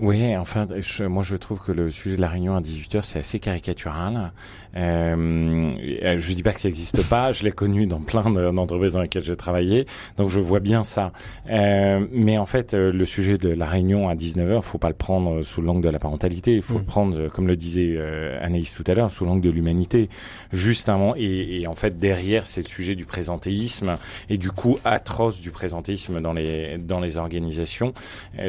Oui, 0.00 0.36
enfin, 0.36 0.68
je, 0.78 1.04
moi 1.04 1.24
je 1.24 1.34
trouve 1.34 1.60
que 1.60 1.72
le 1.72 1.90
sujet 1.90 2.14
de 2.14 2.20
la 2.20 2.28
réunion 2.28 2.54
à 2.54 2.60
18h, 2.60 3.02
c'est 3.02 3.18
assez 3.18 3.40
caricatural. 3.40 4.32
Euh, 4.76 6.16
je 6.18 6.32
dis 6.32 6.42
pas 6.42 6.52
que 6.52 6.60
ça 6.60 6.68
n'existe 6.68 7.08
pas, 7.08 7.32
je 7.32 7.44
l'ai 7.44 7.52
connu 7.52 7.86
dans 7.86 8.00
plein 8.00 8.30
d'entreprises 8.30 8.92
dans 8.92 9.02
lesquelles 9.02 9.24
j'ai 9.24 9.36
travaillé, 9.36 9.86
donc 10.16 10.28
je 10.28 10.40
vois 10.40 10.60
bien 10.60 10.84
ça. 10.84 11.12
Euh, 11.50 12.06
mais 12.12 12.38
en 12.38 12.46
fait, 12.46 12.74
euh, 12.74 12.92
le 12.92 13.04
sujet 13.04 13.38
de 13.38 13.48
la 13.48 13.66
réunion 13.66 14.08
à 14.08 14.14
19h, 14.14 14.62
faut 14.62 14.78
pas 14.78 14.88
le 14.88 14.94
prendre 14.94 15.42
sous 15.42 15.62
l'angle 15.62 15.82
de 15.82 15.88
la 15.88 15.98
parentalité, 15.98 16.54
il 16.54 16.62
faut 16.62 16.74
le 16.74 16.80
mm. 16.80 16.86
prendre, 16.86 17.28
comme 17.28 17.46
le 17.46 17.56
disait 17.56 17.94
euh, 17.96 18.38
Anaïs 18.42 18.74
tout 18.74 18.84
à 18.86 18.94
l'heure, 18.94 19.10
sous 19.10 19.24
l'angle 19.24 19.42
de 19.42 19.50
l'humanité. 19.50 20.08
Justement, 20.52 21.14
et, 21.16 21.60
et, 21.60 21.66
en 21.66 21.74
fait, 21.74 21.98
derrière, 21.98 22.46
c'est 22.46 22.62
le 22.62 22.68
sujet 22.68 22.94
du 22.94 23.04
présentéisme 23.04 23.94
et 24.28 24.38
du 24.38 24.50
coup 24.50 24.78
atroce 24.84 25.40
du 25.40 25.50
présentéisme 25.50 26.20
dans 26.20 26.32
les, 26.32 26.78
dans 26.78 27.00
les 27.00 27.16
organisations. 27.16 27.92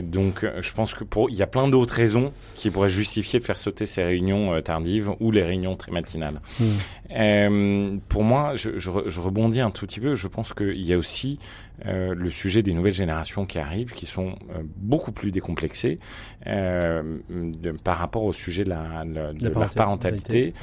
donc, 0.03 0.45
je 0.59 0.73
pense 0.73 0.93
que 0.93 1.03
pour 1.03 1.29
il 1.29 1.35
y 1.35 1.43
a 1.43 1.47
plein 1.47 1.67
d'autres 1.67 1.93
raisons 1.93 2.31
qui 2.55 2.69
pourraient 2.69 2.89
justifier 2.89 3.39
de 3.39 3.43
faire 3.43 3.57
sauter 3.57 3.85
ces 3.85 4.03
réunions 4.03 4.53
euh, 4.53 4.61
tardives 4.61 5.11
ou 5.19 5.31
les 5.31 5.43
réunions 5.43 5.75
très 5.75 5.91
matinales. 5.91 6.18
Hmm. 6.59 6.65
Euh, 7.11 7.97
pour 8.07 8.23
moi, 8.23 8.53
je, 8.55 8.77
je, 8.77 8.91
je, 9.07 9.21
rebondis 9.21 9.61
un 9.61 9.71
tout 9.71 9.85
petit 9.85 9.99
peu. 9.99 10.15
Je 10.15 10.27
pense 10.27 10.53
qu'il 10.53 10.85
y 10.85 10.93
a 10.93 10.97
aussi 10.97 11.39
euh, 11.85 12.13
le 12.13 12.29
sujet 12.29 12.61
des 12.61 12.73
nouvelles 12.73 12.93
générations 12.93 13.45
qui 13.45 13.57
arrivent, 13.57 13.93
qui 13.93 14.05
sont 14.05 14.35
euh, 14.51 14.61
beaucoup 14.77 15.11
plus 15.11 15.31
décomplexées 15.31 15.99
de, 16.45 17.71
par 17.83 17.97
rapport 17.97 18.23
au 18.23 18.33
sujet 18.33 18.63
de, 18.63 18.69
la, 18.69 19.05
de, 19.05 19.49
leur 19.49 19.73
parentalité 19.73 20.53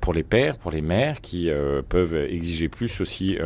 pour 0.00 0.12
les 0.12 0.22
pères, 0.22 0.56
pour 0.56 0.70
les 0.70 0.80
mères, 0.80 1.20
qui 1.20 1.48
peuvent 1.88 2.14
exiger 2.14 2.68
plus 2.68 3.00
aussi 3.00 3.38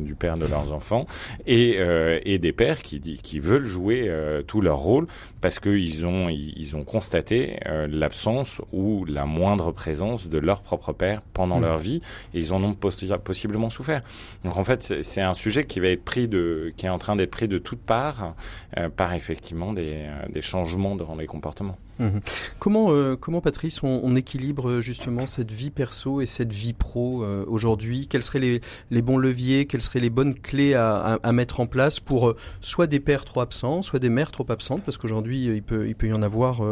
du 0.00 0.14
père 0.14 0.34
de 0.34 0.46
leurs 0.46 0.72
enfants, 0.72 1.06
et, 1.46 1.78
et 2.24 2.38
des 2.38 2.52
pères 2.52 2.82
qui, 2.82 3.00
qui 3.00 3.38
veulent 3.38 3.66
jouer 3.66 4.10
tout 4.46 4.60
leur 4.60 4.78
rôle 4.78 5.06
parce 5.40 5.60
qu'ils 5.60 6.06
ont, 6.06 6.28
ils 6.28 6.74
ont 6.74 6.84
constaté 6.84 7.60
l'absence 7.88 8.60
ou 8.72 9.04
la 9.04 9.26
moindre 9.26 9.72
présence 9.72 10.28
de 10.28 10.38
leur 10.38 10.62
propre 10.62 10.92
père 10.96 11.22
pendant 11.32 11.58
mmh. 11.58 11.62
leur 11.62 11.78
vie, 11.78 12.02
et 12.34 12.38
ils 12.38 12.52
en 12.52 12.62
ont 12.62 12.74
possiblement 12.74 13.70
souffert. 13.70 14.00
Donc 14.44 14.56
en 14.56 14.64
fait, 14.64 15.02
c'est 15.02 15.22
un 15.22 15.34
sujet 15.34 15.64
qui 15.64 15.80
va 15.80 15.88
être 15.88 16.04
pris 16.04 16.28
de 16.28 16.72
qui 16.76 16.86
est 16.86 16.90
en 16.90 16.98
train 16.98 17.16
d'être 17.16 17.30
pris 17.30 17.48
de 17.48 17.58
toutes 17.58 17.80
parts 17.80 18.34
euh, 18.76 18.88
par 18.88 19.12
effectivement 19.14 19.72
des, 19.72 20.06
euh, 20.06 20.28
des 20.30 20.42
changements 20.42 20.96
dans 20.96 21.14
les 21.14 21.26
comportements. 21.26 21.78
Mhm. 21.98 22.20
Comment, 22.58 22.90
euh, 22.90 23.16
comment 23.16 23.40
Patrice, 23.40 23.82
on, 23.82 24.16
équilibre 24.16 24.80
justement 24.80 25.26
cette 25.26 25.52
vie 25.52 25.70
perso 25.70 26.20
et 26.20 26.26
cette 26.26 26.52
vie 26.52 26.72
pro 26.72 27.24
aujourd'hui? 27.46 28.06
Quels 28.08 28.22
seraient 28.22 28.38
les, 28.38 28.60
les, 28.90 29.02
bons 29.02 29.18
leviers? 29.18 29.66
Quelles 29.66 29.82
seraient 29.82 30.00
les 30.00 30.10
bonnes 30.10 30.34
clés 30.34 30.74
à, 30.74 31.18
à, 31.22 31.32
mettre 31.32 31.60
en 31.60 31.66
place 31.66 32.00
pour 32.00 32.34
soit 32.60 32.86
des 32.86 33.00
pères 33.00 33.24
trop 33.24 33.40
absents, 33.40 33.82
soit 33.82 33.98
des 33.98 34.08
mères 34.08 34.30
trop 34.30 34.46
absentes? 34.48 34.82
Parce 34.82 34.96
qu'aujourd'hui, 34.96 35.44
il 35.46 35.62
peut, 35.62 35.86
il 35.86 35.94
peut 35.94 36.08
y 36.08 36.12
en 36.12 36.22
avoir, 36.22 36.62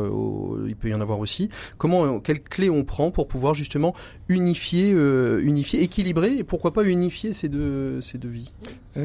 il 0.66 0.76
peut 0.76 0.88
y 0.88 0.94
en 0.94 1.00
avoir 1.00 1.18
aussi. 1.18 1.50
Comment, 1.76 2.20
quelles 2.20 2.42
clés 2.42 2.70
on 2.70 2.84
prend 2.84 3.10
pour 3.10 3.28
pouvoir 3.28 3.54
justement 3.54 3.94
unifier, 4.28 4.90
unifier, 4.90 5.82
équilibrer 5.82 6.38
et 6.38 6.44
pourquoi 6.44 6.72
pas 6.72 6.84
unifier 6.84 7.32
ces 7.32 7.48
deux, 7.48 8.00
ces 8.00 8.18
deux 8.18 8.28
vies? 8.28 8.52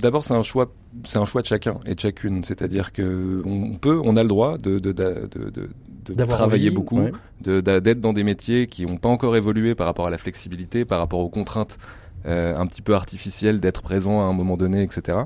D'abord, 0.00 0.24
c'est 0.24 0.34
un 0.34 0.42
choix, 0.42 0.72
c'est 1.04 1.18
un 1.18 1.24
choix 1.24 1.42
de 1.42 1.46
chacun 1.46 1.78
et 1.86 1.94
de 1.94 2.00
chacune. 2.00 2.44
C'est-à-dire 2.44 2.92
que 2.92 3.42
on 3.44 3.74
peut, 3.76 4.00
on 4.02 4.16
a 4.16 4.22
le 4.22 4.28
droit 4.28 4.56
de, 4.58 4.78
de, 4.78 4.92
de, 4.92 5.28
de 5.50 5.68
de 6.12 6.24
travailler 6.24 6.70
beaucoup, 6.70 7.08
de 7.40 7.60
d'être 7.60 8.00
dans 8.00 8.12
des 8.12 8.24
métiers 8.24 8.66
qui 8.66 8.86
n'ont 8.86 8.96
pas 8.96 9.08
encore 9.08 9.36
évolué 9.36 9.74
par 9.74 9.86
rapport 9.86 10.06
à 10.06 10.10
la 10.10 10.18
flexibilité, 10.18 10.84
par 10.84 10.98
rapport 10.98 11.20
aux 11.20 11.28
contraintes 11.28 11.78
euh, 12.26 12.56
un 12.56 12.66
petit 12.66 12.82
peu 12.82 12.94
artificielles 12.94 13.60
d'être 13.60 13.82
présent 13.82 14.20
à 14.20 14.24
un 14.24 14.32
moment 14.32 14.56
donné, 14.56 14.82
etc. 14.82 15.18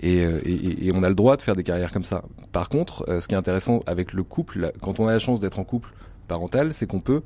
Et, 0.00 0.24
euh, 0.24 0.40
et, 0.44 0.86
et, 0.86 0.92
on 0.94 1.02
a 1.02 1.08
le 1.08 1.14
droit 1.14 1.36
de 1.36 1.42
faire 1.42 1.54
des 1.54 1.62
carrières 1.62 1.92
comme 1.92 2.04
ça. 2.04 2.22
Par 2.52 2.68
contre, 2.68 3.04
euh, 3.08 3.20
ce 3.20 3.28
qui 3.28 3.34
est 3.34 3.38
intéressant 3.38 3.80
avec 3.86 4.12
le 4.12 4.24
couple, 4.24 4.72
quand 4.80 4.98
on 4.98 5.06
a 5.06 5.12
la 5.12 5.18
chance 5.18 5.40
d'être 5.40 5.58
en 5.58 5.64
couple 5.64 5.92
parental, 6.26 6.74
c'est 6.74 6.86
qu'on 6.86 7.00
peut 7.00 7.22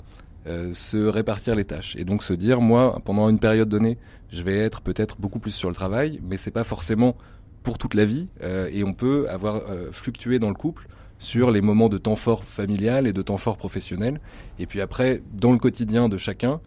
euh, 0.47 0.75
se 0.75 0.99
répartir 0.99 1.55
les 1.55 1.65
tâches. 1.65 1.97
Et 1.97 2.05
donc 2.05 2.23
se 2.23 2.35
dire 2.35 2.61
moi 2.61 3.01
pendant 3.07 3.31
une 3.31 3.39
période 3.39 3.67
donnée 3.67 3.97
je 4.31 4.43
vais 4.43 4.59
être 4.59 4.83
peut-être 4.83 5.19
beaucoup 5.19 5.39
plus 5.39 5.53
sur 5.53 5.71
le 5.71 5.75
travail 5.75 6.21
mais 6.23 6.37
c'est 6.37 6.51
pas 6.51 6.65
forcément 6.65 7.17
pour 7.63 7.79
toute 7.79 7.95
la 7.95 8.05
vie 8.05 8.29
euh, 8.43 8.69
et 8.71 8.85
on 8.85 8.93
peut 8.93 9.27
avoir 9.31 9.63
euh, 9.71 9.91
fluctué 9.91 10.39
dans 10.39 10.49
le 10.49 10.55
couple 10.55 10.87
sur 11.19 11.51
les 11.51 11.63
moments 11.63 11.89
de 11.89 11.97
temps 11.97 12.15
fort 12.15 12.45
familial 12.45 13.07
et 13.07 13.15
de 13.15 13.23
temps 13.23 13.39
fort 13.39 13.57
professionnel. 13.57 14.21
Et 14.59 14.67
puis 14.67 14.83
après 14.83 15.23
dans 15.33 15.51
le 15.51 15.57
quotidien 15.57 16.11
de 16.11 16.19
chacun 16.19 16.61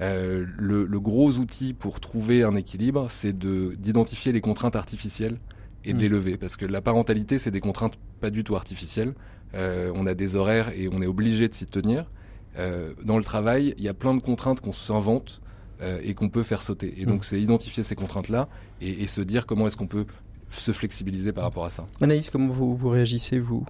le, 0.00 0.86
le, 0.86 1.00
gros 1.00 1.38
outil 1.38 1.72
pour 1.72 2.00
trouver 2.00 2.42
un 2.42 2.56
équilibre 2.56 3.06
c'est 3.10 3.38
de 3.38 3.76
d'identifier 3.78 4.32
les 4.32 4.40
contraintes 4.40 4.74
artificielles 4.74 5.38
et 5.84 5.92
de 5.92 5.98
mmh. 5.98 6.00
les 6.00 6.08
lever. 6.08 6.36
Parce 6.36 6.56
que 6.56 6.66
la 6.66 6.80
parentalité 6.80 7.38
c'est 7.38 7.52
des 7.52 7.60
contraintes 7.60 7.96
pas 8.20 8.30
du 8.30 8.42
tout 8.42 8.56
artificielles. 8.56 9.14
On 9.54 10.06
a 10.06 10.14
des 10.14 10.34
horaires 10.34 10.70
et 10.70 10.88
on 10.92 11.00
est 11.00 11.06
obligé 11.06 11.48
de 11.48 11.54
s'y 11.54 11.66
tenir 11.66 12.06
euh, 12.58 12.92
dans 13.04 13.18
le 13.18 13.24
travail, 13.24 13.74
il 13.78 13.84
y 13.84 13.88
a 13.88 13.94
plein 13.94 14.14
de 14.14 14.20
contraintes 14.20 14.60
qu'on 14.60 14.72
s'invente 14.72 15.40
euh, 15.82 16.00
et 16.02 16.14
qu'on 16.14 16.28
peut 16.28 16.42
faire 16.42 16.62
sauter. 16.62 17.00
Et 17.00 17.06
donc, 17.06 17.20
mm. 17.20 17.24
c'est 17.24 17.40
identifier 17.40 17.82
ces 17.82 17.94
contraintes-là 17.94 18.48
et, 18.80 19.02
et, 19.02 19.06
se 19.06 19.20
dire 19.20 19.46
comment 19.46 19.66
est-ce 19.66 19.76
qu'on 19.76 19.86
peut 19.86 20.06
se 20.50 20.72
flexibiliser 20.72 21.32
par 21.32 21.44
rapport 21.44 21.64
à 21.64 21.70
ça. 21.70 21.86
Anaïs, 22.00 22.28
comment 22.30 22.48
vous, 22.48 22.76
vous 22.76 22.88
réagissez, 22.88 23.38
vous? 23.38 23.64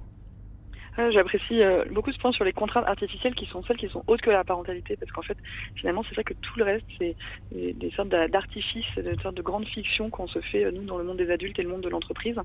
J'apprécie 1.11 1.63
euh, 1.63 1.85
beaucoup 1.91 2.13
ce 2.13 2.19
point 2.19 2.33
sur 2.33 2.45
les 2.45 2.53
contraintes 2.53 2.87
artificielles 2.87 3.35
qui 3.35 3.47
sont 3.47 3.63
celles 3.63 3.77
qui 3.79 3.89
sont 3.89 4.05
autres 4.07 4.23
que 4.23 4.31
la 4.31 4.45
parentalité, 4.45 4.97
parce 4.97 5.11
qu'en 5.13 5.23
fait, 5.23 5.39
finalement, 5.77 6.03
c'est 6.09 6.15
vrai 6.15 6.25
que 6.25 6.35
tout 6.35 6.59
le 6.59 6.65
reste, 6.65 6.85
c'est 6.99 7.17
des, 7.53 7.91
sortes 7.97 8.09
d'artifices, 8.09 8.95
des 8.97 9.17
sortes 9.23 9.37
de 9.37 9.43
grandes 9.43 9.67
fictions 9.67 10.11
qu'on 10.11 10.27
se 10.27 10.41
fait, 10.41 10.65
euh, 10.65 10.71
nous, 10.71 10.85
dans 10.85 10.99
le 10.99 11.05
monde 11.05 11.17
des 11.17 11.31
adultes 11.31 11.59
et 11.59 11.63
le 11.63 11.69
monde 11.69 11.81
de 11.81 11.89
l'entreprise, 11.89 12.37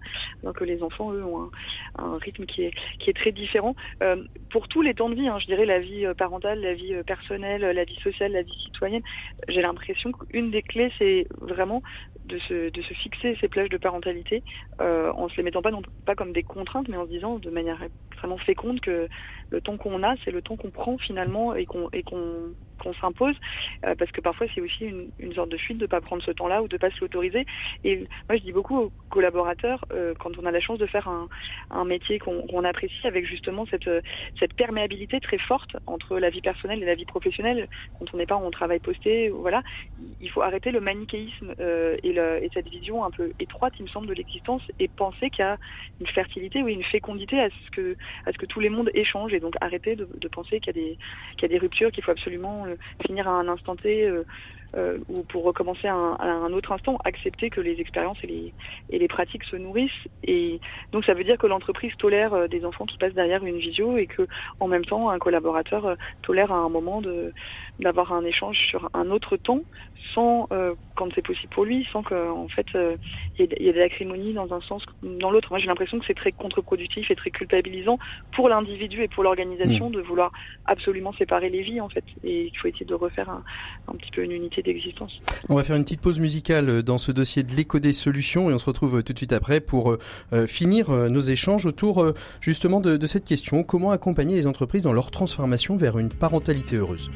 que 0.56 0.64
les 0.64 0.82
enfants, 0.84 1.12
eux, 1.12 1.24
ont 1.24 1.50
un, 1.98 2.18
rythme 2.18 2.46
qui 2.46 2.64
est, 2.64 2.74
qui 3.00 3.10
est 3.10 3.14
très 3.14 3.32
différent. 3.32 3.76
Euh, 4.02 4.24
pour 4.50 4.68
tous 4.68 4.82
les 4.82 4.94
temps 4.94 5.10
de 5.10 5.16
vie, 5.16 5.28
hein, 5.28 5.38
je 5.40 5.46
dirais 5.48 5.66
la 5.66 5.80
vie 5.80 6.06
parentale, 6.18 6.62
la 6.62 6.74
vie 6.74 6.96
personnelle, 7.06 7.62
la 7.62 7.84
vie 7.84 8.00
sociale, 8.02 8.32
la 8.32 8.44
vie 8.44 8.58
citoyenne, 8.66 9.04
j'ai 9.48 9.62
l'impression 9.62 10.12
qu'une 10.12 10.52
des 10.52 10.62
clés, 10.62 10.92
c'est 10.98 11.28
vraiment 11.42 11.82
de 12.26 12.40
se, 12.40 12.94
fixer 12.94 13.38
ces 13.40 13.48
plages 13.48 13.70
de 13.70 13.78
parentalité 13.78 14.44
euh, 14.82 15.12
en 15.14 15.30
se 15.30 15.38
les 15.38 15.44
mettant 15.44 15.62
pas 15.62 15.72
pas 16.06 16.16
comme 16.16 16.34
des 16.34 16.44
contraintes, 16.44 16.88
mais 16.88 16.98
en 16.98 17.06
se 17.06 17.10
disant 17.10 17.40
de 17.40 17.50
manière 17.50 17.80
vraiment 18.18 18.38
féconde 18.38 18.80
que 18.82 19.08
le 19.50 19.62
temps 19.62 19.78
qu'on 19.78 20.04
a, 20.04 20.16
c'est 20.24 20.32
le 20.32 20.42
temps 20.42 20.56
qu'on 20.56 20.72
prend 20.72 20.98
finalement 20.98 21.56
et 21.56 21.66
qu'on 21.66 21.90
s'impose, 23.02 23.36
parce 23.82 24.12
que 24.12 24.22
parfois 24.22 24.46
c'est 24.54 24.62
aussi 24.62 24.86
une, 25.20 25.34
sorte 25.34 25.50
de 25.50 25.58
fuite 25.58 25.80
de 25.80 25.88
pas 25.88 26.02
prendre 26.02 26.22
ce 26.24 26.32
temps-là 26.32 26.62
ou 26.62 26.68
de 26.68 26.78
pas 26.78 26.92
se 26.92 27.02
l'autoriser. 27.02 27.46
Et 27.84 27.98
moi 28.30 28.38
je 28.38 28.44
dis 28.44 28.52
beaucoup 28.52 28.78
aux 28.78 28.92
collaborateurs 29.10 29.84
quand 30.20 30.38
on 30.38 30.46
a 30.46 30.52
la 30.52 30.60
chance 30.60 30.78
de 30.78 30.86
faire 30.86 31.10
un, 31.72 31.86
métier 31.86 32.20
qu'on 32.20 32.64
apprécie 32.64 33.08
avec 33.08 33.26
justement 33.26 33.66
cette 33.66 34.54
perméabilité 34.56 35.20
très 35.20 35.38
forte 35.38 35.78
entre 35.88 36.20
la 36.20 36.30
vie 36.30 36.42
personnelle 36.42 36.82
et 36.84 36.86
la 36.86 36.96
vie 36.96 37.06
professionnelle. 37.06 37.68
Quand 37.98 38.06
on 38.14 38.18
n'est 38.18 38.26
pas 38.26 38.36
en 38.36 38.52
travail 38.52 38.80
posté, 38.80 39.30
voilà, 39.30 39.64
il 40.22 40.30
faut 40.30 40.42
arrêter 40.42 40.72
le 40.72 40.80
manichéisme 40.80 41.56
et, 41.60 42.14
le, 42.14 42.44
et 42.44 42.50
cette 42.54 42.68
vision 42.68 43.04
un 43.04 43.12
peu 43.12 43.32
étroite, 43.40 43.74
il 43.80 43.84
me 43.84 43.90
semble, 43.90 44.08
de 44.08 44.14
l'existence 44.14 44.62
et 44.80 44.88
penser 44.88 45.30
qu'il 45.30 45.40
y 45.40 45.48
a 45.48 45.58
une 46.00 46.08
fertilité 46.08 46.62
ou 46.62 46.68
une 46.68 46.84
fécondité 46.84 47.40
à 47.40 47.50
ce 47.50 47.72
que 47.72 47.96
à 48.26 48.32
ce 48.32 48.38
que 48.38 48.46
tous 48.46 48.60
les 48.60 48.70
mondes 48.70 48.92
échangent 48.94 49.34
et 49.36 49.40
donc 49.40 49.56
arrêter 49.62 49.96
de, 49.96 50.28
penser 50.28 50.60
qu'il 50.60 50.76
y 50.76 51.46
a 51.46 51.48
des 51.48 51.58
ruptures, 51.58 51.92
qu'il 51.92 52.04
faut 52.04 52.12
absolument 52.12 52.66
euh, 52.66 52.76
finir 53.06 53.28
à 53.28 53.32
un 53.32 53.48
instant 53.48 53.76
T. 53.76 54.04
Euh, 54.08 54.24
euh, 54.76 54.98
ou 55.08 55.24
pour 55.24 55.46
recommencer 55.46 55.88
à 55.88 55.94
un, 55.94 56.52
autre 56.52 56.74
instant, 56.74 56.98
accepter 57.06 57.50
que 57.50 57.62
les 57.62 57.80
expériences 57.80 58.18
et 58.24 58.52
les, 58.90 59.08
pratiques 59.08 59.46
se 59.46 59.56
nourrissent. 59.56 59.92
Et 60.26 60.60
donc 60.92 61.06
ça 61.06 61.14
veut 61.14 61.24
dire 61.24 61.38
que 61.38 61.48
l'entreprise 61.48 61.94
tolère 61.98 62.50
des 62.50 62.66
enfants 62.66 62.86
qui 62.86 62.98
passent 62.98 63.14
derrière 63.14 63.46
une 63.46 63.58
visio 63.58 63.96
et 63.96 64.06
que 64.06 64.28
en 64.60 64.68
même 64.68 64.84
temps 64.84 65.10
un 65.12 65.18
collaborateur 65.18 65.96
tolère 66.24 66.52
à 66.52 66.58
un 66.58 66.68
moment 66.68 67.02
d'avoir 67.80 68.12
un 68.12 68.26
échange 68.26 68.68
sur 68.68 68.90
un 68.94 69.12
autre 69.12 69.38
ton 69.38 69.64
sans 70.14 70.48
quand 70.96 71.10
c'est 71.14 71.26
possible 71.26 71.54
pour 71.54 71.66
lui, 71.66 71.86
sans 71.92 72.04
qu'en 72.04 72.48
fait 72.48 72.68
il 72.74 73.48
y, 73.60 73.68
ait 73.68 73.74
de 73.74 73.80
l'acrimonie 73.80 74.34
dans 74.34 74.54
un 74.54 74.62
sens 74.62 74.84
dans 75.04 75.32
l'autre. 75.32 75.50
Moi 75.50 75.60
j'ai 75.60 75.68
l'impression 75.68 76.00
que 76.00 76.06
c'est 76.06 76.16
très 76.16 76.32
contre-productif 76.32 77.10
et 77.12 77.16
très 77.16 77.32
culpabilisant 77.32 78.00
pour 78.34 78.50
l'individu 78.50 79.04
et 79.04 79.08
pour 79.08 79.24
l'organisation 79.24 79.90
mmh. 79.90 79.94
de 79.94 80.02
vouloir 80.02 80.32
absolument 80.66 81.14
séparer 81.14 81.50
les 81.50 81.62
vies 81.62 81.82
en 81.82 81.90
fait. 81.90 82.04
Et 82.24 82.46
il 82.46 82.58
faut 82.58 82.68
essayer 82.68 82.86
de 82.86 82.94
refaire 82.94 83.30
un, 83.30 83.44
un 83.88 83.96
petit 83.96 84.12
peu 84.12 84.24
une 84.24 84.32
unité 84.32 84.62
d'existence. 84.62 85.20
On 85.50 85.56
va 85.56 85.64
faire 85.64 85.76
une 85.76 85.84
petite 85.84 86.02
pause 86.02 86.20
musicale 86.20 86.84
dans 86.84 86.98
ce 86.98 87.12
dossier 87.12 87.44
de 87.44 87.52
l'éco 87.52 87.80
des 87.80 87.94
solutions 87.94 88.50
et 88.50 88.54
on 88.54 88.60
se 88.60 88.66
retrouve 88.66 89.04
tout 89.04 89.14
de 89.14 89.18
suite 89.18 89.34
après 89.34 89.60
pour 89.60 89.98
euh, 90.34 90.48
finir 90.48 90.90
euh, 90.90 91.10
nos 91.10 91.22
échanges 91.22 91.66
autour 91.66 92.02
euh, 92.02 92.14
justement 92.42 92.80
de, 92.80 92.98
de 92.98 93.08
cette 93.08 93.26
question 93.26 93.64
comment 93.64 93.92
accompagner 93.92 94.36
les 94.36 94.48
entreprises 94.48 94.84
dans 94.84 94.94
leur 94.94 95.12
transformation 95.12 95.76
vers 95.76 95.98
une 95.98 96.10
parentalité 96.10 96.78
heureuse? 96.78 97.10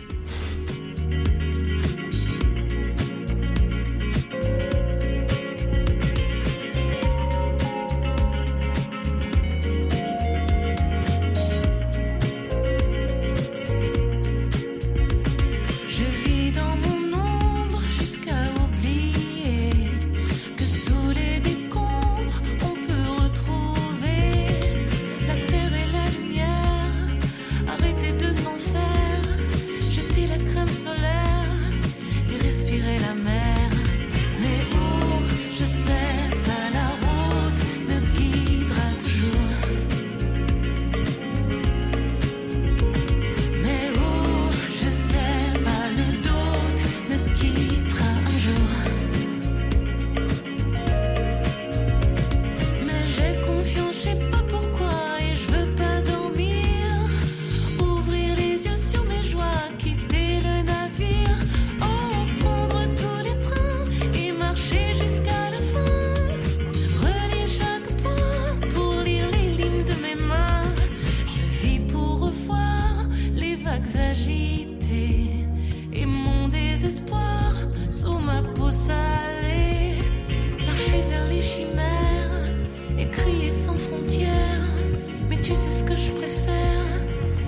Ce 85.90 85.94
que 85.96 86.00
je 86.00 86.12
préfère, 86.12 86.86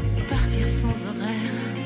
c'est 0.04 0.28
partir 0.28 0.66
sans 0.66 1.08
horaire. 1.10 1.81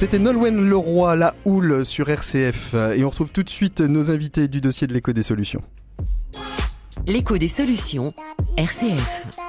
C'était 0.00 0.18
Nolwenn 0.18 0.66
Leroy, 0.66 1.14
la 1.14 1.34
houle 1.44 1.84
sur 1.84 2.08
RCF. 2.08 2.72
Et 2.96 3.04
on 3.04 3.10
retrouve 3.10 3.30
tout 3.32 3.42
de 3.42 3.50
suite 3.50 3.82
nos 3.82 4.10
invités 4.10 4.48
du 4.48 4.62
dossier 4.62 4.86
de 4.86 4.94
l'écho 4.94 5.12
des 5.12 5.22
solutions. 5.22 5.60
L'écho 7.06 7.36
des 7.36 7.48
solutions, 7.48 8.14
RCF. 8.56 9.39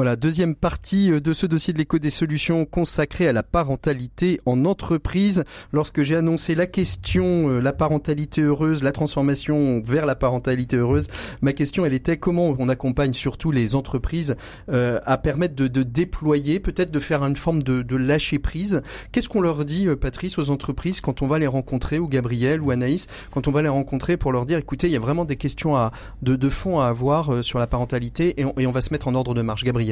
Voilà, 0.00 0.16
deuxième 0.16 0.54
partie 0.54 1.12
euh, 1.12 1.20
de 1.20 1.34
ce 1.34 1.44
dossier 1.44 1.74
de 1.74 1.78
l'écho 1.78 1.98
des 1.98 2.08
solutions 2.08 2.64
consacré 2.64 3.28
à 3.28 3.34
la 3.34 3.42
parentalité 3.42 4.40
en 4.46 4.64
entreprise. 4.64 5.44
Lorsque 5.72 6.00
j'ai 6.00 6.16
annoncé 6.16 6.54
la 6.54 6.66
question, 6.66 7.50
euh, 7.50 7.60
la 7.60 7.74
parentalité 7.74 8.40
heureuse, 8.40 8.82
la 8.82 8.92
transformation 8.92 9.82
vers 9.84 10.06
la 10.06 10.14
parentalité 10.14 10.78
heureuse, 10.78 11.08
ma 11.42 11.52
question 11.52 11.84
elle 11.84 11.92
était 11.92 12.16
comment 12.16 12.56
on 12.58 12.70
accompagne 12.70 13.12
surtout 13.12 13.50
les 13.50 13.74
entreprises 13.74 14.36
euh, 14.70 15.00
à 15.04 15.18
permettre 15.18 15.54
de, 15.54 15.68
de 15.68 15.82
déployer, 15.82 16.60
peut-être 16.60 16.92
de 16.92 16.98
faire 16.98 17.22
une 17.22 17.36
forme 17.36 17.62
de, 17.62 17.82
de 17.82 17.96
lâcher 17.96 18.38
prise. 18.38 18.80
Qu'est-ce 19.12 19.28
qu'on 19.28 19.42
leur 19.42 19.66
dit, 19.66 19.86
Patrice, 20.00 20.38
aux 20.38 20.48
entreprises 20.48 21.02
quand 21.02 21.20
on 21.20 21.26
va 21.26 21.38
les 21.38 21.46
rencontrer, 21.46 21.98
ou 21.98 22.08
Gabriel 22.08 22.62
ou 22.62 22.70
Anaïs, 22.70 23.06
quand 23.32 23.48
on 23.48 23.50
va 23.50 23.60
les 23.60 23.68
rencontrer 23.68 24.16
pour 24.16 24.32
leur 24.32 24.46
dire, 24.46 24.56
écoutez, 24.56 24.86
il 24.86 24.94
y 24.94 24.96
a 24.96 25.00
vraiment 25.00 25.26
des 25.26 25.36
questions 25.36 25.76
à, 25.76 25.92
de, 26.22 26.36
de 26.36 26.48
fond 26.48 26.80
à 26.80 26.86
avoir 26.86 27.44
sur 27.44 27.58
la 27.58 27.66
parentalité 27.66 28.40
et 28.40 28.46
on, 28.46 28.54
et 28.56 28.66
on 28.66 28.70
va 28.70 28.80
se 28.80 28.94
mettre 28.94 29.06
en 29.06 29.14
ordre 29.14 29.34
de 29.34 29.42
marche. 29.42 29.62
Gabriel. 29.62 29.89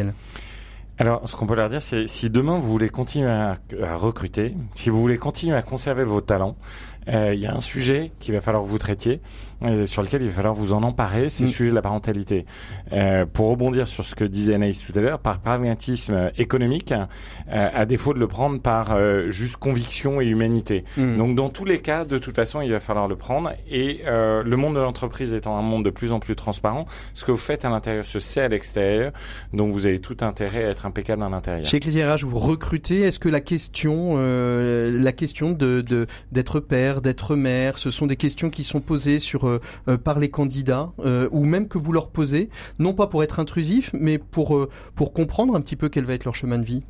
Alors, 1.01 1.29
ce 1.29 1.37
qu'on 1.37 1.47
peut 1.47 1.55
leur 1.55 1.71
dire, 1.71 1.81
c'est 1.81 2.09
si 2.09 2.29
demain 2.29 2.59
vous 2.59 2.69
voulez 2.69 2.89
continuer 2.89 3.31
à, 3.31 3.57
recruter, 3.95 4.55
si 4.75 4.91
vous 4.91 5.01
voulez 5.01 5.17
continuer 5.17 5.57
à 5.57 5.63
conserver 5.63 6.03
vos 6.03 6.21
talents, 6.21 6.57
euh, 7.09 7.33
il 7.35 7.41
y 7.41 7.47
a 7.47 7.55
un 7.55 7.61
sujet 7.61 8.11
qu'il 8.19 8.35
va 8.35 8.41
falloir 8.41 8.65
que 8.65 8.69
vous 8.69 8.79
traitiez, 8.79 9.21
euh, 9.63 9.87
sur 9.87 10.03
lequel 10.03 10.23
il 10.23 10.29
va 10.29 10.35
falloir 10.35 10.55
vous 10.55 10.73
en 10.73 10.83
emparer, 10.83 11.29
c'est 11.29 11.43
le 11.43 11.49
mm. 11.49 11.53
sujet 11.53 11.71
de 11.71 11.75
la 11.75 11.83
parentalité. 11.83 12.47
Euh, 12.93 13.27
pour 13.27 13.49
rebondir 13.49 13.89
sur 13.89 14.05
ce 14.05 14.15
que 14.15 14.25
disait 14.25 14.55
Anaïs 14.55 14.85
tout 14.85 14.97
à 14.97 15.01
l'heure, 15.01 15.19
par 15.19 15.41
pragmatisme 15.41 16.31
économique, 16.37 16.93
euh, 16.93 17.69
à 17.75 17.87
défaut 17.87 18.15
de 18.15 18.19
le 18.19 18.29
prendre 18.29 18.61
par 18.61 18.93
euh, 18.93 19.31
juste 19.31 19.57
conviction 19.57 20.21
et 20.21 20.27
humanité. 20.27 20.85
Mm. 20.97 21.17
Donc 21.17 21.37
dans 21.37 21.49
tous 21.49 21.65
les 21.65 21.81
cas, 21.81 22.05
de 22.05 22.19
toute 22.19 22.35
façon, 22.35 22.61
il 22.61 22.71
va 22.71 22.81
falloir 22.81 23.09
le 23.09 23.17
prendre. 23.17 23.53
Et 23.71 24.03
le 24.07 24.57
monde 24.57 24.75
de 24.75 24.81
l'entreprise 24.81 25.35
étant 25.35 25.59
un 25.59 25.63
monde 25.63 25.85
de 25.85 25.91
plus 25.91 26.13
en 26.13 26.21
plus 26.21 26.37
transparent, 26.37 26.87
ce 27.15 27.25
que 27.25 27.31
vous 27.31 27.37
faites 27.37 27.65
à 27.65 27.71
l'intérieur 27.71 28.05
se 28.05 28.19
sait 28.19 28.43
à 28.43 28.49
l'extérieur, 28.49 29.13
donc 29.53 29.73
vous 29.73 29.87
avez 29.87 29.99
tout 29.99 30.17
intérêt 30.21 30.65
à 30.65 30.69
être 30.71 30.87
impeccable 30.87 31.23
à 31.23 31.29
l'intérieur. 31.29 31.67
Chez 31.67 31.79
Ecclesiarage, 31.79 32.25
vous 32.25 32.39
recrutez, 32.39 33.01
est-ce 33.01 33.19
que 33.19 33.29
la 33.29 33.41
question, 33.41 34.17
la 34.17 35.13
question 35.13 35.53
de 35.53 36.07
d'être 36.33 36.61
père, 36.61 37.01
d'être 37.01 37.37
mère, 37.37 37.79
ce 37.79 37.91
sont 37.91 38.07
des 38.07 38.17
questions 38.17 38.51
qui 38.51 38.65
sont 38.65 38.81
posées 38.81 39.19
sur 39.19 39.48
euh, 39.49 39.59
euh, 39.89 39.99
par 39.99 40.19
les 40.19 40.31
candidats 40.31 40.93
euh, 41.01 41.29
ou 41.33 41.45
même 41.45 41.69
que 41.69 41.79
vous 41.79 41.93
leur 41.93 42.11
posez, 42.11 42.49
non 42.79 42.95
pas 42.95 43.07
pour 43.07 43.23
être 43.23 43.41
intrusif, 43.41 43.91
mais 43.93 44.19
pour 44.19 44.69
pour 44.95 45.13
comprendre 45.13 45.55
un 45.55 45.61
petit 45.61 45.77
peu 45.77 45.89
quel 45.89 46.05
va 46.05 46.15
être 46.15 46.25
leur 46.25 46.35
chemin 46.35 46.59
de 46.59 46.65
vie. 46.65 46.85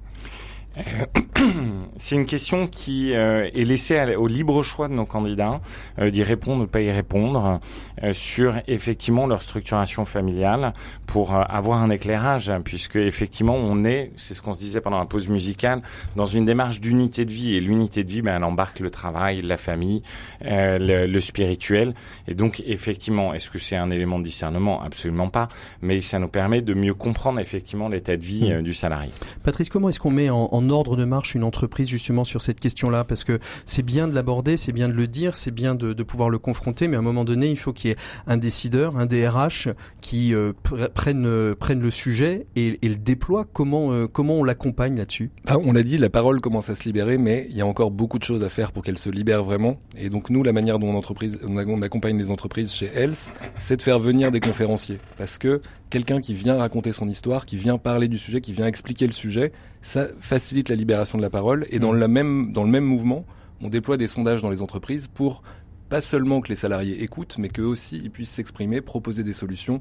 c'est 1.96 2.14
une 2.14 2.26
question 2.26 2.66
qui 2.66 3.14
euh, 3.14 3.48
est 3.54 3.64
laissée 3.64 4.16
au 4.16 4.26
libre 4.26 4.62
choix 4.62 4.88
de 4.88 4.92
nos 4.92 5.06
candidats 5.06 5.60
euh, 5.98 6.10
d'y 6.10 6.22
répondre 6.22 6.64
ou 6.64 6.66
pas 6.66 6.80
y 6.80 6.90
répondre 6.90 7.60
euh, 8.02 8.12
sur 8.12 8.56
effectivement 8.66 9.26
leur 9.26 9.42
structuration 9.42 10.04
familiale 10.04 10.74
pour 11.06 11.34
avoir 11.34 11.82
un 11.82 11.90
éclairage 11.90 12.52
puisque 12.64 12.96
effectivement 12.96 13.54
on 13.54 13.84
est 13.84 14.12
c'est 14.16 14.34
ce 14.34 14.42
qu'on 14.42 14.54
se 14.54 14.60
disait 14.60 14.80
pendant 14.80 14.98
la 14.98 15.06
pause 15.06 15.28
musicale 15.28 15.82
dans 16.16 16.26
une 16.26 16.44
démarche 16.44 16.80
d'unité 16.80 17.24
de 17.24 17.30
vie 17.30 17.54
et 17.54 17.60
l'unité 17.60 18.04
de 18.04 18.10
vie 18.10 18.22
ben, 18.22 18.36
elle 18.36 18.44
embarque 18.44 18.80
le 18.80 18.90
travail 18.90 19.42
la 19.42 19.56
famille 19.56 20.02
le, 20.42 21.06
le, 21.06 21.20
spirituel. 21.20 21.94
Et 22.26 22.34
donc 22.34 22.62
effectivement 22.66 23.34
est-ce 23.34 23.50
que 23.50 23.58
c'est 23.58 23.76
un 23.76 23.90
élément 23.90 24.18
de 24.18 24.24
discernement? 24.24 24.82
Absolument 24.82 25.28
pas. 25.28 25.48
Mais 25.82 26.00
ça 26.00 26.18
nous 26.18 26.28
permet 26.28 26.62
de 26.62 26.74
mieux 26.74 26.94
comprendre 26.94 27.40
effectivement 27.40 27.88
l'état 27.88 28.16
de 28.16 28.22
vie 28.22 28.52
mmh. 28.52 28.62
du 28.62 28.74
salarié. 28.74 29.10
Patrice 29.42 29.68
comment 29.68 29.88
est-ce 29.88 30.00
qu'on 30.00 30.10
met 30.10 30.30
en, 30.30 30.48
en 30.52 30.67
ordre 30.70 30.96
de 30.96 31.04
marche 31.04 31.34
une 31.34 31.44
entreprise 31.44 31.88
justement 31.88 32.24
sur 32.24 32.42
cette 32.42 32.60
question-là 32.60 33.04
Parce 33.04 33.24
que 33.24 33.38
c'est 33.64 33.82
bien 33.82 34.08
de 34.08 34.14
l'aborder, 34.14 34.56
c'est 34.56 34.72
bien 34.72 34.88
de 34.88 34.94
le 34.94 35.06
dire, 35.06 35.36
c'est 35.36 35.50
bien 35.50 35.74
de, 35.74 35.92
pouvoir 36.02 36.30
le 36.30 36.38
confronter, 36.38 36.88
mais 36.88 36.96
à 36.96 37.00
un 37.00 37.02
moment 37.02 37.24
donné, 37.24 37.48
il 37.48 37.58
faut 37.58 37.72
qu'il 37.72 37.90
y 37.90 37.92
ait 37.92 37.96
un 38.26 38.36
décideur, 38.36 38.96
un 38.96 39.06
DRH 39.06 39.68
qui 40.00 40.34
euh, 40.34 40.52
prenne, 40.94 41.26
euh, 41.26 41.54
prenne 41.54 41.80
le 41.80 41.90
sujet 41.90 42.46
et, 42.56 42.78
le 42.82 42.96
déploie. 42.96 43.44
Comment, 43.52 43.92
euh, 43.92 44.06
comment 44.06 44.36
on 44.36 44.44
l'accompagne 44.44 44.96
là-dessus? 44.96 45.30
Ah, 45.46 45.58
On 45.58 45.72
l'a 45.72 45.82
dit, 45.82 45.98
la 45.98 46.10
parole 46.10 46.40
commence 46.40 46.70
à 46.70 46.74
se 46.74 46.84
libérer, 46.84 47.18
mais 47.18 47.46
il 47.50 47.56
y 47.56 47.60
a 47.60 47.66
encore 47.66 47.90
beaucoup 47.90 48.18
de 48.18 48.24
choses 48.24 48.44
à 48.44 48.48
faire 48.48 48.72
pour 48.72 48.82
qu'elle 48.82 48.98
se 48.98 49.10
libère 49.10 49.44
vraiment. 49.44 49.80
Et 49.98 50.08
donc 50.08 50.30
nous, 50.30 50.42
la 50.42 50.52
manière 50.52 50.78
dont 50.78 50.94
on, 50.94 51.02
on 51.46 51.82
accompagne 51.82 52.16
les 52.16 52.30
entreprises 52.30 52.72
chez 52.72 52.90
Health, 52.94 53.30
c'est 53.58 53.76
de 53.76 53.82
faire 53.82 53.98
venir 53.98 54.30
des 54.30 54.40
conférenciers. 54.40 54.98
Parce 55.18 55.38
que 55.38 55.60
quelqu'un 55.90 56.20
qui 56.20 56.34
vient 56.34 56.56
raconter 56.56 56.92
son 56.92 57.08
histoire, 57.08 57.46
qui 57.46 57.56
vient 57.56 57.78
parler 57.78 58.08
du 58.08 58.18
sujet, 58.18 58.40
qui 58.40 58.52
vient 58.52 58.66
expliquer 58.66 59.06
le 59.06 59.12
sujet, 59.12 59.52
ça 59.88 60.06
facilite 60.20 60.68
la 60.68 60.76
libération 60.76 61.16
de 61.16 61.22
la 61.22 61.30
parole. 61.30 61.66
Et 61.70 61.78
dans, 61.78 61.94
mm. 61.94 61.98
la 61.98 62.08
même, 62.08 62.52
dans 62.52 62.62
le 62.62 62.70
même 62.70 62.84
mouvement, 62.84 63.24
on 63.62 63.70
déploie 63.70 63.96
des 63.96 64.06
sondages 64.06 64.42
dans 64.42 64.50
les 64.50 64.60
entreprises 64.60 65.08
pour 65.08 65.42
pas 65.88 66.02
seulement 66.02 66.42
que 66.42 66.50
les 66.50 66.56
salariés 66.56 67.02
écoutent, 67.02 67.38
mais 67.38 67.48
qu'eux 67.48 67.64
aussi 67.64 67.96
ils 67.96 68.10
puissent 68.10 68.30
s'exprimer, 68.30 68.82
proposer 68.82 69.24
des 69.24 69.32
solutions, 69.32 69.80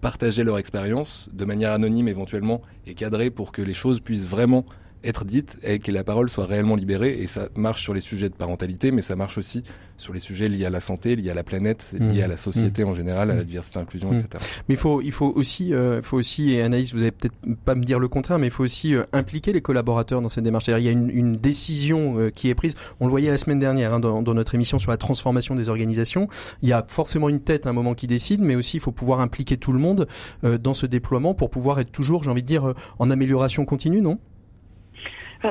partager 0.00 0.42
leur 0.42 0.58
expérience 0.58 1.28
de 1.32 1.44
manière 1.44 1.70
anonyme 1.70 2.08
éventuellement 2.08 2.60
et 2.88 2.94
cadrée 2.94 3.30
pour 3.30 3.52
que 3.52 3.62
les 3.62 3.72
choses 3.72 4.00
puissent 4.00 4.26
vraiment 4.26 4.66
être 5.06 5.24
dites 5.24 5.56
et 5.62 5.78
que 5.78 5.92
la 5.92 6.04
parole 6.04 6.28
soit 6.28 6.46
réellement 6.46 6.76
libérée. 6.76 7.18
Et 7.20 7.26
ça 7.26 7.48
marche 7.56 7.82
sur 7.82 7.94
les 7.94 8.00
sujets 8.00 8.28
de 8.28 8.34
parentalité, 8.34 8.90
mais 8.90 9.02
ça 9.02 9.16
marche 9.16 9.38
aussi 9.38 9.62
sur 9.96 10.12
les 10.12 10.20
sujets 10.20 10.48
liés 10.48 10.66
à 10.66 10.70
la 10.70 10.80
santé, 10.80 11.16
liés 11.16 11.30
à 11.30 11.34
la 11.34 11.44
planète, 11.44 11.94
liés 11.98 12.22
à 12.22 12.28
la 12.28 12.36
société 12.36 12.84
mmh. 12.84 12.88
en 12.88 12.94
général, 12.94 13.30
à 13.30 13.34
la 13.34 13.42
mmh. 13.42 13.46
diversité, 13.46 13.78
inclusion, 13.78 14.12
mmh. 14.12 14.18
etc. 14.18 14.44
Mais 14.68 14.74
il 14.74 14.78
faut, 14.78 15.00
il 15.00 15.12
faut 15.12 15.32
aussi, 15.34 15.72
euh, 15.72 16.02
faut 16.02 16.18
aussi, 16.18 16.52
et 16.52 16.62
Anaïs, 16.62 16.92
vous 16.92 17.00
allez 17.00 17.12
peut-être 17.12 17.34
pas 17.64 17.74
me 17.74 17.82
dire 17.82 17.98
le 17.98 18.08
contraire, 18.08 18.38
mais 18.38 18.48
il 18.48 18.52
faut 18.52 18.64
aussi 18.64 18.94
euh, 18.94 19.04
impliquer 19.12 19.52
les 19.52 19.60
collaborateurs 19.60 20.20
dans 20.20 20.28
cette 20.28 20.44
démarche. 20.44 20.68
Il 20.68 20.78
y 20.80 20.88
a 20.88 20.90
une, 20.90 21.10
une 21.10 21.36
décision 21.36 22.18
euh, 22.18 22.30
qui 22.30 22.48
est 22.48 22.54
prise. 22.54 22.74
On 23.00 23.06
le 23.06 23.10
voyait 23.10 23.30
la 23.30 23.38
semaine 23.38 23.58
dernière 23.58 23.94
hein, 23.94 24.00
dans, 24.00 24.22
dans, 24.22 24.34
notre 24.34 24.54
émission 24.54 24.78
sur 24.78 24.90
la 24.90 24.96
transformation 24.96 25.54
des 25.54 25.68
organisations. 25.68 26.28
Il 26.62 26.68
y 26.68 26.72
a 26.72 26.84
forcément 26.86 27.28
une 27.28 27.40
tête 27.40 27.66
à 27.66 27.70
un 27.70 27.72
moment 27.72 27.94
qui 27.94 28.06
décide, 28.06 28.42
mais 28.42 28.54
aussi 28.54 28.76
il 28.76 28.80
faut 28.80 28.92
pouvoir 28.92 29.20
impliquer 29.20 29.56
tout 29.56 29.72
le 29.72 29.78
monde 29.78 30.06
euh, 30.44 30.58
dans 30.58 30.74
ce 30.74 30.86
déploiement 30.86 31.34
pour 31.34 31.50
pouvoir 31.50 31.80
être 31.80 31.92
toujours, 31.92 32.22
j'ai 32.22 32.30
envie 32.30 32.42
de 32.42 32.46
dire, 32.46 32.74
en 32.98 33.10
amélioration 33.10 33.64
continue, 33.64 34.02
non? 34.02 34.18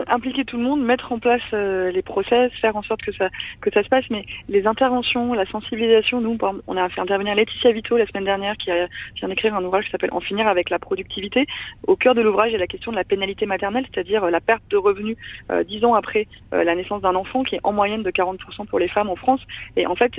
Impliquer 0.07 0.45
tout 0.45 0.57
le 0.57 0.63
monde, 0.63 0.83
mettre 0.83 1.11
en 1.11 1.19
place 1.19 1.41
euh, 1.53 1.91
les 1.91 2.01
process, 2.01 2.51
faire 2.61 2.75
en 2.75 2.83
sorte 2.83 3.01
que 3.01 3.11
ça 3.13 3.29
que 3.61 3.71
ça 3.71 3.83
se 3.83 3.89
passe. 3.89 4.05
Mais 4.09 4.25
les 4.49 4.67
interventions, 4.67 5.33
la 5.33 5.45
sensibilisation, 5.45 6.21
nous, 6.21 6.37
on 6.67 6.77
a 6.77 6.89
fait 6.89 7.01
intervenir 7.01 7.35
Laetitia 7.35 7.71
Vito 7.71 7.97
la 7.97 8.05
semaine 8.07 8.25
dernière 8.25 8.57
qui 8.57 8.71
vient 9.15 9.29
d'écrire 9.29 9.55
un 9.55 9.63
ouvrage 9.63 9.85
qui 9.85 9.91
s'appelle 9.91 10.13
En 10.13 10.19
finir 10.19 10.47
avec 10.47 10.69
la 10.69 10.79
productivité. 10.79 11.45
Au 11.87 11.95
cœur 11.95 12.15
de 12.15 12.21
l'ouvrage, 12.21 12.53
a 12.53 12.57
la 12.57 12.67
question 12.67 12.91
de 12.91 12.97
la 12.97 13.03
pénalité 13.03 13.45
maternelle, 13.45 13.85
c'est-à-dire 13.93 14.23
euh, 14.23 14.29
la 14.29 14.41
perte 14.41 14.63
de 14.69 14.77
revenus 14.77 15.17
euh, 15.51 15.63
dix 15.63 15.83
ans 15.85 15.93
après 15.93 16.27
la 16.51 16.75
naissance 16.75 17.01
d'un 17.01 17.15
enfant, 17.15 17.43
qui 17.43 17.55
est 17.55 17.59
en 17.63 17.73
moyenne 17.73 18.03
de 18.03 18.11
40% 18.11 18.65
pour 18.67 18.79
les 18.79 18.87
femmes 18.87 19.09
en 19.09 19.15
France. 19.15 19.41
Et 19.75 19.85
en 19.87 19.95
fait, 19.95 20.13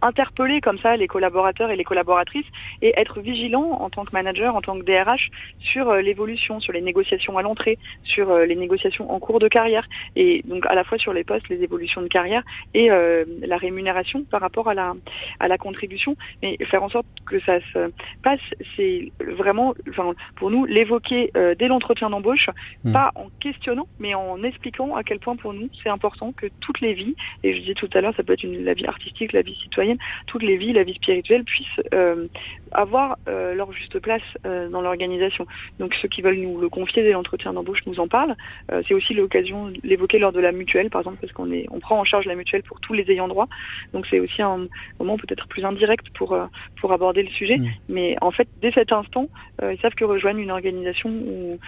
interpeller 0.00 0.60
comme 0.60 0.78
ça 0.78 0.96
les 0.96 1.06
collaborateurs 1.06 1.70
et 1.70 1.76
les 1.76 1.84
collaboratrices 1.84 2.46
et 2.80 2.94
être 2.96 3.20
vigilant 3.20 3.78
en 3.80 3.90
tant 3.90 4.04
que 4.04 4.12
manager, 4.12 4.56
en 4.56 4.62
tant 4.62 4.78
que 4.78 4.84
DRH 4.84 5.30
sur 5.60 5.92
l'évolution, 5.94 6.60
sur 6.60 6.72
les 6.72 6.80
négociations 6.80 7.36
à 7.36 7.42
l'entrée, 7.42 7.78
sur 8.04 8.34
les 8.38 8.56
négociations 8.56 8.71
en 9.08 9.18
cours 9.18 9.38
de 9.38 9.48
carrière 9.48 9.86
et 10.16 10.42
donc 10.44 10.66
à 10.66 10.74
la 10.74 10.84
fois 10.84 10.98
sur 10.98 11.12
les 11.12 11.24
postes, 11.24 11.48
les 11.48 11.62
évolutions 11.62 12.02
de 12.02 12.08
carrière 12.08 12.42
et 12.74 12.90
euh, 12.90 13.24
la 13.40 13.56
rémunération 13.56 14.24
par 14.24 14.40
rapport 14.40 14.68
à 14.68 14.74
la 14.74 14.94
à 15.40 15.48
la 15.48 15.58
contribution, 15.58 16.16
mais 16.42 16.56
faire 16.70 16.82
en 16.82 16.88
sorte 16.88 17.06
que 17.26 17.40
ça 17.40 17.60
se 17.72 17.90
passe, 18.22 18.40
c'est 18.76 19.12
vraiment, 19.20 19.74
enfin 19.88 20.12
pour 20.36 20.50
nous 20.50 20.64
l'évoquer 20.64 21.30
euh, 21.36 21.54
dès 21.54 21.68
l'entretien 21.68 22.10
d'embauche, 22.10 22.50
hmm. 22.84 22.92
pas 22.92 23.12
en 23.14 23.28
questionnant, 23.40 23.88
mais 23.98 24.14
en 24.14 24.42
expliquant 24.42 24.94
à 24.96 25.02
quel 25.02 25.18
point 25.18 25.36
pour 25.36 25.52
nous 25.52 25.68
c'est 25.82 25.88
important 25.88 26.32
que 26.32 26.46
toutes 26.60 26.80
les 26.80 26.94
vies, 26.94 27.14
et 27.42 27.54
je 27.54 27.60
disais 27.60 27.74
tout 27.74 27.88
à 27.94 28.00
l'heure, 28.00 28.14
ça 28.16 28.22
peut 28.22 28.32
être 28.32 28.44
une, 28.44 28.64
la 28.64 28.74
vie 28.74 28.86
artistique, 28.86 29.32
la 29.32 29.42
vie 29.42 29.54
citoyenne, 29.54 29.98
toutes 30.26 30.42
les 30.42 30.56
vies, 30.56 30.72
la 30.72 30.84
vie 30.84 30.94
spirituelle 30.94 31.44
puissent 31.44 31.66
euh, 31.94 32.26
avoir 32.72 33.18
leur 33.26 33.72
juste 33.72 33.98
place 33.98 34.22
dans 34.44 34.80
l'organisation. 34.80 35.46
Donc 35.78 35.94
ceux 36.00 36.08
qui 36.08 36.22
veulent 36.22 36.38
nous 36.38 36.58
le 36.58 36.68
confier 36.68 37.02
dès 37.02 37.12
l'entretien 37.12 37.52
d'embauche 37.52 37.80
nous 37.86 38.00
en 38.00 38.08
parlent. 38.08 38.36
Euh, 38.70 38.82
c'est 38.86 38.94
aussi 38.94 39.14
l'occasion 39.14 39.68
de 39.68 39.80
l'évoquer 39.82 40.18
lors 40.18 40.32
de 40.32 40.40
la 40.40 40.52
mutuelle, 40.52 40.90
par 40.90 41.00
exemple, 41.00 41.18
parce 41.20 41.32
qu'on 41.32 41.50
est, 41.50 41.66
on 41.70 41.80
prend 41.80 41.98
en 41.98 42.04
charge 42.04 42.26
la 42.26 42.34
mutuelle 42.34 42.62
pour 42.62 42.80
tous 42.80 42.92
les 42.92 43.10
ayants 43.10 43.28
droit. 43.28 43.48
Donc 43.92 44.06
c'est 44.08 44.20
aussi 44.20 44.42
un 44.42 44.66
moment 44.98 45.16
peut-être 45.16 45.48
plus 45.48 45.64
indirect 45.64 46.06
pour 46.14 46.32
euh, 46.32 46.46
pour 46.80 46.92
aborder 46.92 47.22
le 47.22 47.30
sujet. 47.30 47.58
Mmh. 47.58 47.68
Mais 47.88 48.16
en 48.20 48.30
fait, 48.30 48.48
dès 48.60 48.72
cet 48.72 48.92
instant, 48.92 49.28
euh, 49.62 49.74
ils 49.74 49.80
savent 49.80 49.94
que 49.94 50.04
rejoignent 50.04 50.38
une 50.40 50.50
organisation 50.50 51.10
où 51.10 51.58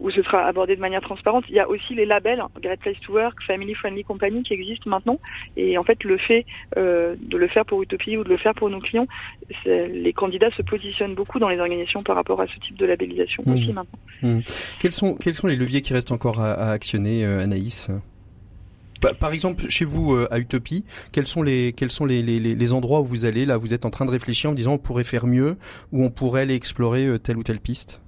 où 0.00 0.10
ce 0.10 0.22
sera 0.22 0.44
abordé 0.46 0.76
de 0.76 0.80
manière 0.80 1.00
transparente. 1.00 1.44
Il 1.48 1.54
y 1.54 1.60
a 1.60 1.68
aussi 1.68 1.94
les 1.94 2.06
labels 2.06 2.42
Great 2.60 2.80
Place 2.80 3.00
to 3.00 3.12
Work, 3.12 3.42
Family 3.46 3.74
Friendly 3.74 4.04
Company 4.04 4.42
qui 4.42 4.54
existent 4.54 4.90
maintenant. 4.90 5.18
Et 5.56 5.78
en 5.78 5.84
fait, 5.84 6.02
le 6.04 6.18
fait 6.18 6.44
euh, 6.76 7.16
de 7.20 7.36
le 7.36 7.48
faire 7.48 7.64
pour 7.64 7.82
Utopie 7.82 8.16
ou 8.16 8.24
de 8.24 8.28
le 8.28 8.36
faire 8.36 8.54
pour 8.54 8.70
nos 8.70 8.80
clients, 8.80 9.06
les 9.64 10.12
candidats 10.12 10.50
se 10.50 10.62
positionnent 10.62 11.14
beaucoup 11.14 11.38
dans 11.38 11.48
les 11.48 11.58
organisations 11.58 12.02
par 12.02 12.16
rapport 12.16 12.40
à 12.40 12.46
ce 12.46 12.58
type 12.60 12.76
de 12.76 12.86
labellisation 12.86 13.42
mmh. 13.46 13.52
aussi 13.52 13.72
maintenant. 13.72 13.98
Mmh. 14.22 14.40
Quels 14.78 14.92
sont 14.92 15.14
quels 15.14 15.34
sont 15.34 15.46
les 15.46 15.56
leviers 15.56 15.80
qui 15.80 15.92
restent 15.92 16.12
encore 16.12 16.40
à, 16.40 16.52
à 16.52 16.70
actionner, 16.72 17.24
euh, 17.24 17.42
Anaïs? 17.42 17.90
Par 19.20 19.32
exemple, 19.32 19.68
chez 19.68 19.84
vous 19.84 20.14
euh, 20.14 20.26
à 20.30 20.38
Utopie, 20.38 20.84
quels 21.12 21.26
sont 21.26 21.42
les 21.42 21.72
quels 21.72 21.90
sont 21.90 22.04
les, 22.04 22.22
les, 22.22 22.40
les, 22.40 22.72
endroits 22.72 23.00
où 23.00 23.04
vous 23.04 23.24
allez? 23.24 23.46
Là 23.46 23.56
Vous 23.56 23.74
êtes 23.74 23.84
en 23.84 23.90
train 23.90 24.06
de 24.06 24.10
réfléchir 24.10 24.50
en 24.50 24.54
disant 24.54 24.74
on 24.74 24.78
pourrait 24.78 25.04
faire 25.04 25.26
mieux 25.26 25.56
ou 25.92 26.04
on 26.04 26.10
pourrait 26.10 26.42
aller 26.42 26.54
explorer 26.54 27.06
euh, 27.06 27.18
telle 27.18 27.36
ou 27.36 27.42
telle 27.42 27.60
piste? 27.60 28.00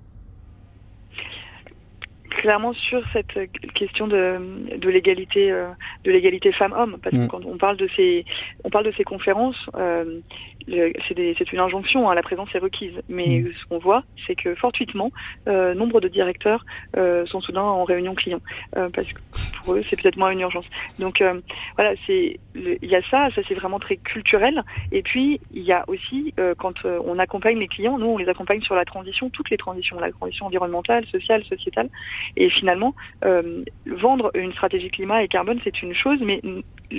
Clairement 2.39 2.73
sur 2.73 3.03
cette 3.13 3.35
question 3.75 4.07
de, 4.07 4.39
de 4.77 4.89
l'égalité 4.89 5.51
euh, 5.51 5.69
de 6.05 6.11
l'égalité 6.13 6.53
femmes-hommes, 6.53 6.97
parce 7.03 7.15
que 7.15 7.25
Mm. 7.25 7.29
quand 7.29 7.45
on 7.45 7.59
parle 7.59 7.77
de 7.77 7.89
ces, 7.97 8.25
on 8.65 8.71
parle 8.71 8.87
de 8.87 8.93
ces 8.97 9.05
conférences, 9.05 9.69
euh, 9.77 10.21
c'est 10.69 11.53
une 11.53 11.61
injonction, 11.61 12.09
hein, 12.09 12.15
la 12.15 12.23
présence 12.23 12.49
est 12.55 12.59
requise. 12.59 12.95
Mais 13.09 13.41
Mm. 13.41 13.53
ce 13.59 13.67
qu'on 13.67 13.79
voit, 13.79 14.03
c'est 14.27 14.35
que 14.35 14.55
fortuitement, 14.55 15.11
euh, 15.49 15.75
nombre 15.75 16.01
de 16.01 16.09
directeurs 16.09 16.65
euh, 16.97 17.27
sont 17.27 17.41
soudain 17.41 17.63
en 17.63 17.85
réunion 17.85 18.15
client, 18.15 18.41
euh, 18.77 18.89
parce 18.93 19.13
que 19.13 19.21
pour 19.65 19.75
eux, 19.75 19.85
c'est 19.89 20.01
peut-être 20.01 20.17
moins 20.17 20.31
une 20.31 20.41
urgence. 20.41 20.67
Donc 20.99 21.21
euh, 21.21 21.41
voilà, 21.77 21.95
c'est, 22.07 22.39
il 22.55 22.89
y 22.89 22.97
a 22.97 23.03
ça, 23.11 23.29
ça 23.35 23.43
c'est 23.47 23.55
vraiment 23.55 23.79
très 23.79 23.97
culturel. 23.97 24.63
Et 24.93 25.03
puis 25.03 25.41
il 25.53 25.63
y 25.63 25.73
a 25.73 25.85
aussi 25.89 26.35
euh, 26.39 26.55
quand 26.57 26.85
on 26.85 27.19
accompagne 27.19 27.59
les 27.59 27.69
clients, 27.69 27.99
nous 27.99 28.07
on 28.07 28.19
les 28.19 28.29
accompagne 28.29 28.63
sur 28.63 28.75
la 28.75 28.85
transition, 28.85 29.31
toutes 29.31 29.51
les 29.51 29.57
transitions, 29.57 29.99
la 30.01 30.13
transition 30.13 30.47
environnementale, 30.47 31.07
sociale, 31.07 31.45
sociétale. 31.45 31.89
Et 32.37 32.51
finalement, 32.51 32.95
euh, 33.25 33.65
vendre 33.87 34.31
une 34.35 34.53
stratégie 34.53 34.91
climat 34.91 35.23
et 35.23 35.29
carbone, 35.29 35.61
c'est 35.65 35.83
une 35.83 35.95
chose, 35.95 36.19
mais 36.21 36.41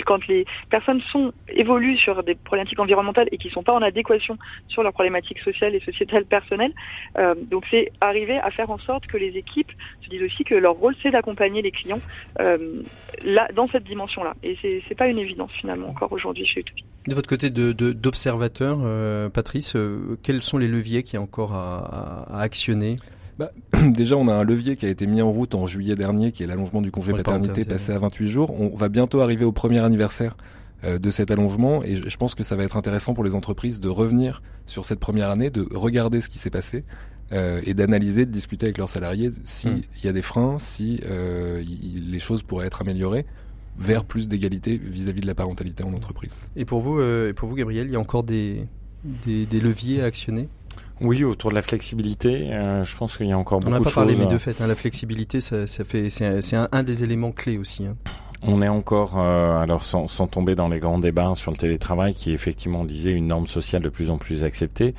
quand 0.06 0.26
les 0.28 0.46
personnes 0.70 1.02
sont 1.12 1.34
évoluent 1.50 1.98
sur 1.98 2.24
des 2.24 2.36
problématiques 2.36 2.80
environnementales 2.80 3.28
et 3.32 3.38
qui 3.38 3.50
sont 3.50 3.64
pas 3.64 3.74
en 3.74 3.82
adéquation 3.82 4.38
sur 4.68 4.84
leurs 4.84 4.94
problématiques 4.94 5.40
sociales 5.40 5.74
et 5.76 5.80
sociétales 5.80 6.26
personnelles, 6.26 6.74
euh, 7.18 7.36
donc 7.50 7.66
c'est 7.72 7.92
arriver 8.02 8.38
à 8.38 8.52
faire 8.52 8.70
en 8.70 8.78
sorte 8.80 9.08
que 9.08 9.18
les 9.18 9.36
équipes 9.38 9.72
se 10.04 10.10
disent 10.10 10.24
aussi 10.24 10.44
que 10.44 10.56
leur 10.56 10.76
rôle 10.76 10.96
c'est 11.02 11.12
d'accompagner 11.12 11.62
les 11.62 11.72
clients 11.72 12.00
euh, 12.40 12.82
là 13.24 13.48
dans 13.56 13.68
cette 13.68 13.84
dimension-là. 13.84 14.34
Et 14.44 14.58
c'est 14.62 14.82
c'est 14.88 14.96
pas 14.96 15.10
une 15.10 15.20
évidence 15.20 15.52
finalement 15.54 15.90
encore 15.90 16.12
aujourd'hui 16.12 16.46
chez 16.46 16.62
Utopie. 16.62 16.86
De 17.08 17.14
votre 17.16 17.30
côté 17.30 17.50
de 17.50 17.72
de- 17.72 17.94
d'observateur, 17.94 18.78
euh, 18.84 19.30
Patrice, 19.30 19.76
quels 20.24 20.42
sont 20.42 20.58
les 20.58 20.68
leviers 20.68 21.04
qu'il 21.04 21.16
y 21.16 21.18
a 21.18 21.22
encore 21.22 21.54
à, 21.54 22.28
à 22.32 22.42
actionner 23.40 23.92
Déjà, 23.94 24.16
on 24.18 24.28
a 24.28 24.34
un 24.34 24.44
levier 24.44 24.76
qui 24.76 24.86
a 24.86 24.90
été 24.90 25.08
mis 25.08 25.22
en 25.22 25.32
route 25.32 25.56
en 25.56 25.66
juillet 25.66 25.96
dernier, 25.96 26.32
qui 26.32 26.44
est 26.44 26.48
l'allongement 26.48 26.82
du 26.82 26.92
congé 26.92 27.12
Ouais, 27.12 27.24
paternité 27.24 27.66
passé 27.66 27.92
à 27.92 28.00
28 28.00 28.30
jours. 28.30 28.52
On 28.60 28.76
va 28.76 28.90
bientôt 28.90 29.22
arriver 29.22 29.46
au 29.46 29.52
premier 29.52 29.80
anniversaire 29.80 30.36
euh, 30.84 31.00
de 31.00 31.10
cet 31.10 31.32
allongement 31.32 31.84
et 31.84 31.96
je 31.96 32.18
pense 32.18 32.36
que 32.36 32.44
ça 32.44 32.56
va 32.56 32.64
être 32.64 32.78
intéressant 32.78 33.14
pour 33.14 33.24
les 33.24 33.36
entreprises 33.36 33.80
de 33.80 33.90
revenir 33.90 34.42
sur 34.66 34.86
cette 34.86 35.00
première 35.00 35.30
année, 35.30 35.50
de 35.50 35.68
regarder 35.74 36.22
ce 36.22 36.30
qui 36.30 36.40
s'est 36.40 36.50
passé 36.50 36.84
euh, 37.32 37.62
et 37.66 37.74
d'analyser, 37.74 38.26
de 38.26 38.32
discuter 38.32 38.66
avec 38.68 38.78
leurs 38.78 38.90
salariés 38.90 39.32
s'il 39.44 39.72
Mm. 39.72 39.82
y 40.04 40.08
a 40.08 40.14
des 40.14 40.22
freins, 40.22 40.58
si 40.60 41.00
euh, 41.06 41.62
les 42.10 42.20
choses 42.20 42.44
pourraient 42.44 42.68
être 42.68 42.82
améliorées 42.82 43.26
vers 43.78 44.04
plus 44.04 44.28
d'égalité 44.28 44.78
vis-à-vis 44.84 45.22
de 45.22 45.28
la 45.28 45.36
parentalité 45.36 45.84
en 45.84 45.94
entreprise. 45.94 46.32
Et 46.56 46.66
pour 46.66 46.82
vous, 46.82 47.00
euh, 47.00 47.30
et 47.30 47.34
pour 47.34 47.48
vous, 47.48 47.56
Gabriel, 47.56 47.88
il 47.88 47.94
y 47.94 47.96
a 47.96 48.00
encore 48.00 48.24
des 48.24 48.64
des, 49.26 49.46
des 49.46 49.60
leviers 49.60 50.02
à 50.02 50.06
actionner? 50.06 50.50
Oui, 51.02 51.24
autour 51.24 51.50
de 51.52 51.56
la 51.56 51.62
flexibilité, 51.62 52.50
euh, 52.52 52.84
je 52.84 52.96
pense 52.98 53.16
qu'il 53.18 53.28
y 53.28 53.32
a 53.32 53.38
encore 53.38 53.58
On 53.60 53.62
beaucoup 53.62 53.72
n'a 53.72 53.80
de 53.80 53.84
pas 53.86 53.92
parlé, 53.92 54.14
choses. 54.16 54.26
mais 54.26 54.32
de 54.32 54.38
fait, 54.38 54.60
hein, 54.62 54.68
la 54.68 54.76
flexibilité, 54.76 55.40
ça, 55.42 55.66
ça 55.68 55.86
fait, 55.86 56.10
c'est 56.10 56.26
un, 56.26 56.42
c'est 56.42 56.56
un, 56.58 56.68
un 56.72 56.84
des 56.84 57.04
éléments 57.04 57.32
clés 57.32 57.58
aussi. 57.58 57.86
Hein. 57.86 57.96
On 58.42 58.62
est 58.62 58.70
encore, 58.70 59.16
euh, 59.18 59.60
alors 59.60 59.84
sans, 59.84 60.08
sans 60.08 60.28
tomber 60.28 60.56
dans 60.56 60.70
les 60.70 60.80
grands 60.80 61.00
débats 61.00 61.34
sur 61.36 61.52
le 61.52 61.58
télétravail, 61.58 62.14
qui 62.14 62.32
est 62.32 62.34
effectivement, 62.34 62.82
on 62.82 62.86
disait, 62.86 63.12
une 63.12 63.28
norme 63.28 63.48
sociale 63.48 63.82
de 63.82 63.90
plus 63.90 64.10
en 64.10 64.18
plus 64.18 64.46
acceptée, 64.46 64.94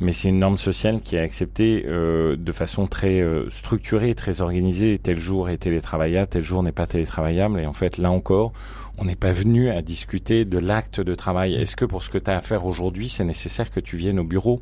mais 0.00 0.12
c'est 0.12 0.28
une 0.28 0.38
norme 0.38 0.56
sociale 0.58 1.00
qui 1.00 1.16
est 1.16 1.20
acceptée 1.20 1.84
euh, 1.88 2.36
de 2.36 2.52
façon 2.52 2.86
très 2.86 3.20
euh, 3.20 3.50
structurée, 3.50 4.14
très 4.14 4.42
organisée. 4.42 4.98
Tel 5.02 5.18
jour 5.18 5.48
est 5.48 5.56
télétravaillable, 5.58 6.28
tel 6.28 6.44
jour 6.44 6.62
n'est 6.62 6.70
pas 6.72 6.86
télétravaillable, 6.86 7.58
et 7.58 7.66
en 7.66 7.72
fait, 7.72 7.98
là 7.98 8.12
encore, 8.12 8.52
on 8.98 9.04
n'est 9.04 9.16
pas 9.16 9.32
venu 9.32 9.70
à 9.70 9.82
discuter 9.82 10.44
de 10.44 10.58
l'acte 10.58 11.00
de 11.00 11.14
travail. 11.14 11.54
Est-ce 11.54 11.76
que 11.76 11.84
pour 11.84 12.02
ce 12.02 12.10
que 12.10 12.18
tu 12.18 12.30
as 12.30 12.36
à 12.36 12.40
faire 12.40 12.64
aujourd'hui, 12.66 13.08
c'est 13.08 13.24
nécessaire 13.24 13.70
que 13.70 13.80
tu 13.80 13.96
viennes 13.96 14.18
au 14.18 14.24
bureau 14.24 14.60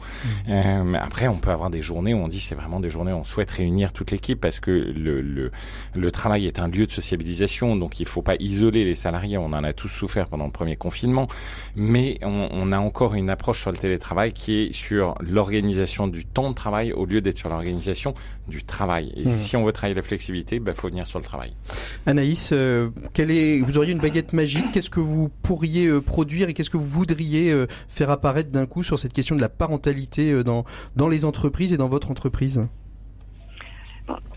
Euh, 0.49 0.83
mais 0.85 0.99
Après, 0.99 1.29
on 1.29 1.37
peut 1.37 1.51
avoir 1.51 1.71
des 1.71 1.83
journées 1.83 2.15
où 2.15 2.19
on 2.19 2.29
dit 2.29 2.41
c'est 2.41 2.55
vraiment 2.55 2.81
des 2.81 2.91
journées 2.91 3.13
où 3.13 3.17
on 3.17 3.25
souhaite 3.25 3.51
réunir 3.51 3.93
toute 3.93 4.11
l'équipe 4.11 4.41
parce 4.41 4.61
que 4.61 4.71
le, 4.71 5.21
le, 5.21 5.51
le 5.95 6.11
travail 6.11 6.47
est 6.47 6.59
un 6.59 6.69
lieu 6.69 6.87
de 6.87 6.91
sociabilisation, 6.91 7.77
donc 7.77 8.01
il 8.01 8.07
faut 8.07 8.23
pas 8.23 8.37
isoler 8.39 8.85
les 8.85 8.95
salariés. 8.95 9.39
On 9.39 9.47
en 9.53 9.65
a 9.65 9.73
tous 9.73 9.89
souffert 9.89 10.29
pendant 10.29 10.47
le 10.47 10.53
premier 10.53 10.77
confinement, 10.77 11.29
mais 11.77 12.19
on, 12.23 12.49
on 12.53 12.73
a 12.73 12.79
encore 12.79 13.15
une 13.15 13.31
approche 13.31 13.61
sur 13.61 13.71
le 13.71 13.77
télétravail 13.77 14.33
qui 14.33 14.53
est 14.63 14.73
sur 14.73 15.15
l'organisation 15.21 16.07
du 16.09 16.25
temps 16.25 16.51
de 16.51 16.55
travail 16.55 16.93
au 16.93 17.07
lieu 17.07 17.21
d'être 17.21 17.39
sur 17.39 17.49
l'organisation 17.49 18.15
du 18.49 18.63
travail. 18.65 19.13
Et 19.17 19.23
Mmh. 19.27 19.29
si 19.31 19.57
on 19.57 19.65
veut 19.65 19.73
travailler 19.73 19.95
la 19.95 20.03
flexibilité, 20.03 20.57
il 20.57 20.61
bah, 20.61 20.75
faut 20.75 20.89
venir 20.89 21.07
sur 21.07 21.19
le 21.19 21.25
travail. 21.25 21.53
Anaïs, 22.07 22.51
euh, 22.53 22.91
quelle 23.15 23.31
est, 23.31 23.61
vous 23.61 23.79
auriez 23.79 23.93
une 23.93 23.99
baguette 23.99 24.22
magique. 24.33 24.71
Qu'est-ce 24.73 24.91
que 24.91 25.01
vous 25.01 25.29
pourriez 25.43 25.87
euh, 25.87 26.01
produire 26.01 26.49
et 26.49 26.55
qu'est-ce 26.55 26.71
que 26.71 26.77
vous 26.77 26.85
voudriez 26.85 27.51
euh, 27.51 27.67
faire 27.89 28.11
apparaître 28.11 28.51
d'un 28.51 28.67
coup 28.67 28.83
sur 28.83 28.99
cette 28.99 29.13
question 29.13 29.35
de 29.35 29.41
la 29.41 29.49
parentalité 29.49 30.33
euh, 30.33 30.45
dans, 30.45 30.65
dans 30.97 31.09
les 31.09 31.25
entreprises 31.25 31.73
et 31.73 31.77
dans 31.77 31.89
votre 31.89 32.11
entreprise? 32.11 32.67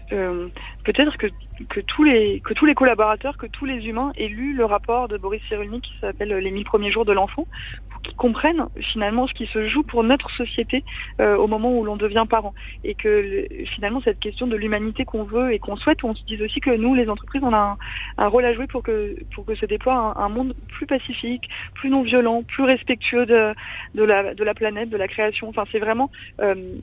Peut-être 0.10 1.18
que, 1.18 1.28
que 1.68 1.80
tous 1.82 2.04
les 2.04 2.40
que 2.40 2.54
tous 2.54 2.66
les 2.66 2.76
collaborateurs, 2.76 3.38
que 3.38 3.48
tous 3.48 3.66
les 3.66 3.86
humains 3.88 4.14
aient 4.18 4.28
lu 4.28 4.54
le 4.54 4.64
rapport 4.64 5.08
de 5.08 5.18
Boris 5.18 5.42
Cyrulnik 5.50 5.84
qui 5.84 5.94
s'appelle 6.00 6.30
Les 6.30 6.52
1000 6.52 6.64
premiers 6.64 6.92
jours 6.92 7.06
de 7.06 7.12
l'enfant, 7.12 7.48
qu'ils 8.06 8.16
comprennent 8.16 8.68
finalement 8.80 9.28
ce 9.28 9.34
qui 9.34 9.48
se 9.48 9.68
joue 9.68 9.84
pour 9.84 10.04
notre 10.04 10.30
société 10.32 10.84
euh, 11.20 11.36
au 11.36 11.48
moment 11.48 11.78
où 11.78 11.84
l'on 11.84 11.98
devient 11.98 12.26
parent, 12.30 12.54
et 12.84 12.96
que 12.96 13.08
le- 13.08 13.66
finalement 13.76 14.02
cette 14.02 14.20
question 14.20 14.48
de 14.48 14.56
l'humanité 14.56 15.06
qu'on 15.06 15.24
veut 15.24 15.54
et 15.54 15.60
qu'on 15.60 15.76
souhaite, 15.76 16.04
on 16.04 16.16
se 16.16 16.24
dise 16.26 16.42
aussi 16.42 16.60
que 16.60 16.70
nous, 16.76 16.94
les 16.96 17.10
entreprises, 17.10 17.44
on 17.44 17.54
a 17.54 17.58
un, 17.58 17.78
un 18.18 18.28
rôle 18.28 18.46
à 18.46 18.54
jouer 18.54 18.68
pour 18.68 18.84
que 18.84 19.16
pour 19.34 19.46
que 19.46 19.56
se 19.56 19.66
déploie 19.66 19.96
un, 19.96 20.24
un 20.26 20.30
monde 20.30 20.54
plus 20.70 20.86
pacifique, 20.86 21.50
plus 21.74 21.90
non 21.90 22.02
violent, 22.04 22.44
plus 22.44 22.64
respectueux 22.64 23.26
de 23.26 23.54
de 23.94 24.04
la 24.04 24.34
de 24.34 24.44
la 24.44 24.54
planète, 24.54 24.90
de 24.90 24.98
la 24.98 25.08
création. 25.08 25.50
Enfin, 25.50 25.66
c'est 25.72 25.80
vraiment 25.80 26.10
euh, 26.42 26.76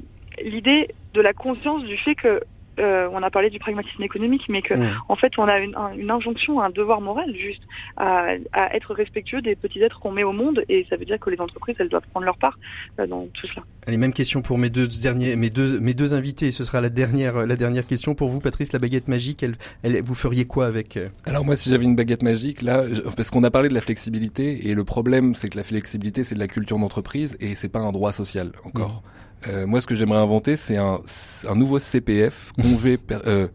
l'idée 0.42 0.88
de 1.14 1.20
la 1.20 1.32
conscience 1.34 1.84
du 1.84 1.96
fait 1.98 2.14
que 2.14 2.40
euh, 2.78 3.08
on 3.12 3.22
a 3.22 3.30
parlé 3.30 3.50
du 3.50 3.58
pragmatisme 3.58 4.02
économique, 4.02 4.42
mais 4.48 4.62
que 4.62 4.74
Mmh. 4.74 4.94
en 5.08 5.16
fait 5.16 5.32
on 5.38 5.44
a 5.44 5.58
une, 5.58 5.74
un- 5.76 5.92
une 5.94 6.10
injonction, 6.10 6.60
un 6.60 6.70
devoir 6.70 7.00
moral 7.00 7.34
juste 7.36 7.62
à, 7.96 8.28
à 8.52 8.74
être 8.76 8.94
respectueux 8.94 9.42
des 9.42 9.54
petits 9.56 9.82
êtres 9.82 10.00
qu'on 10.00 10.12
met 10.12 10.24
au 10.24 10.32
monde, 10.32 10.64
et 10.68 10.86
ça 10.88 10.96
veut 10.96 11.04
dire 11.04 11.18
que 11.20 11.30
les 11.30 11.40
entreprises 11.40 11.76
elles 11.78 11.88
doivent 11.88 12.06
prendre 12.10 12.26
leur 12.26 12.36
part 12.38 12.58
euh, 12.98 13.06
dans 13.06 13.26
tout 13.34 13.46
cela. 13.46 13.62
Allez, 13.86 13.96
même 13.96 14.12
question 14.12 14.42
pour 14.42 14.58
mes 14.58 14.70
deux 14.70 14.86
derniers, 14.86 15.36
mes 15.36 15.50
deux, 15.50 15.80
mes 15.80 15.94
deux 15.94 16.14
invités. 16.14 16.50
Ce 16.52 16.64
sera 16.64 16.80
la 16.80 16.88
dernière, 16.88 17.46
la 17.46 17.56
dernière 17.56 17.86
question 17.86 18.14
pour 18.14 18.28
vous, 18.28 18.40
Patrice. 18.40 18.72
La 18.72 18.78
baguette 18.78 19.08
magique, 19.08 19.42
elle, 19.42 19.56
elle, 19.82 20.02
vous 20.02 20.14
feriez 20.14 20.44
quoi 20.46 20.66
avec 20.66 20.96
euh? 20.96 21.08
Alors 21.26 21.44
moi, 21.44 21.56
si 21.56 21.68
j'avais 21.70 21.84
une 21.84 21.96
baguette 21.96 22.22
magique, 22.22 22.62
là, 22.62 22.84
je- 22.90 23.00
parce 23.02 23.30
qu'on 23.30 23.42
a 23.44 23.50
parlé 23.50 23.68
de 23.68 23.74
la 23.74 23.80
flexibilité, 23.80 24.68
et 24.68 24.74
le 24.74 24.84
problème, 24.84 25.34
c'est 25.34 25.48
que 25.48 25.56
la 25.56 25.64
flexibilité, 25.64 26.22
c'est 26.24 26.34
de 26.36 26.40
la 26.40 26.46
culture 26.48 26.78
d'entreprise, 26.78 27.36
et 27.40 27.54
c'est 27.54 27.68
pas 27.70 27.80
un 27.80 27.92
droit 27.92 28.12
social 28.12 28.52
encore. 28.64 29.02
Euh, 29.48 29.66
moi, 29.66 29.80
ce 29.80 29.86
que 29.86 29.94
j'aimerais 29.94 30.18
inventer, 30.20 30.56
c'est 30.56 30.76
un, 30.76 31.00
un 31.48 31.54
nouveau 31.56 31.78
CPF, 31.78 32.52
congé, 32.62 32.96
per- 32.96 33.18
euh, 33.26 33.48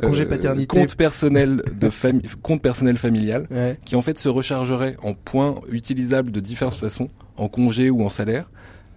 congé 0.00 0.22
euh, 0.22 0.28
paternité 0.28 0.66
compte 0.66 0.94
personnel 0.94 1.62
de 1.78 1.90
famille, 1.90 2.22
compte 2.42 2.62
personnel 2.62 2.96
familial, 2.96 3.46
Ouais. 3.50 3.78
qui 3.84 3.96
en 3.96 4.02
fait 4.02 4.18
se 4.18 4.28
rechargerait 4.28 4.96
en 5.02 5.14
points 5.14 5.56
utilisables 5.70 6.30
de 6.30 6.40
diverses 6.40 6.76
façons, 6.76 7.08
en 7.36 7.48
congé 7.48 7.90
ou 7.90 8.04
en 8.04 8.08
salaire, 8.08 8.48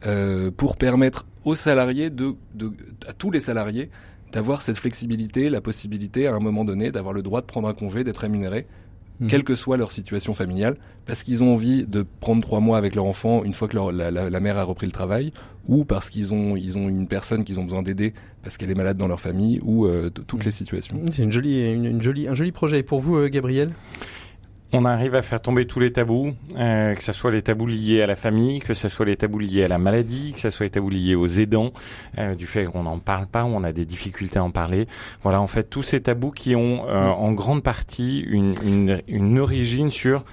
euh, 0.06 0.52
pour 0.56 0.78
permettre 0.78 1.26
aux 1.46 1.56
salariés 1.56 2.10
de, 2.10 2.34
de, 2.54 2.72
à 3.08 3.14
tous 3.14 3.32
les 3.32 3.40
salariés, 3.40 3.90
d'avoir 4.32 4.62
cette 4.62 4.78
flexibilité, 4.78 5.50
la 5.50 5.62
possibilité 5.62 6.28
à 6.28 6.34
un 6.36 6.40
moment 6.40 6.66
donné 6.66 6.92
d'avoir 6.92 7.14
le 7.14 7.22
droit 7.24 7.42
de 7.42 7.46
prendre 7.46 7.68
un 7.68 7.74
congé, 7.74 8.04
d'être 8.04 8.18
rémunéré, 8.20 8.68
Mhm. 9.20 9.28
quelle 9.30 9.44
que 9.44 9.56
soit 9.56 9.78
leur 9.78 9.92
situation 9.92 10.34
familiale, 10.34 10.76
parce 11.06 11.24
qu'ils 11.24 11.42
ont 11.42 11.54
envie 11.54 11.86
de 11.88 12.06
prendre 12.20 12.42
trois 12.42 12.60
mois 12.60 12.78
avec 12.78 12.96
leur 12.96 13.06
enfant 13.06 13.44
une 13.44 13.54
fois 13.54 13.68
que 13.68 13.76
leur, 13.76 13.92
la, 13.92 14.12
la, 14.12 14.30
la 14.30 14.40
mère 14.40 14.58
a 14.58 14.64
repris 14.64 14.86
le 14.88 14.92
travail, 14.92 15.32
ou 15.68 15.86
parce 15.86 16.10
qu'ils 16.10 16.34
ont 16.34 16.56
ils 16.56 16.78
ont 16.78 16.90
une 16.90 17.08
personne 17.08 17.44
qu'ils 17.44 17.60
ont 17.60 17.64
besoin 17.64 17.82
d'aider 17.82 18.14
parce 18.44 18.58
qu'elle 18.58 18.70
est 18.70 18.76
malade 18.76 18.98
dans 18.98 19.08
leur 19.08 19.22
famille, 19.22 19.60
ou 19.64 19.86
euh, 19.86 20.10
toutes 20.10 20.34
Mhm. 20.40 20.46
les 20.46 20.52
situations. 20.52 21.00
C'est 21.12 21.24
une 21.24 21.32
jolie, 21.32 21.72
une, 21.74 21.86
une 21.86 22.02
jolie, 22.02 22.28
un 22.28 22.36
joli 22.36 22.52
projet. 22.52 22.80
Et 22.80 22.84
pour 22.84 23.00
vous, 23.00 23.16
euh, 23.18 23.30
Gabriel? 23.30 23.72
On 24.78 24.84
arrive 24.84 25.16
à 25.16 25.22
faire 25.22 25.40
tomber 25.40 25.66
tous 25.66 25.80
les 25.80 25.94
tabous, 25.94 26.34
euh, 26.58 26.94
que 26.96 27.02
ce 27.02 27.14
soit 27.14 27.32
les 27.32 27.42
tabous 27.42 27.66
liés 27.66 28.02
à 28.02 28.08
la 28.08 28.18
famille, 28.18 28.60
que 28.60 28.74
ce 28.74 28.90
soit 28.90 29.06
les 29.06 29.16
tabous 29.16 29.40
liés 29.40 29.64
à 29.64 29.70
la 29.70 29.78
maladie, 29.78 30.34
que 30.34 30.42
ce 30.42 30.50
soit 30.50 30.66
les 30.66 30.70
tabous 30.70 30.90
liés 30.90 31.16
aux 31.16 31.28
aidants, 31.28 31.72
euh, 32.18 32.36
du 32.36 32.46
fait 32.46 32.66
qu'on 32.66 32.84
n'en 32.84 33.00
parle 33.00 33.26
pas, 33.26 33.46
on 33.46 33.64
a 33.64 33.72
des 33.72 33.86
difficultés 33.86 34.38
à 34.38 34.44
en 34.44 34.52
parler. 34.52 34.86
Voilà, 35.24 35.40
en 35.40 35.48
fait, 35.48 35.70
tous 35.70 35.82
ces 35.82 36.02
tabous 36.02 36.32
qui 36.32 36.58
ont 36.58 36.90
euh, 36.90 37.08
en 37.08 37.32
grande 37.32 37.64
partie 37.64 38.20
une, 38.20 38.54
une, 38.66 39.02
une 39.08 39.40
origine 39.40 39.92
sur 39.92 40.26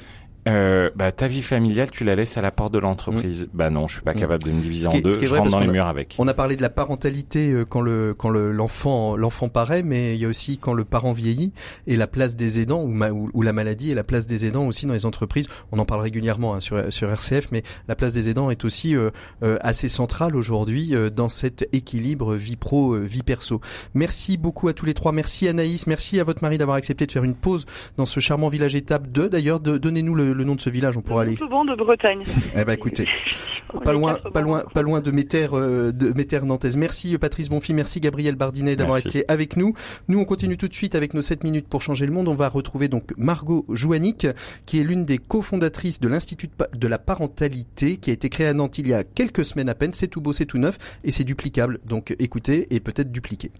euh, 0.49 0.91
bah, 0.97 1.13
ta 1.13 1.29
vie 1.29 1.43
familiale, 1.43 1.91
tu 1.91 2.03
la 2.05 2.15
laisses 2.17 2.37
à 2.37 2.43
la 2.43 2.51
porte 2.51 2.73
de 2.73 2.79
l'entreprise. 2.79 3.49
Bah 3.55 3.71
non, 3.71 3.87
je 3.87 3.95
suis 3.95 4.03
pas 4.03 4.15
Mm. 4.15 4.19
capable 4.21 4.43
de 4.43 4.51
me 4.51 4.61
diviser 4.61 4.87
en 4.89 4.99
deux, 4.99 5.11
je 5.13 5.27
vrai, 5.27 5.39
rentre 5.39 5.51
dans 5.53 5.61
les 5.61 5.69
a- 5.69 5.73
murs 5.73 5.87
avec. 5.87 6.17
On 6.19 6.27
a 6.27 6.35
parlé 6.35 6.57
de 6.57 6.63
la 6.63 6.71
parentalité 6.71 7.53
euh, 7.53 7.65
quand 7.65 7.81
le 7.81 8.15
quand 8.17 8.29
le 8.31 8.51
l'enfant 8.53 9.17
l'enfant 9.17 9.49
paraît, 9.49 9.83
mais 9.83 10.15
il 10.17 10.21
y 10.21 10.25
a 10.25 10.29
aussi 10.29 10.59
quand 10.59 10.73
le 10.73 10.85
parent 10.85 11.13
vieillit 11.13 11.53
et 11.87 11.97
la 11.97 12.07
place 12.07 12.35
des 12.37 12.61
aidants 12.61 12.83
ou, 12.83 12.89
ma- 12.89 13.11
ou, 13.11 13.31
ou 13.33 13.43
la 13.43 13.53
maladie 13.53 13.91
et 13.91 13.95
la 13.95 14.05
place 14.05 14.27
des 14.27 14.45
aidants 14.47 14.67
aussi 14.67 14.87
dans 14.87 14.95
les 14.95 15.07
entreprises. 15.07 15.47
On 15.71 15.79
en 15.79 15.85
parle 15.85 16.01
régulièrement 16.01 16.55
hein, 16.55 16.61
sur 16.61 16.93
sur 16.93 17.09
RCF, 17.11 17.49
mais 17.53 17.63
la 17.89 17.95
place 17.95 18.13
des 18.13 18.29
aidants 18.29 18.51
est 18.51 18.65
aussi 18.65 18.97
euh, 18.97 19.11
euh, 19.43 19.59
assez 19.61 19.89
centrale 19.89 20.35
aujourd'hui 20.37 20.95
euh, 20.95 21.09
dans 21.11 21.29
cet 21.29 21.69
équilibre 21.73 22.35
vie 22.35 22.57
pro 22.57 22.95
vie 22.97 23.23
perso. 23.23 23.61
Merci 23.95 24.37
beaucoup 24.39 24.69
à 24.69 24.73
tous 24.73 24.87
les 24.87 24.95
trois. 24.95 25.13
Merci 25.13 25.47
Anaïs, 25.49 25.87
merci 25.87 26.19
à 26.21 26.25
votre 26.25 26.43
mari 26.43 26.59
d'avoir 26.59 26.77
accepté 26.77 27.07
de 27.07 27.13
faire 27.13 27.25
une 27.25 27.35
pause 27.35 27.65
dans 27.97 28.07
ce 28.07 28.19
charmant 28.21 28.49
village 28.49 28.75
étape 28.75 29.07
2. 29.09 29.29
D'ailleurs, 29.29 29.61
donnez-nous 29.61 30.15
le 30.15 30.32
le 30.33 30.45
nom 30.45 30.55
de 30.55 30.61
ce 30.61 30.71
village 30.71 30.97
On 30.97 31.03
pourra 31.03 31.23
aller. 31.23 31.33
Montauban 31.33 31.65
de 31.65 31.75
Bretagne. 31.75 32.25
Eh 32.57 32.65
ben 32.65 32.73
écoutez, 32.73 33.07
pas 33.85 33.93
loin, 33.93 34.19
pas 34.33 34.41
loin, 34.41 34.65
pas 34.75 34.83
loin 34.83 35.01
de 35.01 35.11
mes 35.11 35.25
terres, 35.25 35.57
euh, 35.57 35.91
de 35.91 36.13
mes 36.13 36.25
terres 36.25 36.45
nantaises. 36.45 36.77
Merci 36.77 37.17
Patrice 37.19 37.49
Bonfi, 37.49 37.73
merci 37.73 38.01
Gabriel 38.01 38.37
Bardinet 38.37 38.77
d'avoir 38.77 38.99
été 38.99 39.25
avec 39.29 39.57
nous. 39.57 39.75
Nous, 40.09 40.19
on 40.19 40.25
continue 40.25 40.57
tout 40.57 40.69
de 40.69 40.75
suite 40.75 40.95
avec 40.95 41.15
nos 41.15 41.23
7 41.23 41.45
minutes 41.45 41.69
pour 41.69 41.81
changer 41.81 42.07
le 42.07 42.13
monde. 42.13 42.29
On 42.29 42.35
va 42.35 42.49
retrouver 42.49 42.89
donc 42.89 43.13
Margot 43.17 43.65
Jouanic, 43.71 44.27
qui 44.67 44.81
est 44.81 44.85
l'une 44.85 45.05
des 45.05 45.19
cofondatrices 45.19 46.01
de 46.01 46.09
l'Institut 46.09 46.51
de 46.75 46.89
la 46.89 46.99
parentalité, 46.99 47.97
qui 47.97 48.11
a 48.11 48.13
été 48.13 48.29
créé 48.29 48.47
à 48.47 48.55
Nantes 48.55 48.79
il 48.79 48.89
y 48.89 48.95
a 48.95 49.05
quelques 49.05 49.45
semaines 49.45 49.69
à 49.69 49.75
peine. 49.75 49.93
C'est 49.93 50.09
tout 50.09 50.21
beau, 50.21 50.33
c'est 50.33 50.47
tout 50.47 50.59
neuf 50.59 50.79
et 51.05 51.11
c'est 51.11 51.25
duplicable. 51.25 51.79
Donc 51.87 52.15
écoutez 52.19 52.67
et 52.75 52.81
peut-être 52.81 53.11
dupliquer. 53.11 53.51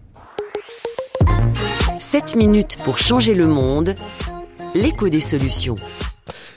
7 1.99 2.35
minutes 2.35 2.77
pour 2.83 2.97
changer 2.97 3.33
le 3.33 3.47
monde. 3.47 3.95
L'écho 4.75 5.09
des 5.09 5.19
solutions. 5.19 5.75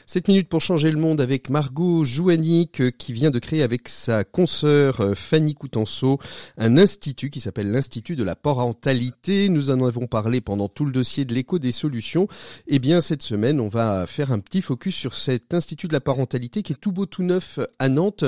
7 0.08 0.28
minutes 0.28 0.48
pour 0.48 0.60
changer 0.60 0.92
le 0.92 1.00
monde 1.00 1.20
avec 1.20 1.50
Margot 1.50 2.04
Jouanic 2.04 2.80
euh, 2.80 2.90
qui 2.92 3.12
vient 3.12 3.32
de 3.32 3.40
créer 3.40 3.64
avec 3.64 3.88
sa 3.88 4.22
consoeur 4.22 5.00
euh, 5.00 5.14
Fanny 5.16 5.54
Coutenceau 5.54 6.20
un 6.58 6.78
institut 6.78 7.28
qui 7.28 7.40
s'appelle 7.40 7.72
l'Institut 7.72 8.14
de 8.14 8.22
la 8.22 8.36
parentalité. 8.36 9.48
Nous 9.48 9.72
en 9.72 9.84
avons 9.84 10.06
parlé 10.06 10.40
pendant 10.40 10.68
tout 10.68 10.84
le 10.84 10.92
dossier 10.92 11.24
de 11.24 11.34
l'écho 11.34 11.58
des 11.58 11.72
solutions. 11.72 12.28
Et 12.68 12.76
eh 12.76 12.78
bien 12.78 13.00
cette 13.00 13.22
semaine, 13.22 13.58
on 13.58 13.66
va 13.66 14.06
faire 14.06 14.30
un 14.30 14.38
petit 14.38 14.62
focus 14.62 14.94
sur 14.94 15.14
cet 15.14 15.52
Institut 15.52 15.88
de 15.88 15.92
la 15.92 16.00
parentalité 16.00 16.62
qui 16.62 16.74
est 16.74 16.80
tout 16.80 16.92
beau 16.92 17.06
tout 17.06 17.24
neuf 17.24 17.58
à 17.80 17.88
Nantes. 17.88 18.24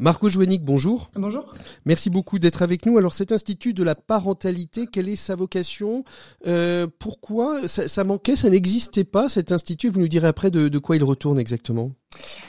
Margot 0.00 0.28
Jouanic, 0.28 0.64
bonjour. 0.64 1.12
Bonjour. 1.14 1.54
Merci 1.86 2.10
beaucoup 2.10 2.40
d'être 2.40 2.62
avec 2.62 2.84
nous. 2.84 2.98
Alors 2.98 3.14
cet 3.14 3.30
Institut 3.30 3.74
de 3.74 3.84
la 3.84 3.94
parentalité, 3.94 4.88
quelle 4.90 5.08
est 5.08 5.14
sa 5.14 5.36
vocation? 5.36 6.04
Euh, 6.48 6.88
Pourquoi? 6.98 7.68
Ça, 7.68 7.86
ça, 7.86 8.02
manquait, 8.02 8.34
ça 8.34 8.50
n'existait 8.50 9.04
pas 9.04 9.28
cet 9.28 9.52
institut? 9.52 9.88
Vous 9.88 10.00
nous 10.00 10.08
direz 10.08 10.26
après 10.26 10.50
de, 10.50 10.66
de 10.66 10.78
quoi 10.80 10.96
il 10.96 11.04
retourne 11.12 11.38
exactement? 11.38 11.92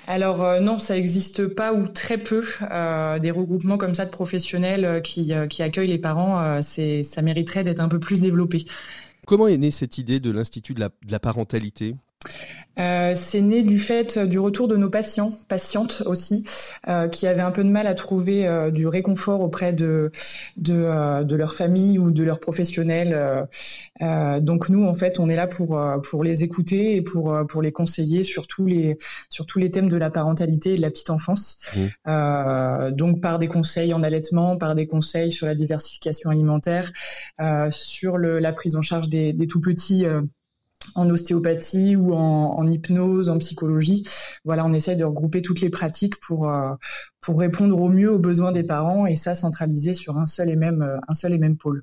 Alors 0.08 0.44
euh, 0.44 0.60
non, 0.62 0.80
ça 0.80 0.96
n'existe 0.96 1.48
pas 1.48 1.74
ou 1.74 1.88
très 1.88 2.18
peu 2.18 2.44
euh, 2.72 3.20
des 3.20 3.32
regroupements 3.32 3.78
comme 3.78 3.94
ça 3.94 4.06
de 4.06 4.10
professionnels 4.10 4.86
euh, 4.86 5.00
qui, 5.02 5.34
qui 5.50 5.64
accueillent 5.64 5.90
les 5.90 5.98
parents. 5.98 6.62
ça 6.62 7.22
mériterait 7.22 7.64
d'être 7.64 7.82
un 7.82 7.90
peu 7.90 8.00
plus 8.00 8.22
développé. 8.22 8.66
Comment 9.26 9.48
est 9.48 9.58
née 9.58 9.72
cette 9.72 9.98
idée 9.98 10.20
de 10.20 10.32
l'Institut 10.32 10.74
de 10.74 10.80
la, 10.80 10.90
de 10.90 11.12
la 11.12 11.20
parentalité? 11.20 11.96
Euh, 12.80 13.14
c'est 13.16 13.42
né 13.42 13.62
du 13.62 13.78
fait 13.78 14.18
du 14.18 14.40
retour 14.40 14.68
de 14.68 14.76
nos 14.76 14.90
patients, 14.90 15.32
patientes 15.48 16.02
aussi, 16.08 16.44
euh, 16.88 17.08
qui 17.08 17.28
avaient 17.28 17.42
un 17.42 17.52
peu 17.52 17.64
de 17.64 17.70
mal 17.70 17.86
à 17.86 17.94
trouver 17.94 18.48
euh, 18.48 18.72
du 18.72 18.88
réconfort 18.88 19.42
auprès 19.42 19.74
de 19.74 20.12
de, 20.58 21.24
de, 21.24 21.36
leur 21.36 21.54
famille 21.54 22.00
ou 22.00 22.10
de 22.10 22.24
leurs 22.24 22.40
professionnels. 22.40 23.48
donc 24.42 24.70
nous, 24.70 24.86
en 24.86 24.94
fait, 24.94 25.20
on 25.20 25.30
est 25.30 25.36
là 25.36 25.48
pour 25.48 25.80
pour 26.04 26.24
les 26.24 26.44
écouter 26.44 26.96
et 26.96 27.02
pour 27.02 27.36
pour 27.48 27.62
les 27.62 27.72
conseiller 27.72 28.24
sur 28.24 28.48
tous 28.48 28.66
les 28.66 28.98
sur 29.30 29.46
tous 29.46 29.60
les 29.60 29.70
thèmes 29.70 29.90
de 29.90 29.98
la 29.98 30.10
parentalité 30.10 30.74
et 30.74 30.76
de 30.76 30.82
la 30.82 30.90
petite 30.90 31.10
enfance. 31.10 31.60
Mmh. 32.06 32.92
donc 32.92 33.22
par 33.22 33.40
des 33.40 33.48
conseils 33.48 33.94
en 33.94 34.04
allaitement, 34.04 34.58
par 34.58 34.76
des 34.76 34.88
conseils 34.88 35.32
sur 35.32 35.46
la 35.46 35.56
diversification 35.56 36.30
alimentaire, 36.32 36.92
sur 37.70 38.18
le, 38.18 38.40
la 38.40 38.52
prise 38.52 38.76
en 38.76 38.82
charge 38.82 39.10
des, 39.10 39.34
des 39.34 39.48
tout 39.48 39.62
petits 39.62 40.06
en 40.96 41.10
ostéopathie 41.10 41.96
ou 41.96 42.14
en, 42.14 42.68
hypnose, 42.68 43.30
en 43.30 43.38
psychologie. 43.38 44.06
Voilà, 44.46 44.66
on 44.66 44.74
essaye 44.74 44.98
de 44.98 45.04
regrouper 45.04 45.42
toutes 45.42 45.62
les 45.62 45.70
pratiques 45.70 46.20
pour 46.20 46.50
euh, 46.50 46.74
pour 47.22 47.40
répondre 47.40 47.80
au 47.80 47.88
mieux 47.90 48.12
aux 48.12 48.20
besoins 48.20 48.52
des 48.52 48.64
parents 48.64 49.06
et 49.06 49.16
ça 49.16 49.34
centralisé 49.34 49.94
sur 49.94 50.18
un 50.18 50.26
seul 50.26 50.50
et 50.50 50.56
même 50.56 50.82
euh, 50.82 50.98
un 51.08 51.14
seul 51.14 51.34
et 51.34 51.38
même 51.38 51.56
pôle. 51.56 51.82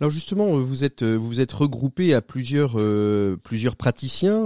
Alors 0.00 0.10
justement, 0.10 0.56
euh, 0.56 0.60
vous 0.60 0.84
êtes 0.84 1.02
vous 1.02 1.40
êtes 1.40 1.52
regroupé 1.52 2.14
à 2.14 2.20
plusieurs 2.20 2.76
plusieurs 3.42 3.76
praticiens, 3.76 4.44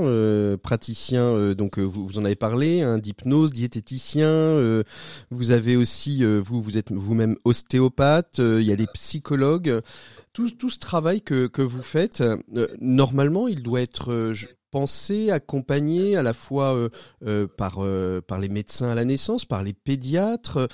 praticiens 0.63 1.55
donc 1.55 1.79
vous, 1.79 2.07
vous 2.07 2.19
en 2.19 2.25
avez 2.25 2.37
parlé, 2.37 2.83
hein, 2.83 2.99
d'hypnose, 2.99 3.53
diététicien. 3.53 4.83
vous 5.31 5.51
avez 5.51 5.77
aussi 5.77 6.25
vous 6.25 6.63
vous 6.63 6.77
êtes 6.79 6.93
vous-même 6.93 7.37
ostéopathe. 7.45 8.39
il 8.39 8.63
y 8.63 8.73
a 8.73 8.77
des 8.77 8.87
psychologues 8.95 9.81
tout, 10.35 10.69
ce 10.69 10.79
travail 10.79 11.23
que, 11.23 11.47
que 11.47 11.63
vous 11.63 11.83
faites, 11.83 12.21
euh, 12.21 12.69
normalement, 12.81 13.49
il 13.49 13.63
doit 13.63 13.81
être 13.81 14.13
euh, 14.13 14.35
pensé, 14.73 15.31
accompagné 15.31 16.17
à 16.17 16.25
la 16.25 16.35
fois 16.35 16.75
euh, 17.23 17.47
par, 17.47 17.79
par 18.27 18.39
les 18.41 18.49
médecins 18.49 18.89
à 18.89 18.95
la 18.97 19.05
naissance, 19.05 19.45
par 19.45 19.63
les 19.63 19.73
pédiatres. 19.73 20.69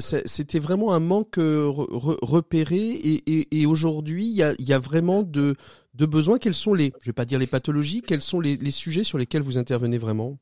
C'était 0.00 0.58
vraiment 0.58 0.94
un 0.94 1.00
manque 1.00 1.36
repéré 1.36 3.22
et, 3.26 3.66
aujourd'hui, 3.66 4.26
il 4.26 4.66
y 4.66 4.72
a, 4.72 4.78
vraiment 4.78 5.22
de, 5.22 5.56
de 5.92 6.06
besoins. 6.06 6.38
Quels 6.38 6.54
sont 6.54 6.72
les, 6.72 6.92
je 7.02 7.06
vais 7.10 7.12
pas 7.12 7.26
dire 7.26 7.38
les 7.38 7.46
pathologies, 7.46 8.00
quels 8.00 8.22
sont 8.22 8.40
les 8.40 8.70
sujets 8.70 9.04
sur 9.04 9.18
lesquels 9.18 9.42
vous 9.42 9.58
intervenez 9.58 9.98
vraiment? 9.98 10.38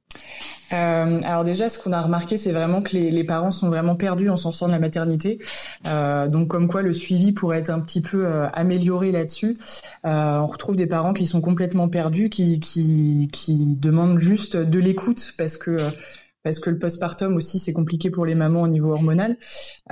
Euh, 0.73 1.21
alors 1.25 1.45
déjà, 1.45 1.69
ce 1.69 1.79
qu'on 1.79 1.93
a 1.93 2.01
remarqué, 2.01 2.37
c'est 2.37 2.53
vraiment 2.53 2.83
que 2.83 2.97
les, 2.97 3.25
parents 3.25 3.51
sont 3.51 3.69
vraiment 3.69 3.97
perdus 3.97 4.31
en 4.31 4.37
sortant 4.37 4.67
de 4.67 4.73
la 4.73 4.79
maternité. 4.79 5.39
Euh, 5.87 6.29
donc 6.29 6.49
comme 6.49 6.69
quoi 6.69 6.83
le 6.83 6.93
suivi 6.93 7.33
pourrait 7.33 7.59
être 7.59 7.71
un 7.71 7.81
petit 7.81 8.01
peu 8.01 8.27
euh, 8.27 8.49
amélioré 8.53 9.13
là-dessus. 9.13 9.57
Euh, 10.05 10.39
on 10.39 10.47
retrouve 10.47 10.77
des 10.77 10.87
parents 10.87 11.13
qui 11.13 11.27
sont 11.27 11.41
complètement 11.41 11.89
perdus, 11.89 12.29
qui, 12.29 12.61
qui, 12.61 13.29
qui 13.33 13.77
demandent 13.77 14.19
juste 14.19 14.57
de 14.57 14.79
l'écoute 14.79 15.35
parce 15.39 15.57
que 15.57 15.77
parce 16.43 16.59
que 16.59 16.71
le 16.71 16.79
postpartum 16.79 17.37
aussi 17.37 17.59
c'est 17.59 17.73
compliqué 17.73 18.11
pour 18.11 18.27
les 18.27 18.35
mamans 18.35 18.63
au 18.63 18.69
niveau 18.69 18.93
hormonal. 18.93 19.37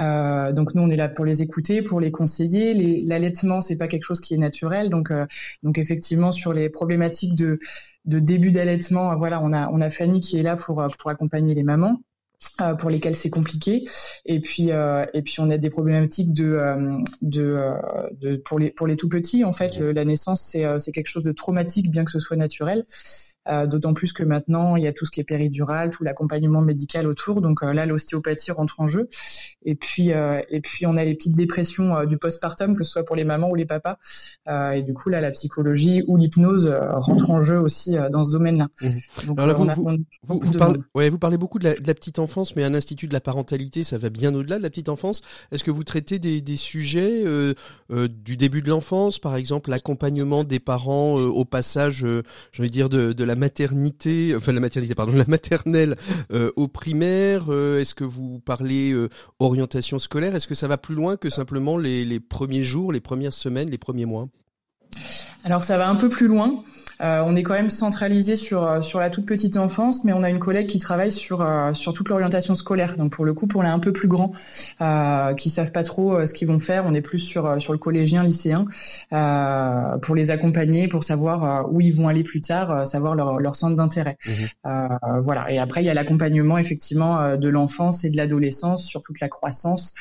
Euh, 0.01 0.53
donc 0.53 0.75
nous 0.75 0.83
on 0.83 0.91
est 0.91 0.97
là 0.97 1.09
pour 1.09 1.25
les 1.25 1.43
écouter, 1.43 1.83
pour 1.83 2.01
les 2.01 2.11
conseiller. 2.11 3.01
L'allaitement 3.07 3.61
c'est 3.61 3.77
pas 3.77 3.89
quelque 3.89 4.05
chose 4.05 4.21
qui 4.21 4.35
est 4.35 4.39
naturel, 4.39 4.91
donc 4.91 5.11
euh, 5.11 5.27
donc 5.63 5.79
effectivement 5.79 6.33
sur 6.33 6.53
les 6.53 6.69
problématiques 6.71 7.35
de 7.35 7.59
de 8.05 8.19
début 8.21 8.53
d'allaitement, 8.53 9.15
voilà 9.17 9.43
on 9.43 9.53
a 9.53 9.69
on 9.71 9.81
a 9.81 9.91
Fanny 9.91 10.21
qui 10.21 10.39
est 10.39 10.43
là 10.43 10.57
pour 10.57 10.87
pour 10.99 11.11
accompagner 11.11 11.55
les 11.55 11.63
mamans. 11.63 12.01
Euh, 12.61 12.75
pour 12.75 12.89
lesquels 12.89 13.17
c'est 13.17 13.31
compliqué 13.31 13.85
et 14.25 14.39
puis 14.39 14.71
euh, 14.71 15.05
et 15.13 15.23
puis 15.23 15.41
on 15.41 15.51
a 15.51 15.59
des 15.59 15.71
problématiques 15.71 16.33
de 16.33 16.45
euh, 16.45 16.99
de, 17.21 17.59
de 18.13 18.37
pour 18.37 18.61
les 18.61 18.71
pour 18.71 18.87
les 18.87 18.95
tout 18.95 19.09
petits 19.09 19.45
en 19.45 19.51
fait 19.51 19.77
le, 19.79 19.91
la 19.91 20.05
naissance 20.05 20.43
c'est 20.43 20.65
c'est 20.79 20.93
quelque 20.93 21.09
chose 21.09 21.25
de 21.25 21.33
traumatique 21.33 21.91
bien 21.91 22.05
que 22.05 22.13
ce 22.13 22.21
soit 22.21 22.37
naturel 22.37 22.85
euh, 23.49 23.67
d'autant 23.67 23.95
plus 23.95 24.13
que 24.13 24.23
maintenant, 24.23 24.77
il 24.77 24.83
y 24.83 24.87
a 24.87 24.93
tout 24.93 25.07
ce 25.07 25.11
qui 25.11 25.21
est 25.21 25.25
péridural, 25.25 25.91
tout 25.91 26.05
l'accompagnement 26.05 26.61
médical 26.61 27.07
autour. 27.07 27.41
Donc 27.41 27.63
euh, 27.63 27.73
là, 27.73 27.87
l'ostéopathie 27.87 28.53
rentre 28.53 28.81
en 28.81 28.89
jeu. 28.89 29.09
Et 29.65 29.75
puis, 29.75 30.13
euh, 30.13 30.43
et 30.51 30.61
puis, 30.61 30.87
on 30.87 30.97
a 30.97 31.05
les 31.05 31.15
petites 31.15 31.37
dépressions 31.37 32.05
du 32.05 32.19
postpartum, 32.19 32.77
que 32.77 32.85
ce 32.85 32.93
soit 32.93 33.05
pour 33.05 33.17
les 33.17 33.25
mamans 33.25 33.49
ou 33.51 33.55
les 33.55 33.67
papas. 33.67 33.99
et 34.49 34.83
du 34.83 34.93
coup, 34.93 35.09
là, 35.09 35.21
la 35.21 35.31
psychologie 35.31 36.03
ou 36.07 36.17
l'hypnose 36.17 36.69
rentre 36.69 37.31
en 37.31 37.41
jeu 37.41 37.59
aussi 37.59 37.97
dans 38.11 38.25
ce 38.25 38.33
domaine-là. 38.33 38.69
vous, 39.27 39.35
parlez, 41.19 41.37
beaucoup 41.39 41.59
de 41.59 41.65
la, 41.65 41.75
de 41.75 41.87
la, 41.87 41.95
petite 41.95 42.19
enfance, 42.19 42.57
mais 42.57 42.65
un 42.65 42.75
institut 42.75 43.07
de 43.09 43.13
la 43.13 43.21
parentalité, 43.21 43.85
ça 43.85 43.99
va 43.99 44.11
bien 44.11 44.35
au-delà 44.35 44.59
de 44.59 44.63
la 44.63 44.71
petite 44.71 44.89
enfance. 44.89 45.23
Est-ce 45.53 45.65
que 45.65 45.71
vous 45.71 45.85
traitez 45.85 46.19
des, 46.19 46.41
des 46.41 46.57
sujets 46.57 47.25
du 47.91 48.37
début 48.37 48.63
de 48.63 48.69
l'enfance, 48.69 49.19
par 49.19 49.37
exemple 49.37 49.71
l'accompagnement 49.71 50.45
des 50.45 50.61
parents 50.61 51.15
au 51.15 51.45
passage, 51.45 52.05
j'ai 52.53 52.63
envie 52.63 52.71
de 52.71 52.75
dire, 52.75 52.89
de, 52.89 53.13
de 53.13 53.25
la 53.25 53.37
maternité, 53.39 54.34
enfin 54.36 54.53
la 54.53 54.61
maternité, 54.61 54.95
pardon, 54.95 55.12
la 55.12 55.24
maternelle 55.26 55.97
euh, 56.32 56.51
au 56.57 56.68
primaire 56.68 57.47
euh, 57.49 57.80
Est-ce 57.80 57.95
que 57.95 58.05
vous 58.05 58.41
parlez 58.41 58.93
euh, 58.93 59.09
orientation 59.39 59.99
scolaire? 59.99 60.34
Est-ce 60.34 60.47
que 60.47 60.55
ça 60.55 60.68
va 60.68 60.76
plus 60.76 60.95
loin 60.95 61.16
que 61.16 61.30
simplement 61.30 61.78
les, 61.78 62.05
les 62.05 62.20
premiers 62.20 62.64
jours, 62.64 62.93
les 62.93 63.01
premières 63.01 63.32
semaines, 63.32 63.70
les 63.70 63.78
premiers 63.78 64.07
mois? 64.07 64.28
Alors 65.49 65.65
ça 65.65 65.79
va 65.79 65.89
un 65.89 65.95
peu 65.95 66.11
plus 66.11 66.27
loin. 66.27 66.63
Euh, 67.01 67.23
on 67.25 67.35
est 67.35 67.43
quand 67.43 67.55
même 67.55 67.71
centralisé 67.71 68.37
sur 68.37 68.67
euh, 68.67 68.83
sur 68.83 69.01
la 69.01 69.09
toute 69.09 69.25
petite 69.25 69.57
enfance, 69.57 70.05
mais 70.05 70.13
on 70.13 70.23
a 70.23 70.29
une 70.29 70.41
collègue 70.41 70.67
qui 70.67 70.79
travaille 70.79 71.11
sur 71.11 71.41
euh, 71.41 71.73
sur 71.73 71.95
toute 71.95 72.11
l'orientation 72.11 72.55
scolaire. 72.55 72.97
Donc 72.97 73.13
pour 73.13 73.25
le 73.25 73.33
coup, 73.33 73.47
pour 73.47 73.63
les 73.63 73.69
un 73.71 73.79
peu 73.79 73.93
plus 73.93 74.09
grands, 74.09 74.33
euh, 74.83 75.33
qui 75.35 75.49
savent 75.49 75.73
pas 75.73 75.85
trop 75.85 76.27
ce 76.27 76.35
qu'ils 76.35 76.49
vont 76.49 76.59
faire, 76.59 76.85
on 76.85 76.93
est 76.93 77.01
plus 77.01 77.19
sur 77.19 77.59
sur 77.63 77.73
le 77.73 77.79
collégien, 77.79 78.23
lycéen, 78.23 78.67
pour 80.03 80.15
les 80.15 80.31
accompagner, 80.31 80.87
pour 80.87 81.03
savoir 81.03 81.73
où 81.73 81.81
ils 81.81 81.95
vont 81.95 82.09
aller 82.09 82.25
plus 82.25 82.43
tard, 82.43 82.87
savoir 82.87 83.15
leur 83.15 83.39
leur 83.39 83.57
centre 83.57 83.77
d'intérêt. 83.77 84.19
Mmh. 84.27 85.21
voilà. 85.23 85.51
Et 85.51 85.59
après, 85.59 85.83
il 85.83 85.87
y 85.87 85.91
a 85.91 85.95
l'accompagnement 85.95 86.59
effectivement 86.59 87.37
de 87.37 87.49
l'enfance 87.49 88.05
et 88.05 88.11
de 88.11 88.19
l'adolescence 88.19 88.85
sur 88.85 89.01
toute 89.01 89.21
la 89.21 89.29
croissance. 89.29 89.95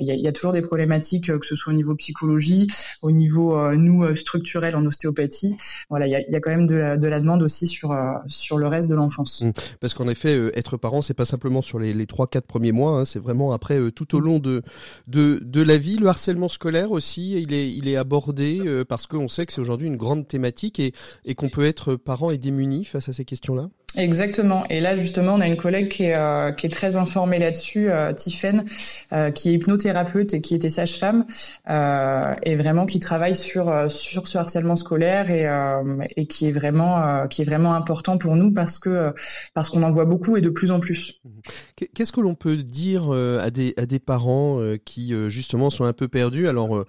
Il 0.00 0.06
y 0.06 0.10
a, 0.10 0.14
y, 0.14 0.26
a, 0.26 0.32
toujours 0.32 0.52
des 0.52 0.62
problématiques, 0.62 1.26
que 1.38 1.46
ce 1.46 1.54
soit 1.54 1.72
au 1.72 1.76
niveau 1.76 1.94
psychologie, 1.94 2.66
au 3.02 3.10
niveau 3.10 3.72
nous 3.74 4.14
structurel 4.16 4.76
en 4.76 4.84
ostéopathie. 4.86 5.56
Voilà 5.90 6.06
il 6.06 6.32
y 6.32 6.36
a, 6.36 6.40
quand 6.40 6.50
même 6.50 6.66
de 6.66 6.76
la, 6.76 7.20
demande 7.20 7.42
aussi 7.42 7.66
sur 7.66 7.92
euh, 7.92 8.12
sur 8.26 8.58
le 8.58 8.66
reste 8.66 8.88
de 8.88 8.94
l'enfance. 8.94 9.42
Mmh. 9.42 9.52
Parce 9.80 9.94
qu'en 9.94 10.08
effet, 10.08 10.36
euh, 10.36 10.58
être 10.58 10.76
parent, 10.76 11.02
c'est 11.02 11.14
pas 11.14 11.24
simplement 11.24 11.62
sur 11.62 11.78
les, 11.78 11.94
les 11.94 12.06
3-4 12.06 12.42
premiers 12.42 12.72
mois, 12.72 13.00
hein, 13.00 13.04
c'est 13.04 13.18
vraiment 13.18 13.52
après 13.52 13.78
euh, 13.78 13.90
tout 13.90 14.16
au 14.16 14.20
long 14.20 14.38
de, 14.38 14.62
de 15.06 15.40
de 15.42 15.62
la 15.62 15.76
vie. 15.76 15.96
Le 15.96 16.08
harcèlement 16.08 16.48
scolaire 16.48 16.92
aussi, 16.92 17.40
il 17.40 17.52
est 17.52 17.70
il 17.70 17.88
est 17.88 17.96
abordé 17.96 18.60
parce 18.88 19.06
qu'on 19.06 19.28
sait 19.28 19.46
que 19.46 19.52
c'est 19.52 19.60
aujourd'hui 19.60 19.86
une 19.86 19.96
grande 19.96 20.26
thématique 20.26 20.80
et 20.80 20.92
et 21.24 21.34
qu'on 21.34 21.48
peut 21.48 21.66
être 21.66 21.96
parent 21.96 22.30
et 22.30 22.38
démuni 22.38 22.84
face 22.84 23.08
à 23.08 23.12
ces 23.12 23.24
questions-là? 23.24 23.68
Exactement. 23.96 24.64
Et 24.70 24.80
là, 24.80 24.96
justement, 24.96 25.34
on 25.34 25.40
a 25.40 25.46
une 25.46 25.56
collègue 25.56 25.88
qui 25.88 26.04
est, 26.04 26.14
euh, 26.14 26.52
très 26.70 26.96
informée 26.96 27.38
là-dessus, 27.38 27.90
euh, 27.90 28.12
Tiffaine, 28.12 28.64
euh, 29.12 29.30
qui 29.30 29.50
est 29.50 29.52
hypnothérapeute 29.54 30.32
et 30.32 30.40
qui 30.40 30.54
était 30.54 30.70
sage-femme, 30.70 31.26
euh, 31.68 32.34
et 32.42 32.56
vraiment 32.56 32.86
qui 32.86 33.00
travaille 33.00 33.34
sur 33.34 33.70
ce 33.90 34.38
harcèlement 34.38 34.76
scolaire 34.76 35.30
et, 35.30 36.26
qui 36.26 36.46
est 36.46 36.52
vraiment 36.52 37.74
important 37.74 38.16
pour 38.16 38.36
nous 38.36 38.52
parce 38.52 38.78
qu'on 38.78 39.82
en 39.82 39.90
voit 39.90 40.04
beaucoup 40.04 40.36
et 40.36 40.40
de 40.40 40.50
plus 40.50 40.70
en 40.70 40.80
plus. 40.80 41.20
Qu'est-ce 41.94 42.12
que 42.12 42.20
l'on 42.20 42.34
peut 42.34 42.56
dire 42.56 43.10
à 43.10 43.50
des 43.50 43.98
parents 43.98 44.58
qui 44.84 45.14
justement 45.28 45.70
sont 45.70 45.84
un 45.84 45.92
peu 45.92 46.08
perdus? 46.08 46.48
Alors 46.48 46.84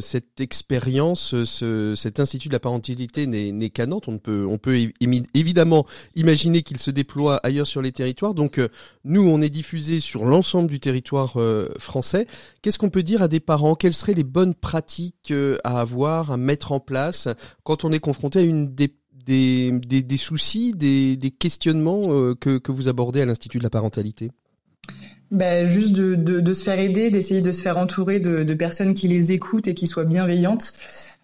cette 0.00 0.40
expérience, 0.40 1.44
ce, 1.44 1.94
cet 1.96 2.20
institut 2.20 2.48
de 2.48 2.52
la 2.54 2.60
parentalité 2.60 3.26
n'est 3.26 3.70
qu'à 3.70 3.86
on 4.06 4.18
peut 4.18 4.92
évidemment 5.34 5.86
imaginer 6.14 6.41
qu'il 6.62 6.78
se 6.78 6.90
déploie 6.90 7.40
ailleurs 7.42 7.66
sur 7.66 7.82
les 7.82 7.92
territoires. 7.92 8.34
Donc 8.34 8.58
euh, 8.58 8.68
nous, 9.04 9.22
on 9.22 9.40
est 9.40 9.50
diffusé 9.50 10.00
sur 10.00 10.24
l'ensemble 10.24 10.68
du 10.68 10.80
territoire 10.80 11.34
euh, 11.36 11.68
français. 11.78 12.26
Qu'est-ce 12.60 12.78
qu'on 12.78 12.90
peut 12.90 13.02
dire 13.02 13.22
à 13.22 13.28
des 13.28 13.40
parents? 13.40 13.74
Quelles 13.74 13.94
seraient 13.94 14.14
les 14.14 14.24
bonnes 14.24 14.54
pratiques 14.54 15.30
euh, 15.30 15.58
à 15.64 15.80
avoir, 15.80 16.32
à 16.32 16.36
mettre 16.36 16.72
en 16.72 16.80
place 16.80 17.28
quand 17.64 17.84
on 17.84 17.92
est 17.92 18.00
confronté 18.00 18.40
à 18.40 18.42
une 18.42 18.74
des 18.74 18.94
des, 19.24 19.70
des, 19.70 20.16
soucis, 20.16 20.72
des, 20.72 21.16
des 21.16 21.30
questionnements 21.30 22.34
que, 22.34 22.58
que 22.58 22.72
vous 22.72 22.88
abordez 22.88 23.20
à 23.20 23.24
l'Institut 23.24 23.58
de 23.58 23.62
la 23.62 23.70
parentalité? 23.70 24.32
Ben, 25.30 25.64
juste 25.64 25.92
de, 25.92 26.14
de, 26.14 26.40
de, 26.40 26.52
se 26.52 26.62
faire 26.62 26.78
aider, 26.78 27.10
d'essayer 27.10 27.40
de 27.40 27.52
se 27.52 27.62
faire 27.62 27.78
entourer 27.78 28.20
de, 28.20 28.42
de, 28.42 28.54
personnes 28.54 28.92
qui 28.92 29.08
les 29.08 29.32
écoutent 29.32 29.66
et 29.66 29.74
qui 29.74 29.86
soient 29.86 30.04
bienveillantes. 30.04 30.74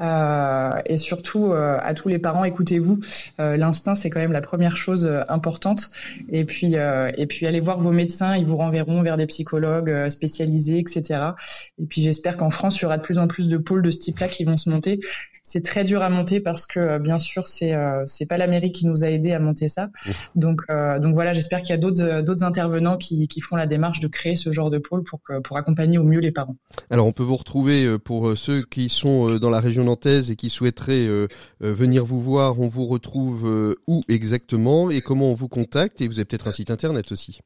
Euh, 0.00 0.70
et 0.86 0.96
surtout, 0.96 1.52
euh, 1.52 1.78
à 1.82 1.94
tous 1.94 2.08
les 2.08 2.18
parents, 2.18 2.44
écoutez-vous. 2.44 3.00
Euh, 3.40 3.56
L'instinct, 3.56 3.94
c'est 3.94 4.10
quand 4.10 4.20
même 4.20 4.32
la 4.32 4.40
première 4.40 4.76
chose 4.76 5.10
importante. 5.28 5.90
Et 6.30 6.44
puis, 6.44 6.74
et 6.74 7.26
puis, 7.26 7.46
allez 7.46 7.60
voir 7.60 7.78
vos 7.78 7.92
médecins. 7.92 8.36
Ils 8.36 8.46
vous 8.46 8.56
renverront 8.56 9.02
vers 9.02 9.16
des 9.16 9.26
psychologues 9.26 10.08
spécialisés, 10.08 10.78
etc. 10.78 11.32
Et 11.80 11.86
puis, 11.86 12.02
j'espère 12.02 12.36
qu'en 12.36 12.50
France, 12.50 12.78
il 12.78 12.82
y 12.82 12.84
aura 12.86 12.98
de 12.98 13.02
plus 13.02 13.18
en 13.18 13.26
plus 13.26 13.48
de 13.48 13.56
pôles 13.56 13.82
de 13.82 13.90
ce 13.90 13.98
type-là 13.98 14.28
qui 14.28 14.44
vont 14.44 14.56
se 14.56 14.70
monter. 14.70 15.00
C'est 15.48 15.64
très 15.64 15.84
dur 15.84 16.02
à 16.02 16.08
monter 16.08 16.40
parce 16.40 16.66
que, 16.66 16.98
bien 16.98 17.18
sûr, 17.18 17.48
c'est 17.48 17.74
c'est 18.06 18.26
pas 18.26 18.36
l'Amérique 18.36 18.76
qui 18.76 18.86
nous 18.86 19.04
a 19.04 19.08
aidés 19.08 19.32
à 19.32 19.40
monter 19.40 19.68
ça. 19.68 19.88
Donc, 20.36 20.62
donc 20.68 21.14
voilà, 21.14 21.32
j'espère 21.32 21.62
qu'il 21.62 21.70
y 21.70 21.72
a 21.72 21.78
d'autres 21.78 22.22
d'autres 22.22 22.44
intervenants 22.44 22.96
qui, 22.96 23.26
qui 23.26 23.40
font 23.40 23.56
la 23.56 23.66
démarche 23.66 24.00
de 24.00 24.08
créer 24.08 24.36
ce 24.36 24.52
genre 24.52 24.70
de 24.70 24.78
pôle 24.78 25.02
pour 25.02 25.22
que, 25.22 25.40
pour 25.40 25.56
accompagner 25.56 25.98
au 25.98 26.04
mieux 26.04 26.20
les 26.20 26.30
parents. 26.30 26.56
Alors, 26.90 27.06
on 27.06 27.12
peut 27.12 27.22
vous 27.22 27.36
retrouver 27.36 27.98
pour 27.98 28.36
ceux 28.36 28.62
qui 28.62 28.88
sont 28.88 29.38
dans 29.38 29.50
la 29.50 29.60
région 29.60 29.88
et 30.06 30.36
qui 30.36 30.50
souhaiteraient 30.50 31.06
euh, 31.06 31.28
euh, 31.62 31.72
venir 31.72 32.04
vous 32.04 32.20
voir, 32.20 32.60
on 32.60 32.66
vous 32.66 32.86
retrouve 32.86 33.48
euh, 33.48 33.74
où 33.86 34.02
exactement 34.08 34.90
et 34.90 35.00
comment 35.00 35.30
on 35.30 35.34
vous 35.34 35.48
contacte 35.48 36.00
Et 36.00 36.08
vous 36.08 36.14
avez 36.14 36.24
peut-être 36.24 36.48
un 36.48 36.52
site 36.52 36.70
internet 36.70 37.10
aussi. 37.10 37.40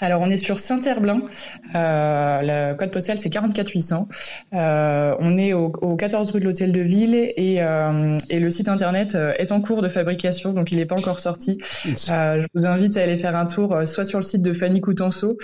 Alors 0.00 0.20
on 0.22 0.30
est 0.30 0.38
sur 0.38 0.58
Saint-Herblain, 0.58 1.22
le 1.74 2.74
code 2.74 2.90
postal 2.90 3.18
c'est 3.18 3.30
44800. 3.30 4.08
on 4.52 5.38
est 5.38 5.52
au, 5.52 5.96
14 5.96 6.32
rue 6.32 6.40
de 6.40 6.46
l'Hôtel 6.46 6.72
de 6.72 6.80
Ville 6.80 7.14
et, 7.14 7.32
et, 7.42 8.40
le 8.40 8.50
site 8.50 8.68
internet 8.68 9.16
est 9.36 9.52
en 9.52 9.60
cours 9.60 9.82
de 9.82 9.88
fabrication, 9.88 10.52
donc 10.52 10.72
il 10.72 10.78
n'est 10.78 10.86
pas 10.86 10.98
encore 10.98 11.20
sorti. 11.20 11.58
je 11.84 12.46
vous 12.54 12.66
invite 12.66 12.96
à 12.96 13.02
aller 13.02 13.16
faire 13.16 13.36
un 13.36 13.46
tour 13.46 13.76
soit 13.86 14.04
sur 14.04 14.18
le 14.18 14.24
site 14.24 14.42
de 14.42 14.52
Fanny 14.52 14.80
Coutenceau, 14.80 15.36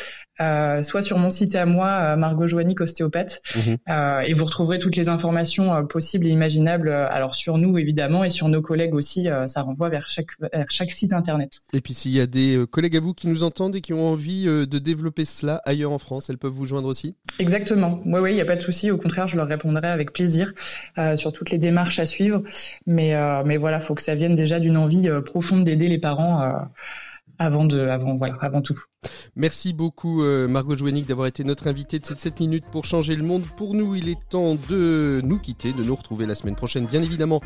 soit 0.82 1.02
sur 1.02 1.18
mon 1.18 1.30
site 1.30 1.54
à 1.54 1.66
moi, 1.66 2.16
Margot 2.16 2.46
Joannick, 2.46 2.80
ostéopathe, 2.80 3.40
mhm. 3.56 3.76
et 4.24 4.34
vous 4.34 4.44
retrouverez 4.44 4.78
toutes 4.78 4.96
les 4.96 5.08
informations 5.08 5.86
possibles 5.86 6.26
et 6.26 6.30
imaginable, 6.30 6.88
euh, 6.88 7.06
alors 7.10 7.34
sur 7.34 7.58
nous 7.58 7.78
évidemment 7.78 8.24
et 8.24 8.30
sur 8.30 8.48
nos 8.48 8.62
collègues 8.62 8.94
aussi, 8.94 9.28
euh, 9.28 9.46
ça 9.46 9.62
renvoie 9.62 9.88
vers 9.88 10.06
chaque, 10.08 10.28
chaque 10.68 10.90
site 10.90 11.12
internet. 11.12 11.60
Et 11.72 11.80
puis 11.80 11.94
s'il 11.94 12.12
y 12.12 12.20
a 12.20 12.26
des 12.26 12.56
euh, 12.56 12.66
collègues 12.66 12.96
à 12.96 13.00
vous 13.00 13.14
qui 13.14 13.26
nous 13.28 13.42
entendent 13.42 13.76
et 13.76 13.80
qui 13.80 13.92
ont 13.92 14.06
envie 14.06 14.44
de 14.44 14.78
développer 14.78 15.24
cela 15.24 15.60
ailleurs 15.64 15.92
en 15.92 15.98
France, 15.98 16.30
elles 16.30 16.38
peuvent 16.38 16.52
vous 16.52 16.66
joindre 16.66 16.88
aussi? 16.88 17.16
Exactement, 17.38 18.00
oui, 18.06 18.20
oui, 18.20 18.30
il 18.32 18.34
n'y 18.34 18.40
a 18.40 18.44
pas 18.44 18.56
de 18.56 18.60
souci, 18.60 18.90
au 18.90 18.98
contraire, 18.98 19.28
je 19.28 19.36
leur 19.36 19.46
répondrai 19.46 19.88
avec 19.88 20.12
plaisir 20.12 20.52
sur 21.16 21.32
toutes 21.32 21.50
les 21.50 21.58
démarches 21.58 21.98
à 21.98 22.06
suivre, 22.06 22.42
mais, 22.86 23.14
mais 23.44 23.56
voilà, 23.56 23.80
faut 23.80 23.94
que 23.94 24.02
ça 24.02 24.14
vienne 24.14 24.34
déjà 24.34 24.60
d'une 24.60 24.76
envie 24.76 25.08
profonde 25.24 25.64
d'aider 25.64 25.88
les 25.88 25.98
parents 25.98 26.68
avant 27.38 27.64
de, 27.64 27.80
avant, 27.80 28.16
voilà, 28.16 28.36
avant 28.40 28.62
tout. 28.62 28.78
Merci 29.36 29.72
beaucoup 29.72 30.22
euh, 30.22 30.48
Margot 30.48 30.76
Jouenic 30.76 31.06
d'avoir 31.06 31.28
été 31.28 31.44
notre 31.44 31.68
invitée 31.68 31.98
de 31.98 32.06
cette 32.06 32.18
7 32.18 32.40
minutes 32.40 32.64
pour 32.70 32.84
changer 32.84 33.14
le 33.14 33.22
monde. 33.22 33.44
Pour 33.56 33.74
nous, 33.74 33.94
il 33.94 34.08
est 34.08 34.18
temps 34.28 34.56
de 34.68 35.20
nous 35.22 35.38
quitter, 35.38 35.72
de 35.72 35.84
nous 35.84 35.94
retrouver 35.94 36.26
la 36.26 36.34
semaine 36.34 36.56
prochaine, 36.56 36.86
bien 36.86 37.02
évidemment, 37.02 37.40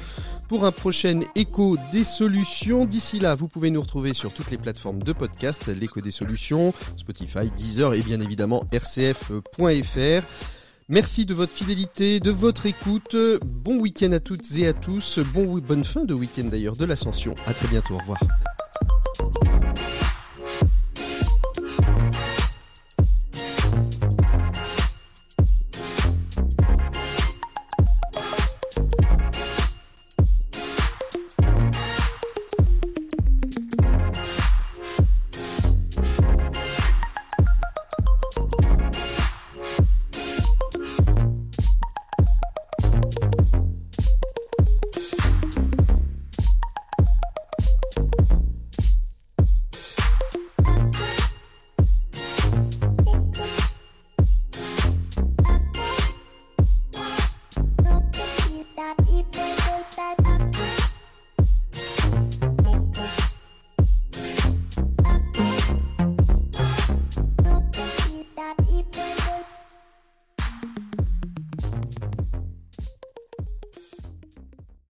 pour 0.49 0.64
un 0.64 0.72
prochain 0.72 1.20
écho 1.34 1.76
des 1.93 2.05
solutions. 2.05 2.86
D'ici 2.86 3.20
là, 3.20 3.34
vous 3.34 3.49
pouvez 3.49 3.70
nous 3.70 3.82
retrouver 3.82 4.14
sur 4.14 4.32
toutes 4.32 4.51
les 4.51 4.59
plateformes 4.59 5.03
de 5.03 5.12
podcast, 5.12 5.68
l'écho 5.68 6.01
des 6.01 6.11
solutions, 6.11 6.72
Spotify, 6.97 7.51
Deezer 7.55 7.95
et 7.95 8.01
bien 8.01 8.20
évidemment 8.20 8.64
rcf.fr. 8.72 10.26
Merci 10.88 11.26
de 11.26 11.34
votre 11.34 11.53
fidélité, 11.53 12.20
de 12.20 12.30
votre 12.30 12.66
écoute. 12.66 13.16
Bon 13.45 13.78
week-end 13.78 14.12
à 14.12 14.20
toutes 14.20 14.51
et 14.57 14.66
à 14.66 14.72
tous. 14.72 15.20
Bon, 15.32 15.57
bonne 15.59 15.84
fin 15.84 16.05
de 16.05 16.12
week-end 16.12 16.45
d'ailleurs 16.45 16.76
de 16.76 16.84
l'ascension. 16.84 17.34
À 17.47 17.55
très 17.55 17.68
bientôt. 17.68 17.95
Au 17.95 17.99
revoir. 17.99 18.18